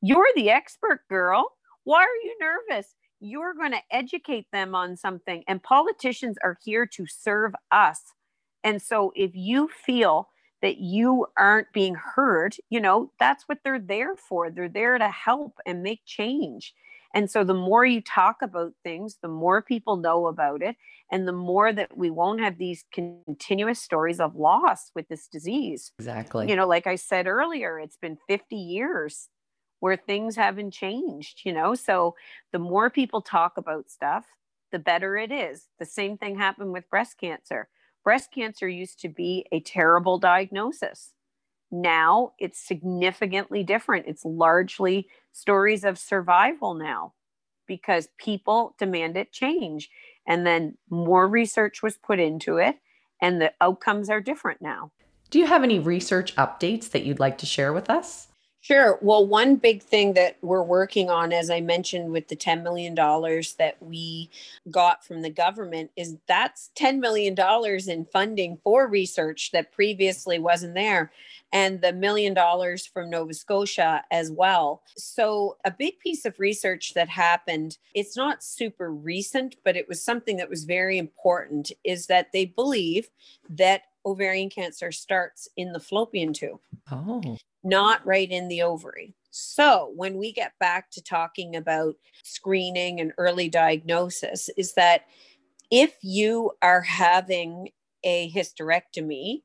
you're 0.03 0.29
the 0.35 0.51
expert 0.51 1.07
girl. 1.09 1.53
Why 1.85 2.03
are 2.03 2.23
you 2.25 2.37
nervous? 2.41 2.95
You're 3.21 3.55
going 3.55 3.73
to 3.73 3.83
educate 3.91 4.47
them 4.53 4.75
on 4.75 4.97
something 4.97 5.45
and 5.47 5.63
politicians 5.63 6.39
are 6.43 6.59
here 6.65 6.87
to 6.87 7.07
serve 7.07 7.55
us. 7.71 8.01
And 8.65 8.81
so 8.81 9.13
if 9.15 9.33
you 9.35 9.69
feel 9.69 10.29
that 10.63 10.79
you 10.79 11.27
aren't 11.39 11.73
being 11.73 11.95
heard, 11.95 12.57
you 12.69 12.81
know, 12.81 13.11
that's 13.19 13.45
what 13.49 13.59
they're 13.65 13.79
there 13.79 14.17
for. 14.17 14.51
They're 14.51 14.69
there 14.69 14.99
to 14.99 15.09
help 15.09 15.55
and 15.67 15.83
make 15.83 16.03
change. 16.05 16.75
And 17.13 17.31
so 17.31 17.43
the 17.43 17.55
more 17.55 17.85
you 17.85 18.01
talk 18.01 18.37
about 18.41 18.73
things, 18.85 19.19
the 19.21 19.29
more 19.29 19.63
people 19.63 19.97
know 19.97 20.27
about 20.29 20.63
it, 20.63 20.77
and 21.11 21.27
the 21.27 21.33
more 21.33 21.73
that 21.73 21.97
we 21.97 22.09
won't 22.09 22.41
have 22.41 22.59
these 22.59 22.85
continuous 22.93 23.81
stories 23.81 24.21
of 24.21 24.37
loss 24.37 24.93
with 24.95 25.09
this 25.09 25.27
disease. 25.27 25.91
Exactly. 25.99 26.49
You 26.49 26.55
know, 26.55 26.69
like 26.69 26.87
I 26.87 26.95
said 26.95 27.27
earlier, 27.27 27.81
it's 27.81 27.97
been 27.97 28.19
50 28.29 28.55
years 28.55 29.29
where 29.81 29.97
things 29.97 30.37
haven't 30.37 30.73
changed, 30.73 31.41
you 31.45 31.53
know? 31.53 31.75
So 31.75 32.15
the 32.53 32.59
more 32.59 32.91
people 32.91 33.23
talk 33.23 33.57
about 33.57 33.91
stuff, 33.91 34.27
the 34.71 34.79
better 34.79 35.17
it 35.17 35.33
is. 35.33 35.67
The 35.81 35.87
same 35.87 36.17
thing 36.17 36.37
happened 36.37 36.73
with 36.73 36.91
breast 36.91 37.19
cancer 37.19 37.69
breast 38.05 38.33
cancer 38.33 38.69
used 38.69 39.01
to 39.01 39.09
be 39.09 39.47
a 39.53 39.61
terrible 39.61 40.19
diagnosis. 40.19 41.13
Now 41.71 42.33
it's 42.39 42.59
significantly 42.59 43.63
different. 43.63 44.07
It's 44.07 44.25
largely 44.25 45.09
stories 45.33 45.85
of 45.85 45.99
survival 45.99 46.75
now 46.75 47.15
because 47.67 48.09
people 48.19 48.75
demanded 48.79 49.31
change. 49.31 49.91
And 50.27 50.47
then 50.47 50.77
more 50.91 51.29
research 51.29 51.83
was 51.83 51.97
put 51.97 52.19
into 52.19 52.57
it, 52.57 52.77
and 53.23 53.41
the 53.41 53.53
outcomes 53.61 54.11
are 54.11 54.21
different 54.21 54.61
now. 54.61 54.91
Do 55.31 55.39
you 55.39 55.47
have 55.47 55.63
any 55.63 55.79
research 55.79 56.35
updates 56.35 56.91
that 56.91 57.05
you'd 57.05 57.21
like 57.21 57.39
to 57.39 57.47
share 57.47 57.73
with 57.73 57.89
us? 57.89 58.27
Sure. 58.63 58.99
Well, 59.01 59.27
one 59.27 59.57
big 59.57 59.83
thing 59.83 60.13
that 60.15 60.37
we're 60.43 60.63
working 60.63 61.09
on, 61.09 61.33
as 61.33 61.49
I 61.49 61.63
mentioned, 61.63 62.13
with 62.13 62.29
the 62.29 62.37
$10 62.37 62.63
million 62.63 62.95
that 62.95 63.77
we 63.81 64.29
got 64.71 65.03
from 65.03 65.23
the 65.23 65.31
government, 65.31 65.91
is 65.97 66.17
that's 66.29 66.71
$10 66.77 66.99
million 66.99 67.35
in 67.89 68.05
funding 68.13 68.59
for 68.63 68.87
research 68.87 69.51
that 69.53 69.73
previously 69.73 70.39
wasn't 70.39 70.75
there, 70.75 71.11
and 71.55 71.81
the 71.81 71.93
million 71.95 72.35
dollars 72.35 72.85
from 72.85 73.09
Nova 73.09 73.33
Scotia 73.33 74.05
as 74.11 74.31
well. 74.31 74.83
So, 74.95 75.57
a 75.65 75.71
big 75.71 75.99
piece 75.99 76.27
of 76.27 76.39
research 76.39 76.93
that 76.93 77.09
happened, 77.09 77.79
it's 77.95 78.15
not 78.15 78.43
super 78.45 78.93
recent, 78.93 79.57
but 79.65 79.75
it 79.75 79.89
was 79.89 80.03
something 80.05 80.37
that 80.37 80.51
was 80.51 80.65
very 80.65 80.99
important, 80.99 81.73
is 81.83 82.09
that 82.09 82.31
they 82.33 82.45
believe 82.45 83.09
that 83.49 83.85
ovarian 84.07 84.51
cancer 84.51 84.93
starts 84.93 85.49
in 85.57 85.73
the 85.73 85.81
fallopian 85.81 86.33
tube. 86.33 86.61
Oh 86.91 87.37
not 87.63 88.05
right 88.07 88.31
in 88.31 88.49
the 88.49 88.63
ovary. 88.63 89.15
So, 89.31 89.93
when 89.95 90.17
we 90.17 90.33
get 90.33 90.53
back 90.59 90.91
to 90.93 91.03
talking 91.03 91.55
about 91.55 91.95
screening 92.25 93.01
and 93.01 93.13
early 93.17 93.49
diagnosis, 93.49 94.51
is 94.57 94.75
that 94.75 95.03
if 95.71 95.95
you 96.03 96.53
are 96.63 96.81
having 96.81 97.69
a 98.03 98.31
hysterectomy 98.33 99.43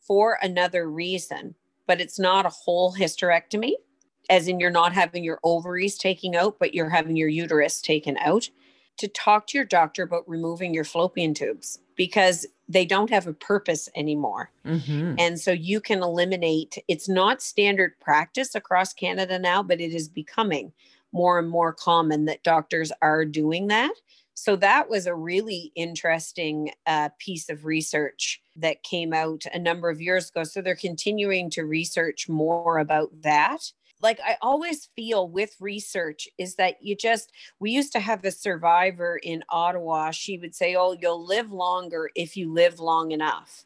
for 0.00 0.38
another 0.42 0.90
reason, 0.90 1.54
but 1.86 2.00
it's 2.00 2.18
not 2.18 2.46
a 2.46 2.50
whole 2.50 2.94
hysterectomy, 2.94 3.74
as 4.28 4.48
in 4.48 4.58
you're 4.58 4.70
not 4.70 4.92
having 4.92 5.22
your 5.22 5.38
ovaries 5.44 5.96
taken 5.96 6.34
out, 6.34 6.56
but 6.58 6.74
you're 6.74 6.90
having 6.90 7.16
your 7.16 7.28
uterus 7.28 7.80
taken 7.80 8.16
out, 8.18 8.48
to 8.98 9.06
talk 9.06 9.46
to 9.46 9.58
your 9.58 9.64
doctor 9.64 10.02
about 10.02 10.28
removing 10.28 10.74
your 10.74 10.84
fallopian 10.84 11.32
tubes 11.32 11.78
because 11.96 12.46
they 12.72 12.86
don't 12.86 13.10
have 13.10 13.26
a 13.26 13.34
purpose 13.34 13.88
anymore. 13.94 14.50
Mm-hmm. 14.66 15.14
And 15.18 15.38
so 15.38 15.52
you 15.52 15.80
can 15.80 16.02
eliminate, 16.02 16.78
it's 16.88 17.08
not 17.08 17.42
standard 17.42 17.98
practice 18.00 18.54
across 18.54 18.92
Canada 18.92 19.38
now, 19.38 19.62
but 19.62 19.80
it 19.80 19.92
is 19.92 20.08
becoming 20.08 20.72
more 21.12 21.38
and 21.38 21.48
more 21.48 21.72
common 21.72 22.24
that 22.24 22.42
doctors 22.42 22.90
are 23.02 23.24
doing 23.24 23.66
that. 23.68 23.92
So 24.34 24.56
that 24.56 24.88
was 24.88 25.06
a 25.06 25.14
really 25.14 25.72
interesting 25.74 26.70
uh, 26.86 27.10
piece 27.18 27.50
of 27.50 27.66
research 27.66 28.42
that 28.56 28.82
came 28.82 29.12
out 29.12 29.44
a 29.52 29.58
number 29.58 29.90
of 29.90 30.00
years 30.00 30.30
ago. 30.30 30.44
So 30.44 30.62
they're 30.62 30.74
continuing 30.74 31.50
to 31.50 31.64
research 31.64 32.28
more 32.28 32.78
about 32.78 33.10
that 33.22 33.72
like 34.02 34.20
I 34.24 34.36
always 34.42 34.88
feel 34.96 35.28
with 35.28 35.56
research 35.60 36.28
is 36.38 36.56
that 36.56 36.82
you 36.82 36.96
just 36.96 37.32
we 37.60 37.70
used 37.70 37.92
to 37.92 38.00
have 38.00 38.24
a 38.24 38.30
survivor 38.30 39.18
in 39.22 39.44
Ottawa. 39.48 40.10
She 40.10 40.38
would 40.38 40.54
say, 40.54 40.74
"Oh, 40.74 40.96
you'll 41.00 41.24
live 41.24 41.52
longer 41.52 42.10
if 42.14 42.36
you 42.36 42.52
live 42.52 42.80
long 42.80 43.12
enough." 43.12 43.64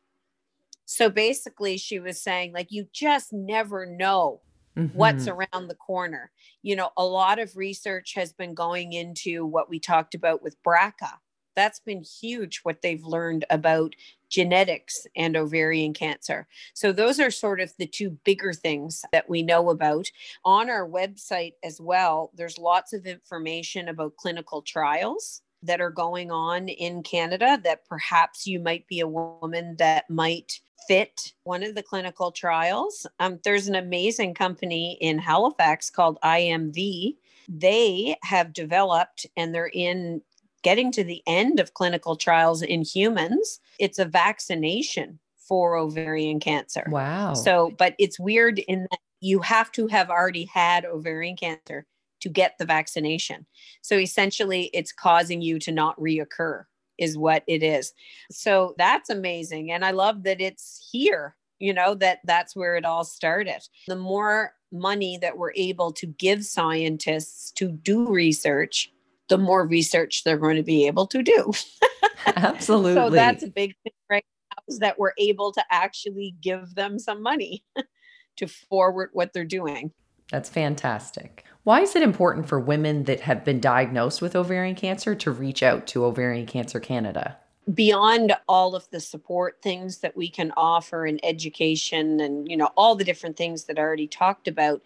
So 0.85 1.11
basically, 1.11 1.79
she 1.79 1.99
was 1.99 2.21
saying 2.21 2.53
like 2.53 2.71
you 2.71 2.87
just 2.93 3.33
never 3.33 3.87
know 3.87 4.41
mm-hmm. 4.77 4.97
what's 4.97 5.27
around 5.27 5.69
the 5.69 5.75
corner. 5.75 6.31
You 6.63 6.77
know, 6.77 6.91
a 6.97 7.05
lot 7.05 7.39
of 7.39 7.57
research 7.57 8.15
has 8.15 8.33
been 8.33 8.55
going 8.55 8.93
into 8.93 9.45
what 9.45 9.69
we 9.69 9.81
talked 9.81 10.15
about 10.15 10.43
with 10.43 10.63
BRCA. 10.63 11.15
That's 11.55 11.81
been 11.81 12.03
huge 12.03 12.61
what 12.63 12.83
they've 12.83 13.05
learned 13.05 13.47
about 13.49 13.95
genetics 14.29 15.07
and 15.17 15.37
ovarian 15.37 15.95
cancer. 15.95 16.47
So, 16.75 16.93
those 16.93 17.21
are 17.21 17.31
sort 17.31 17.61
of 17.61 17.73
the 17.79 17.87
two 17.87 18.11
bigger 18.25 18.53
things 18.53 19.05
that 19.13 19.29
we 19.29 19.43
know 19.43 19.71
about. 19.71 20.07
On 20.45 20.71
our 20.71 20.89
website 20.89 21.55
as 21.65 21.81
well, 21.81 22.31
there's 22.35 22.59
lots 22.59 22.93
of 22.93 23.07
information 23.07 23.89
about 23.89 24.17
clinical 24.17 24.63
trials 24.63 25.43
that 25.63 25.81
are 25.81 25.91
going 25.91 26.31
on 26.31 26.69
in 26.69 27.03
Canada 27.03 27.61
that 27.65 27.87
perhaps 27.89 28.47
you 28.47 28.61
might 28.61 28.87
be 28.87 29.01
a 29.01 29.09
woman 29.09 29.77
that 29.79 30.09
might 30.09 30.61
fit 30.87 31.33
one 31.45 31.63
of 31.63 31.75
the 31.75 31.83
clinical 31.83 32.31
trials. 32.31 33.07
Um, 33.19 33.41
there's 33.45 33.69
an 33.69 33.75
amazing 33.75 34.35
company 34.35 34.97
in 35.01 35.19
Halifax 35.19 35.91
called 35.91 36.19
IMV. 36.23 37.17
They 37.49 38.17
have 38.23 38.53
developed 38.53 39.27
and 39.37 39.55
they're 39.55 39.71
in 39.73 40.23
getting 40.67 40.91
to 40.91 41.05
the 41.05 41.23
end 41.29 41.61
of 41.61 41.75
clinical 41.75 42.17
trials 42.17 42.61
in 42.61 42.83
humans. 42.83 43.61
It's 43.79 44.01
a 44.01 44.05
vaccination 44.05 45.21
for 45.37 45.77
ovarian 45.77 46.41
cancer. 46.41 46.83
Wow. 46.89 47.35
So, 47.35 47.73
but 47.79 47.95
it's 48.01 48.19
weird 48.19 48.59
in 48.59 48.89
that 48.91 48.99
you 49.21 49.39
have 49.43 49.71
to 49.73 49.87
have 49.87 50.11
already 50.11 50.45
had 50.53 50.85
ovarian 50.85 51.37
cancer 51.37 51.87
to 52.21 52.29
get 52.29 52.57
the 52.59 52.65
vaccination. 52.65 53.47
So 53.81 53.97
essentially, 53.97 54.71
it's 54.75 54.91
causing 54.91 55.41
you 55.41 55.61
to 55.61 55.71
not 55.71 55.97
reoccur, 56.01 56.65
is 56.99 57.17
what 57.17 57.45
it 57.47 57.63
is. 57.63 57.93
So 58.33 58.75
that's 58.77 59.09
amazing. 59.09 59.71
And 59.71 59.85
I 59.85 59.93
love 59.93 60.25
that 60.25 60.41
it's 60.41 60.89
here, 60.91 61.37
you 61.61 61.73
know, 61.73 61.95
that 61.95 62.19
that's 62.25 62.57
where 62.57 62.75
it 62.75 62.85
all 62.85 63.05
started. 63.05 63.63
The 63.87 63.95
more 63.95 64.53
money 64.73 65.17
that 65.19 65.39
we're 65.39 65.53
able 65.55 65.93
to 65.93 66.07
give 66.07 66.45
scientists 66.45 67.53
to 67.53 67.71
do 67.71 68.09
research, 68.09 68.91
the 69.29 69.39
more 69.39 69.67
research 69.67 70.25
they're 70.25 70.39
going 70.39 70.57
to 70.57 70.63
be 70.63 70.87
able 70.87 71.07
to 71.09 71.23
do. 71.23 71.53
Absolutely. 72.27 72.95
so 72.95 73.11
that's 73.11 73.43
a 73.43 73.49
big 73.49 73.75
thing 73.83 73.93
right 74.11 74.25
now 74.51 74.63
is 74.69 74.79
that 74.81 74.99
we're 74.99 75.13
able 75.19 75.53
to 75.53 75.65
actually 75.71 76.35
give 76.41 76.75
them 76.75 76.99
some 76.99 77.23
money 77.23 77.65
to 78.37 78.47
forward 78.47 79.11
what 79.13 79.33
they're 79.33 79.45
doing. 79.45 79.93
That's 80.31 80.49
fantastic. 80.49 81.45
Why 81.63 81.81
is 81.81 81.97
it 81.97 82.03
important 82.03 82.49
for 82.49 82.61
women 82.61 83.05
that 83.05 83.21
have 83.21 83.45
been 83.45 83.61
diagnosed 83.61 84.23
with 84.23 84.37
ovarian 84.37 84.77
cancer 84.77 85.15
to 85.17 85.31
reach 85.31 85.63
out 85.63 85.87
to 85.89 86.05
Ovarian 86.05 86.47
Cancer 86.47 86.79
Canada? 86.79 87.39
Beyond 87.75 88.33
all 88.49 88.77
of 88.77 88.89
the 88.91 89.01
support 89.01 89.61
things 89.61 89.99
that 89.99 90.17
we 90.17 90.29
can 90.29 90.53
offer 90.57 91.05
in 91.07 91.19
education 91.25 92.21
and 92.21 92.49
you 92.49 92.57
know 92.57 92.71
all 92.77 92.95
the 92.95 93.05
different 93.05 93.37
things 93.37 93.65
that 93.65 93.79
I 93.79 93.83
already 93.83 94.07
talked 94.07 94.47
about 94.47 94.81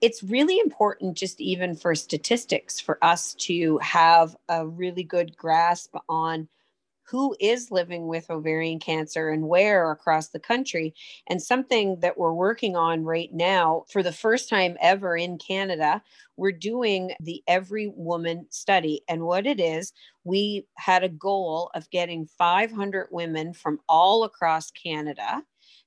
it's 0.00 0.22
really 0.22 0.58
important 0.58 1.16
just 1.16 1.40
even 1.40 1.76
for 1.76 1.94
statistics 1.94 2.80
for 2.80 2.98
us 3.02 3.34
to 3.34 3.78
have 3.78 4.34
a 4.48 4.66
really 4.66 5.04
good 5.04 5.36
grasp 5.36 5.94
on 6.08 6.48
who 7.12 7.36
is 7.40 7.70
living 7.70 8.06
with 8.06 8.30
ovarian 8.30 8.80
cancer 8.80 9.28
and 9.28 9.46
where 9.46 9.90
across 9.90 10.28
the 10.28 10.40
country. 10.40 10.94
And 11.28 11.42
something 11.42 12.00
that 12.00 12.16
we're 12.16 12.32
working 12.32 12.74
on 12.74 13.04
right 13.04 13.28
now 13.30 13.84
for 13.90 14.02
the 14.02 14.14
first 14.14 14.48
time 14.48 14.78
ever 14.80 15.14
in 15.14 15.36
Canada, 15.36 16.02
we're 16.38 16.52
doing 16.52 17.12
the 17.20 17.42
Every 17.46 17.92
Woman 17.94 18.46
study. 18.48 19.02
And 19.10 19.24
what 19.24 19.46
it 19.46 19.60
is, 19.60 19.92
we 20.24 20.66
had 20.78 21.04
a 21.04 21.10
goal 21.10 21.70
of 21.74 21.90
getting 21.90 22.24
500 22.24 23.08
women 23.10 23.52
from 23.52 23.80
all 23.90 24.24
across 24.24 24.70
Canada 24.70 25.42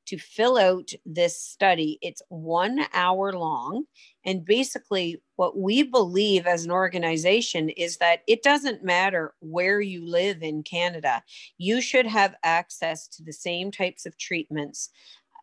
to 0.05 0.17
fill 0.17 0.57
out 0.57 0.91
this 1.05 1.39
study. 1.39 1.97
It's 2.01 2.21
one 2.29 2.85
hour 2.93 3.33
long. 3.33 3.85
And 4.25 4.45
basically, 4.45 5.21
what 5.35 5.57
we 5.57 5.83
believe 5.83 6.47
as 6.47 6.65
an 6.65 6.71
organization 6.71 7.69
is 7.69 7.97
that 7.97 8.21
it 8.27 8.43
doesn't 8.43 8.83
matter 8.83 9.33
where 9.39 9.81
you 9.81 10.05
live 10.05 10.41
in 10.41 10.63
Canada, 10.63 11.23
you 11.57 11.81
should 11.81 12.05
have 12.07 12.35
access 12.43 13.07
to 13.09 13.23
the 13.23 13.33
same 13.33 13.71
types 13.71 14.05
of 14.05 14.17
treatments 14.17 14.89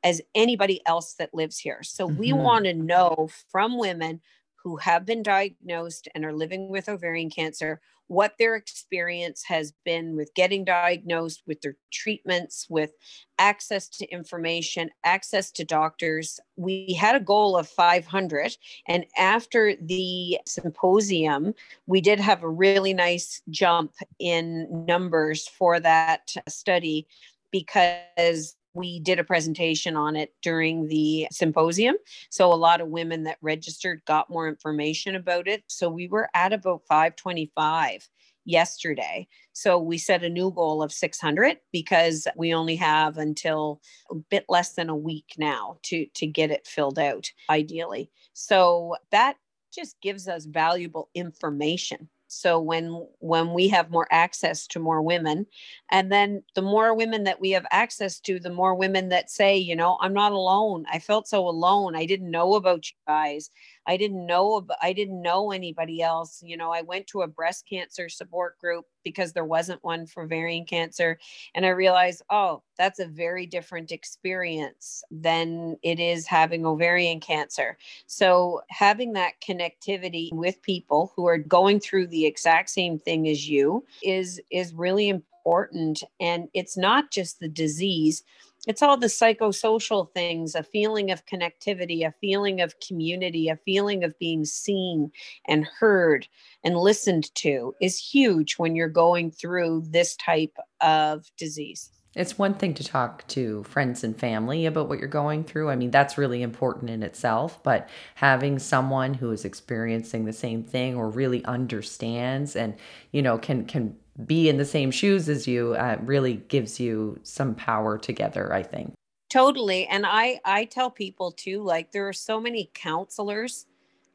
as 0.05 0.21
anybody 0.35 0.81
else 0.87 1.15
that 1.15 1.35
lives 1.35 1.59
here. 1.59 1.83
So 1.83 2.09
mm-hmm. 2.09 2.19
we 2.19 2.33
want 2.33 2.65
to 2.65 2.75
know 2.75 3.29
from 3.51 3.79
women 3.79 4.21
who 4.63 4.77
have 4.77 5.05
been 5.05 5.23
diagnosed 5.23 6.09
and 6.15 6.25
are 6.25 6.33
living 6.33 6.69
with 6.69 6.89
ovarian 6.89 7.31
cancer 7.31 7.81
what 8.13 8.35
their 8.39 8.57
experience 8.57 9.43
has 9.47 9.73
been 9.87 10.15
with 10.15 10.35
getting 10.35 10.67
diagnosed, 10.67 11.43
with 11.47 11.63
their 11.63 11.77
treatments, 11.91 12.67
with 12.69 12.91
access 13.39 13.89
to 13.89 14.07
information, 14.11 14.91
access 15.03 15.51
to 15.51 15.65
doctors. 15.65 16.39
We 16.57 16.93
had 16.93 17.17
a 17.17 17.21
goal 17.21 17.57
of 17.57 17.69
500. 17.69 18.55
And 18.87 19.07
after 19.17 19.75
the 19.81 20.39
symposium, 20.47 21.55
we 21.87 22.03
did 22.03 22.21
have 22.21 22.43
a 22.43 22.49
really 22.51 22.93
nice 22.93 23.41
jump 23.49 23.93
in 24.19 24.85
numbers 24.87 25.49
for 25.49 25.81
that 25.81 26.35
study 26.49 27.07
because 27.51 28.57
we 28.75 29.01
did 29.01 29.19
a 29.19 29.25
presentation 29.25 29.97
on 29.97 30.17
it 30.17 30.35
during 30.43 30.89
the 30.89 31.29
symposium. 31.31 31.97
So 32.31 32.53
a 32.53 32.55
lot 32.55 32.81
of 32.81 32.89
women 32.89 33.25
that 33.25 33.39
registered 33.41 34.03
got 34.07 34.31
more 34.31 34.49
information 34.49 35.15
about 35.15 35.49
it. 35.49 35.63
So 35.69 35.89
we 35.89 36.09
were 36.09 36.29
at 36.35 36.53
about 36.53 36.83
525 36.89 38.09
yesterday. 38.45 39.29
So 39.53 39.79
we 39.79 39.99
set 39.99 40.25
a 40.25 40.29
new 40.29 40.51
goal 40.51 40.83
of 40.83 40.93
600 40.93 41.59
because 41.73 42.27
we 42.37 42.55
only 42.55 42.77
have 42.77 43.19
until 43.19 43.81
a 44.11 44.15
bit 44.15 44.45
less 44.49 44.73
than 44.73 44.89
a 44.89 44.97
week 44.97 45.35
now 45.39 45.79
to 45.85 46.07
to 46.15 46.27
get 46.27 46.51
it 46.51 46.67
filled 46.67 46.99
out 46.99 47.31
ideally. 47.49 48.11
So 48.33 48.97
that 49.11 49.37
just 49.73 50.01
gives 50.01 50.29
us 50.29 50.45
valuable 50.45 51.09
information 51.15 52.09
so 52.33 52.59
when 52.59 53.07
when 53.19 53.53
we 53.53 53.69
have 53.69 53.91
more 53.91 54.07
access 54.11 54.67
to 54.67 54.79
more 54.79 55.03
women 55.03 55.47
and 55.91 56.11
then 56.11 56.43
the 56.55 56.63
more 56.63 56.95
women 56.95 57.25
that 57.25 57.41
we 57.41 57.51
have 57.51 57.67
access 57.71 58.19
to 58.21 58.41
the 58.41 58.51
more 58.51 58.75
women 58.75 59.09
that 59.11 59.31
say 59.31 59.57
you 59.57 59.77
know 59.77 59.99
i'm 60.01 60.15
not 60.15 60.33
alone. 60.33 60.85
I 60.91 60.99
felt 60.99 61.29
so 61.29 61.49
alone. 61.49 61.95
I 61.95 62.07
didn't 62.07 62.31
know 62.31 62.55
about 62.55 62.89
you 62.91 62.97
guys 63.07 63.51
I 63.87 63.97
didn't 63.97 64.27
know 64.27 64.67
I 64.81 64.93
didn't 64.93 65.23
know 65.23 65.53
anybody 65.53 66.03
else. 66.03 66.43
You 66.45 66.57
know, 66.57 66.73
I 66.73 66.83
went 66.83 67.07
to 67.09 67.23
a 67.23 67.27
breast 67.29 67.67
cancer 67.69 68.09
support 68.09 68.59
group 68.59 68.87
because 69.05 69.33
there 69.33 69.45
wasn't 69.45 69.83
one 69.83 70.07
for 70.07 70.23
ovarian 70.23 70.65
cancer 70.65 71.19
and 71.55 71.67
I 71.67 71.71
realized, 71.71 72.23
oh, 72.31 72.63
that's 72.79 73.01
a 73.01 73.07
very 73.07 73.47
different 73.47 73.93
experience 73.93 75.03
than 75.11 75.77
it 75.83 76.01
is 76.01 76.27
having 76.27 76.65
ovarian 76.65 77.21
cancer. 77.21 77.77
So, 78.07 78.63
having 78.69 79.13
that 79.15 79.35
connectivity 79.47 80.33
with 80.33 80.63
people 80.63 81.13
who 81.17 81.27
are 81.27 81.39
going 81.39 81.81
through 81.81 82.09
the 82.09 82.27
exact 82.27 82.71
same 82.71 82.99
thing 82.99 83.29
as 83.29 83.49
you 83.49 83.85
is 84.03 84.41
is 84.51 84.73
really 84.75 85.09
important 85.09 86.03
and 86.21 86.49
it's 86.55 86.77
not 86.77 87.11
just 87.11 87.41
the 87.41 87.49
disease 87.49 88.23
it's 88.67 88.83
all 88.83 88.97
the 88.97 89.07
psychosocial 89.07 90.13
things 90.13 90.55
a 90.55 90.63
feeling 90.63 91.11
of 91.11 91.27
connectivity 91.27 92.07
a 92.07 92.15
feeling 92.21 92.61
of 92.61 92.79
community 92.81 93.49
a 93.49 93.57
feeling 93.57 94.05
of 94.05 94.19
being 94.19 94.45
seen 94.45 95.11
and 95.49 95.67
heard 95.67 96.29
and 96.65 96.77
listened 96.77 97.35
to 97.35 97.75
is 97.81 97.99
huge 97.99 98.55
when 98.55 98.77
you're 98.77 98.89
going 98.89 99.31
through 99.31 99.83
this 99.91 100.17
type 100.17 100.57
of 100.81 101.27
disease 101.37 101.91
it's 102.15 102.39
one 102.39 102.55
thing 102.55 102.75
to 102.75 102.85
talk 102.85 103.27
to 103.29 103.63
friends 103.65 104.05
and 104.05 104.19
family 104.19 104.67
about 104.67 104.89
what 104.89 104.99
you're 104.99 105.09
going 105.09 105.45
through. 105.45 105.71
I 105.71 105.77
mean, 105.77 105.91
that's 105.91 106.19
really 106.19 106.43
important 106.43 106.91
in 106.91 107.03
itself, 107.03 107.63
but 107.63 107.89
having 108.17 108.59
someone 108.59 109.15
who 109.15 109.31
is 109.31 109.45
experiencing 109.45 110.25
the 110.25 110.33
same 110.33 110.63
thing 110.63 110.95
or 110.95 111.09
really 111.09 111.45
understands 111.45 112.55
and, 112.55 112.75
you 113.13 113.23
know, 113.23 113.39
can 113.39 113.65
can 113.65 113.97
be 114.27 114.49
in 114.49 114.59
the 114.59 114.65
same 114.65 114.91
shoes 114.91 115.29
as 115.29 115.47
you 115.47 115.73
uh, 115.75 115.97
really 116.03 116.35
gives 116.49 116.79
you 116.79 117.19
some 117.23 117.55
power 117.55 117.97
together 117.97 118.53
i 118.53 118.63
think. 118.63 118.93
Totally. 119.31 119.87
And 119.87 120.05
i 120.07 120.39
i 120.45 120.67
tell 120.67 120.91
people 120.91 121.33
too 121.33 121.63
like 121.63 121.93
there 121.93 122.07
are 122.09 122.13
so 122.13 122.39
many 122.41 122.71
counselors 122.75 123.67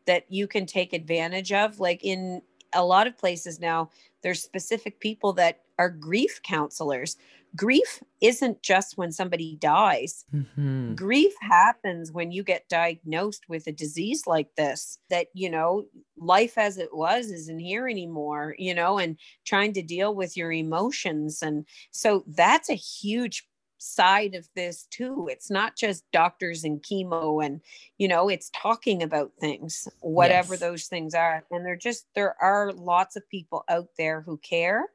that 0.05 0.25
you 0.29 0.47
can 0.47 0.65
take 0.65 0.93
advantage 0.93 1.51
of. 1.51 1.79
Like 1.79 2.03
in 2.03 2.41
a 2.73 2.85
lot 2.85 3.07
of 3.07 3.17
places 3.17 3.59
now 3.59 3.89
there's 4.21 4.41
specific 4.41 4.99
people 4.99 5.33
that 5.33 5.61
are 5.79 5.89
grief 5.89 6.41
counselors 6.43 7.17
grief 7.57 8.01
isn't 8.21 8.61
just 8.61 8.97
when 8.97 9.11
somebody 9.11 9.57
dies. 9.59 10.23
Mm-hmm. 10.33 10.95
Grief 10.95 11.33
happens 11.41 12.11
when 12.11 12.31
you 12.31 12.43
get 12.43 12.69
diagnosed 12.69 13.43
with 13.49 13.67
a 13.67 13.71
disease 13.71 14.23
like 14.25 14.55
this, 14.55 14.99
that, 15.09 15.27
you 15.33 15.49
know, 15.49 15.85
life 16.17 16.57
as 16.57 16.77
it 16.77 16.95
was 16.95 17.31
isn't 17.31 17.59
here 17.59 17.87
anymore, 17.87 18.55
you 18.57 18.73
know, 18.73 18.97
and 18.97 19.17
trying 19.45 19.73
to 19.73 19.81
deal 19.81 20.15
with 20.15 20.37
your 20.37 20.51
emotions. 20.51 21.41
And 21.41 21.65
so 21.91 22.23
that's 22.27 22.69
a 22.69 22.75
huge 22.75 23.45
side 23.79 24.33
of 24.33 24.47
this 24.55 24.87
too 24.89 25.27
it's 25.31 25.51
not 25.51 25.75
just 25.75 26.03
doctors 26.11 26.63
and 26.63 26.81
chemo 26.81 27.45
and 27.45 27.61
you 27.99 28.07
know 28.07 28.27
it's 28.27 28.49
talking 28.49 29.03
about 29.03 29.31
things 29.39 29.87
whatever 30.01 30.53
yes. 30.53 30.59
those 30.59 30.85
things 30.85 31.13
are 31.13 31.43
and 31.51 31.65
there 31.65 31.75
just 31.75 32.07
there 32.15 32.35
are 32.41 32.71
lots 32.73 33.15
of 33.15 33.29
people 33.29 33.63
out 33.69 33.87
there 33.97 34.21
who 34.21 34.37
care 34.37 34.85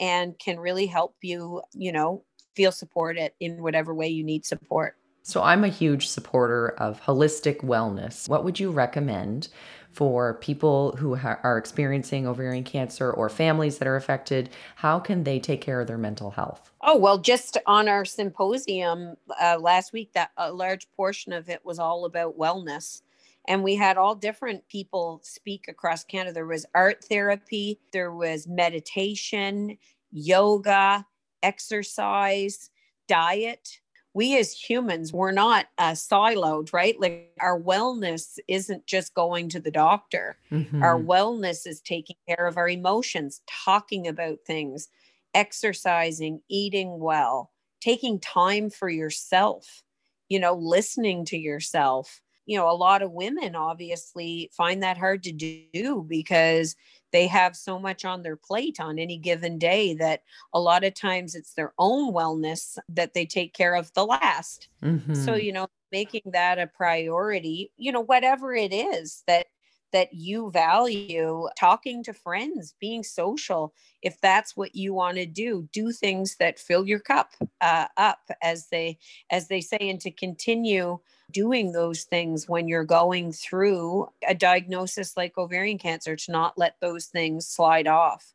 and 0.00 0.36
can 0.38 0.58
really 0.58 0.86
help 0.86 1.14
you, 1.20 1.62
you 1.72 1.92
know, 1.92 2.24
feel 2.56 2.72
supported 2.72 3.32
in 3.38 3.62
whatever 3.62 3.94
way 3.94 4.08
you 4.08 4.24
need 4.24 4.44
support. 4.44 4.96
So, 5.22 5.42
I'm 5.42 5.64
a 5.64 5.68
huge 5.68 6.08
supporter 6.08 6.68
of 6.78 7.00
holistic 7.02 7.58
wellness. 7.58 8.28
What 8.28 8.42
would 8.42 8.58
you 8.58 8.70
recommend 8.70 9.48
for 9.92 10.34
people 10.34 10.96
who 10.96 11.14
ha- 11.14 11.38
are 11.42 11.58
experiencing 11.58 12.26
ovarian 12.26 12.64
cancer 12.64 13.10
or 13.10 13.28
families 13.28 13.78
that 13.78 13.86
are 13.86 13.96
affected? 13.96 14.48
How 14.76 14.98
can 14.98 15.24
they 15.24 15.38
take 15.38 15.60
care 15.60 15.80
of 15.80 15.86
their 15.86 15.98
mental 15.98 16.30
health? 16.30 16.72
Oh, 16.80 16.96
well, 16.96 17.18
just 17.18 17.58
on 17.66 17.86
our 17.86 18.06
symposium 18.06 19.16
uh, 19.40 19.58
last 19.60 19.92
week, 19.92 20.12
that 20.14 20.30
a 20.38 20.52
large 20.52 20.90
portion 20.92 21.32
of 21.32 21.50
it 21.50 21.64
was 21.64 21.78
all 21.78 22.06
about 22.06 22.38
wellness 22.38 23.02
and 23.48 23.62
we 23.62 23.74
had 23.74 23.96
all 23.96 24.14
different 24.14 24.68
people 24.68 25.20
speak 25.24 25.66
across 25.68 26.04
Canada. 26.04 26.34
There 26.34 26.46
was 26.46 26.66
art 26.74 27.04
therapy, 27.04 27.80
there 27.92 28.12
was 28.12 28.46
meditation, 28.46 29.78
yoga, 30.12 31.06
exercise, 31.42 32.70
diet. 33.08 33.78
We 34.12 34.36
as 34.38 34.52
humans, 34.52 35.12
we're 35.12 35.30
not 35.30 35.66
uh, 35.78 35.92
siloed, 35.92 36.72
right? 36.72 37.00
Like 37.00 37.32
our 37.40 37.60
wellness 37.60 38.38
isn't 38.48 38.86
just 38.86 39.14
going 39.14 39.48
to 39.50 39.60
the 39.60 39.70
doctor. 39.70 40.36
Mm-hmm. 40.50 40.82
Our 40.82 41.00
wellness 41.00 41.66
is 41.66 41.80
taking 41.80 42.16
care 42.28 42.46
of 42.46 42.56
our 42.56 42.68
emotions, 42.68 43.40
talking 43.48 44.08
about 44.08 44.38
things, 44.44 44.88
exercising, 45.32 46.40
eating 46.48 46.98
well, 46.98 47.52
taking 47.80 48.18
time 48.18 48.68
for 48.68 48.88
yourself, 48.88 49.84
you 50.28 50.40
know, 50.40 50.54
listening 50.54 51.24
to 51.26 51.38
yourself 51.38 52.20
you 52.46 52.56
know 52.56 52.70
a 52.70 52.72
lot 52.72 53.02
of 53.02 53.12
women 53.12 53.54
obviously 53.54 54.50
find 54.56 54.82
that 54.82 54.98
hard 54.98 55.22
to 55.22 55.32
do 55.32 56.04
because 56.08 56.76
they 57.12 57.26
have 57.26 57.56
so 57.56 57.78
much 57.78 58.04
on 58.04 58.22
their 58.22 58.36
plate 58.36 58.78
on 58.80 58.98
any 58.98 59.16
given 59.16 59.58
day 59.58 59.94
that 59.94 60.22
a 60.54 60.60
lot 60.60 60.84
of 60.84 60.94
times 60.94 61.34
it's 61.34 61.54
their 61.54 61.72
own 61.78 62.12
wellness 62.12 62.78
that 62.88 63.14
they 63.14 63.26
take 63.26 63.52
care 63.52 63.74
of 63.74 63.92
the 63.94 64.04
last 64.04 64.68
mm-hmm. 64.82 65.14
so 65.14 65.34
you 65.34 65.52
know 65.52 65.66
making 65.92 66.22
that 66.32 66.58
a 66.58 66.66
priority 66.66 67.72
you 67.76 67.92
know 67.92 68.00
whatever 68.00 68.54
it 68.54 68.72
is 68.72 69.22
that 69.26 69.46
that 69.92 70.12
you 70.12 70.50
value 70.50 71.48
talking 71.58 72.02
to 72.02 72.12
friends 72.12 72.74
being 72.80 73.02
social 73.02 73.74
if 74.02 74.20
that's 74.20 74.56
what 74.56 74.74
you 74.74 74.94
want 74.94 75.16
to 75.16 75.26
do 75.26 75.68
do 75.72 75.92
things 75.92 76.36
that 76.36 76.58
fill 76.58 76.86
your 76.86 77.00
cup 77.00 77.34
uh, 77.60 77.86
up 77.96 78.30
as 78.42 78.68
they 78.68 78.98
as 79.30 79.48
they 79.48 79.60
say 79.60 79.78
and 79.80 80.00
to 80.00 80.10
continue 80.10 80.98
doing 81.30 81.72
those 81.72 82.04
things 82.04 82.48
when 82.48 82.66
you're 82.66 82.84
going 82.84 83.32
through 83.32 84.08
a 84.26 84.34
diagnosis 84.34 85.16
like 85.16 85.38
ovarian 85.38 85.78
cancer 85.78 86.16
to 86.16 86.32
not 86.32 86.58
let 86.58 86.76
those 86.80 87.06
things 87.06 87.46
slide 87.46 87.86
off 87.86 88.34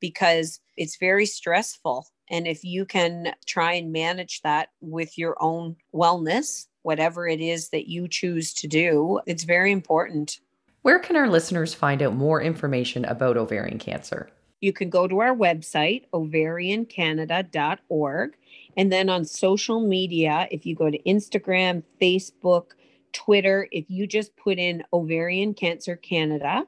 because 0.00 0.60
it's 0.76 0.96
very 0.96 1.26
stressful 1.26 2.06
And 2.30 2.46
if 2.46 2.64
you 2.64 2.84
can 2.84 3.34
try 3.46 3.72
and 3.72 3.92
manage 3.92 4.42
that 4.42 4.68
with 4.80 5.16
your 5.16 5.36
own 5.40 5.76
wellness, 5.94 6.66
whatever 6.82 7.26
it 7.26 7.40
is 7.40 7.70
that 7.70 7.88
you 7.88 8.08
choose 8.08 8.52
to 8.54 8.68
do, 8.68 9.20
it's 9.26 9.44
very 9.44 9.72
important. 9.72 10.40
Where 10.82 10.98
can 10.98 11.16
our 11.16 11.28
listeners 11.28 11.74
find 11.74 12.02
out 12.02 12.14
more 12.14 12.40
information 12.40 13.04
about 13.04 13.36
ovarian 13.36 13.78
cancer? 13.78 14.30
You 14.60 14.72
can 14.72 14.90
go 14.90 15.06
to 15.06 15.20
our 15.20 15.36
website, 15.36 16.06
ovariancanada.org. 16.12 18.36
And 18.76 18.92
then 18.92 19.08
on 19.08 19.24
social 19.24 19.80
media, 19.80 20.48
if 20.50 20.66
you 20.66 20.74
go 20.74 20.90
to 20.90 21.00
Instagram, 21.02 21.84
Facebook, 22.00 22.72
Twitter, 23.12 23.68
if 23.72 23.84
you 23.88 24.06
just 24.06 24.36
put 24.36 24.58
in 24.58 24.84
Ovarian 24.92 25.54
Cancer 25.54 25.96
Canada, 25.96 26.66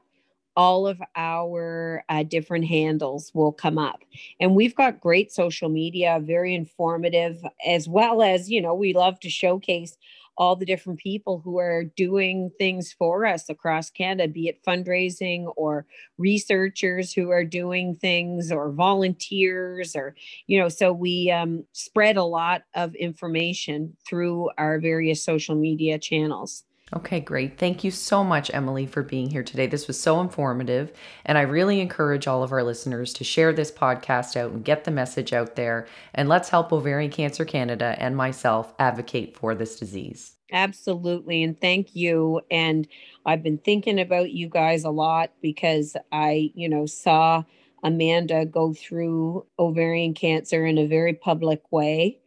all 0.61 0.86
of 0.86 1.00
our 1.16 2.04
uh, 2.11 2.22
different 2.22 2.66
handles 2.66 3.30
will 3.32 3.50
come 3.50 3.78
up. 3.78 4.04
And 4.40 4.54
we've 4.54 4.74
got 4.74 5.00
great 5.00 5.32
social 5.32 5.70
media, 5.70 6.20
very 6.22 6.54
informative, 6.54 7.42
as 7.66 7.88
well 7.88 8.20
as, 8.20 8.50
you 8.50 8.61
know, 8.61 8.74
we 8.74 8.92
love 8.92 9.18
to 9.20 9.30
showcase 9.30 9.96
all 10.36 10.54
the 10.56 10.66
different 10.66 10.98
people 10.98 11.40
who 11.42 11.58
are 11.58 11.84
doing 11.96 12.50
things 12.58 12.92
for 12.92 13.24
us 13.24 13.48
across 13.48 13.88
Canada, 13.88 14.28
be 14.28 14.48
it 14.48 14.62
fundraising 14.62 15.50
or 15.56 15.86
researchers 16.18 17.11
who 17.11 17.30
are 17.30 17.44
doing 17.44 17.96
things 17.96 18.52
or 18.52 18.70
volunteers 18.70 19.96
or, 19.96 20.14
you 20.46 20.61
know, 20.61 20.68
so 20.68 20.92
we 20.92 21.30
um, 21.30 21.64
spread 21.72 22.18
a 22.18 22.24
lot 22.24 22.64
of 22.74 22.94
information 22.96 23.96
through 24.06 24.50
our 24.58 24.78
various 24.78 25.24
social 25.24 25.54
media 25.54 25.98
channels. 25.98 26.64
Okay, 26.95 27.20
great. 27.20 27.57
Thank 27.57 27.84
you 27.84 27.93
so 27.93 28.24
much, 28.24 28.51
Emilie, 28.53 28.86
for 28.86 29.05
being 29.05 29.30
here 29.30 29.45
today. 29.45 29.68
This 29.68 29.86
was 29.86 30.01
so 30.01 30.20
informative. 30.20 30.93
And 31.24 31.38
I 31.38 31.43
really 31.43 31.80
encourage 31.80 32.26
all 32.26 32.43
of 32.43 32.51
our 32.51 32.64
listeners 32.64 33.12
to 33.14 33.24
share 33.24 33.53
this 33.53 33.70
podcast 33.70 34.36
out 34.36 34.51
and 34.51 34.64
get 34.64 34.82
the 34.82 34.91
message 34.91 35.32
out 35.32 35.55
there. 35.55 35.86
And 36.14 36.28
let's 36.28 36.49
help 36.49 36.72
Ovarian 36.72 37.12
Cancer 37.12 37.45
Canada 37.45 37.95
and 37.99 38.16
myself 38.16 38.74
advocate 38.80 39.36
for 39.36 39.55
this 39.55 39.78
disease. 39.78 40.34
Absolutely. 40.53 41.45
And 41.45 41.61
thank 41.61 41.95
you. 41.95 42.41
And 42.51 42.88
I've 43.24 43.45
been 43.45 43.59
thinking 43.59 44.01
about 44.01 44.32
you 44.32 44.49
guys 44.49 44.82
a 44.82 44.91
lot 44.91 45.30
because 45.41 45.97
I, 46.11 46.51
you 46.57 46.68
know, 46.68 46.86
saw 46.86 47.45
Amanda 47.84 48.45
go 48.45 48.74
through 48.74 49.47
ovarian 49.61 50.12
cancer 50.12 50.66
in 50.66 50.76
a 50.76 50.88
very 50.88 51.14
public 51.14 51.62
way. 51.70 52.18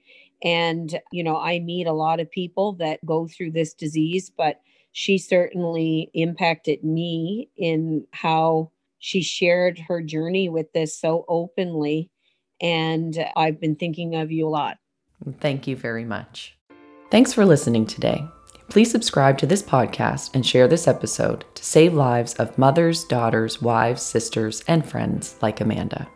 And, 0.43 0.99
you 1.11 1.23
know, 1.23 1.37
I 1.37 1.59
meet 1.59 1.87
a 1.87 1.93
lot 1.93 2.19
of 2.19 2.29
people 2.29 2.73
that 2.73 3.03
go 3.05 3.27
through 3.27 3.51
this 3.51 3.73
disease, 3.73 4.29
but 4.29 4.59
she 4.91 5.17
certainly 5.17 6.11
impacted 6.13 6.83
me 6.83 7.49
in 7.55 8.05
how 8.11 8.71
she 8.99 9.21
shared 9.21 9.79
her 9.79 10.01
journey 10.01 10.49
with 10.49 10.71
this 10.73 10.97
so 10.97 11.25
openly. 11.27 12.09
And 12.61 13.25
I've 13.35 13.59
been 13.59 13.75
thinking 13.75 14.15
of 14.15 14.31
you 14.31 14.47
a 14.47 14.49
lot. 14.49 14.77
Thank 15.39 15.67
you 15.67 15.75
very 15.75 16.05
much. 16.05 16.55
Thanks 17.09 17.33
for 17.33 17.45
listening 17.45 17.85
today. 17.85 18.25
Please 18.69 18.91
subscribe 18.91 19.37
to 19.37 19.45
this 19.45 19.61
podcast 19.61 20.33
and 20.33 20.45
share 20.45 20.67
this 20.67 20.87
episode 20.87 21.45
to 21.55 21.63
save 21.63 21.93
lives 21.93 22.33
of 22.35 22.57
mothers, 22.57 23.03
daughters, 23.03 23.61
wives, 23.61 24.01
sisters, 24.01 24.63
and 24.67 24.85
friends 24.85 25.35
like 25.41 25.61
Amanda. 25.61 26.07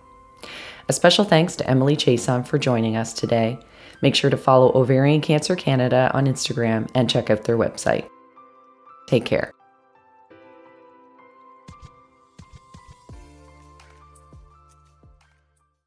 A 0.90 0.94
special 0.94 1.26
thanks 1.26 1.56
to 1.58 1.70
Emilie 1.70 1.98
Chiasson 1.98 2.48
for 2.48 2.58
joining 2.58 2.96
us 2.96 3.14
today 3.14 3.60
Make 4.02 4.16
sure 4.16 4.30
to 4.30 4.38
follow 4.38 4.72
Ovarian 4.74 5.22
Cancer 5.22 5.56
Canada 5.56 6.12
on 6.14 6.26
Instagram 6.26 6.90
and 6.94 7.10
check 7.10 7.30
out 7.30 7.44
their 7.44 7.58
website. 7.58 8.08
Take 9.08 9.26
care. 9.26 9.54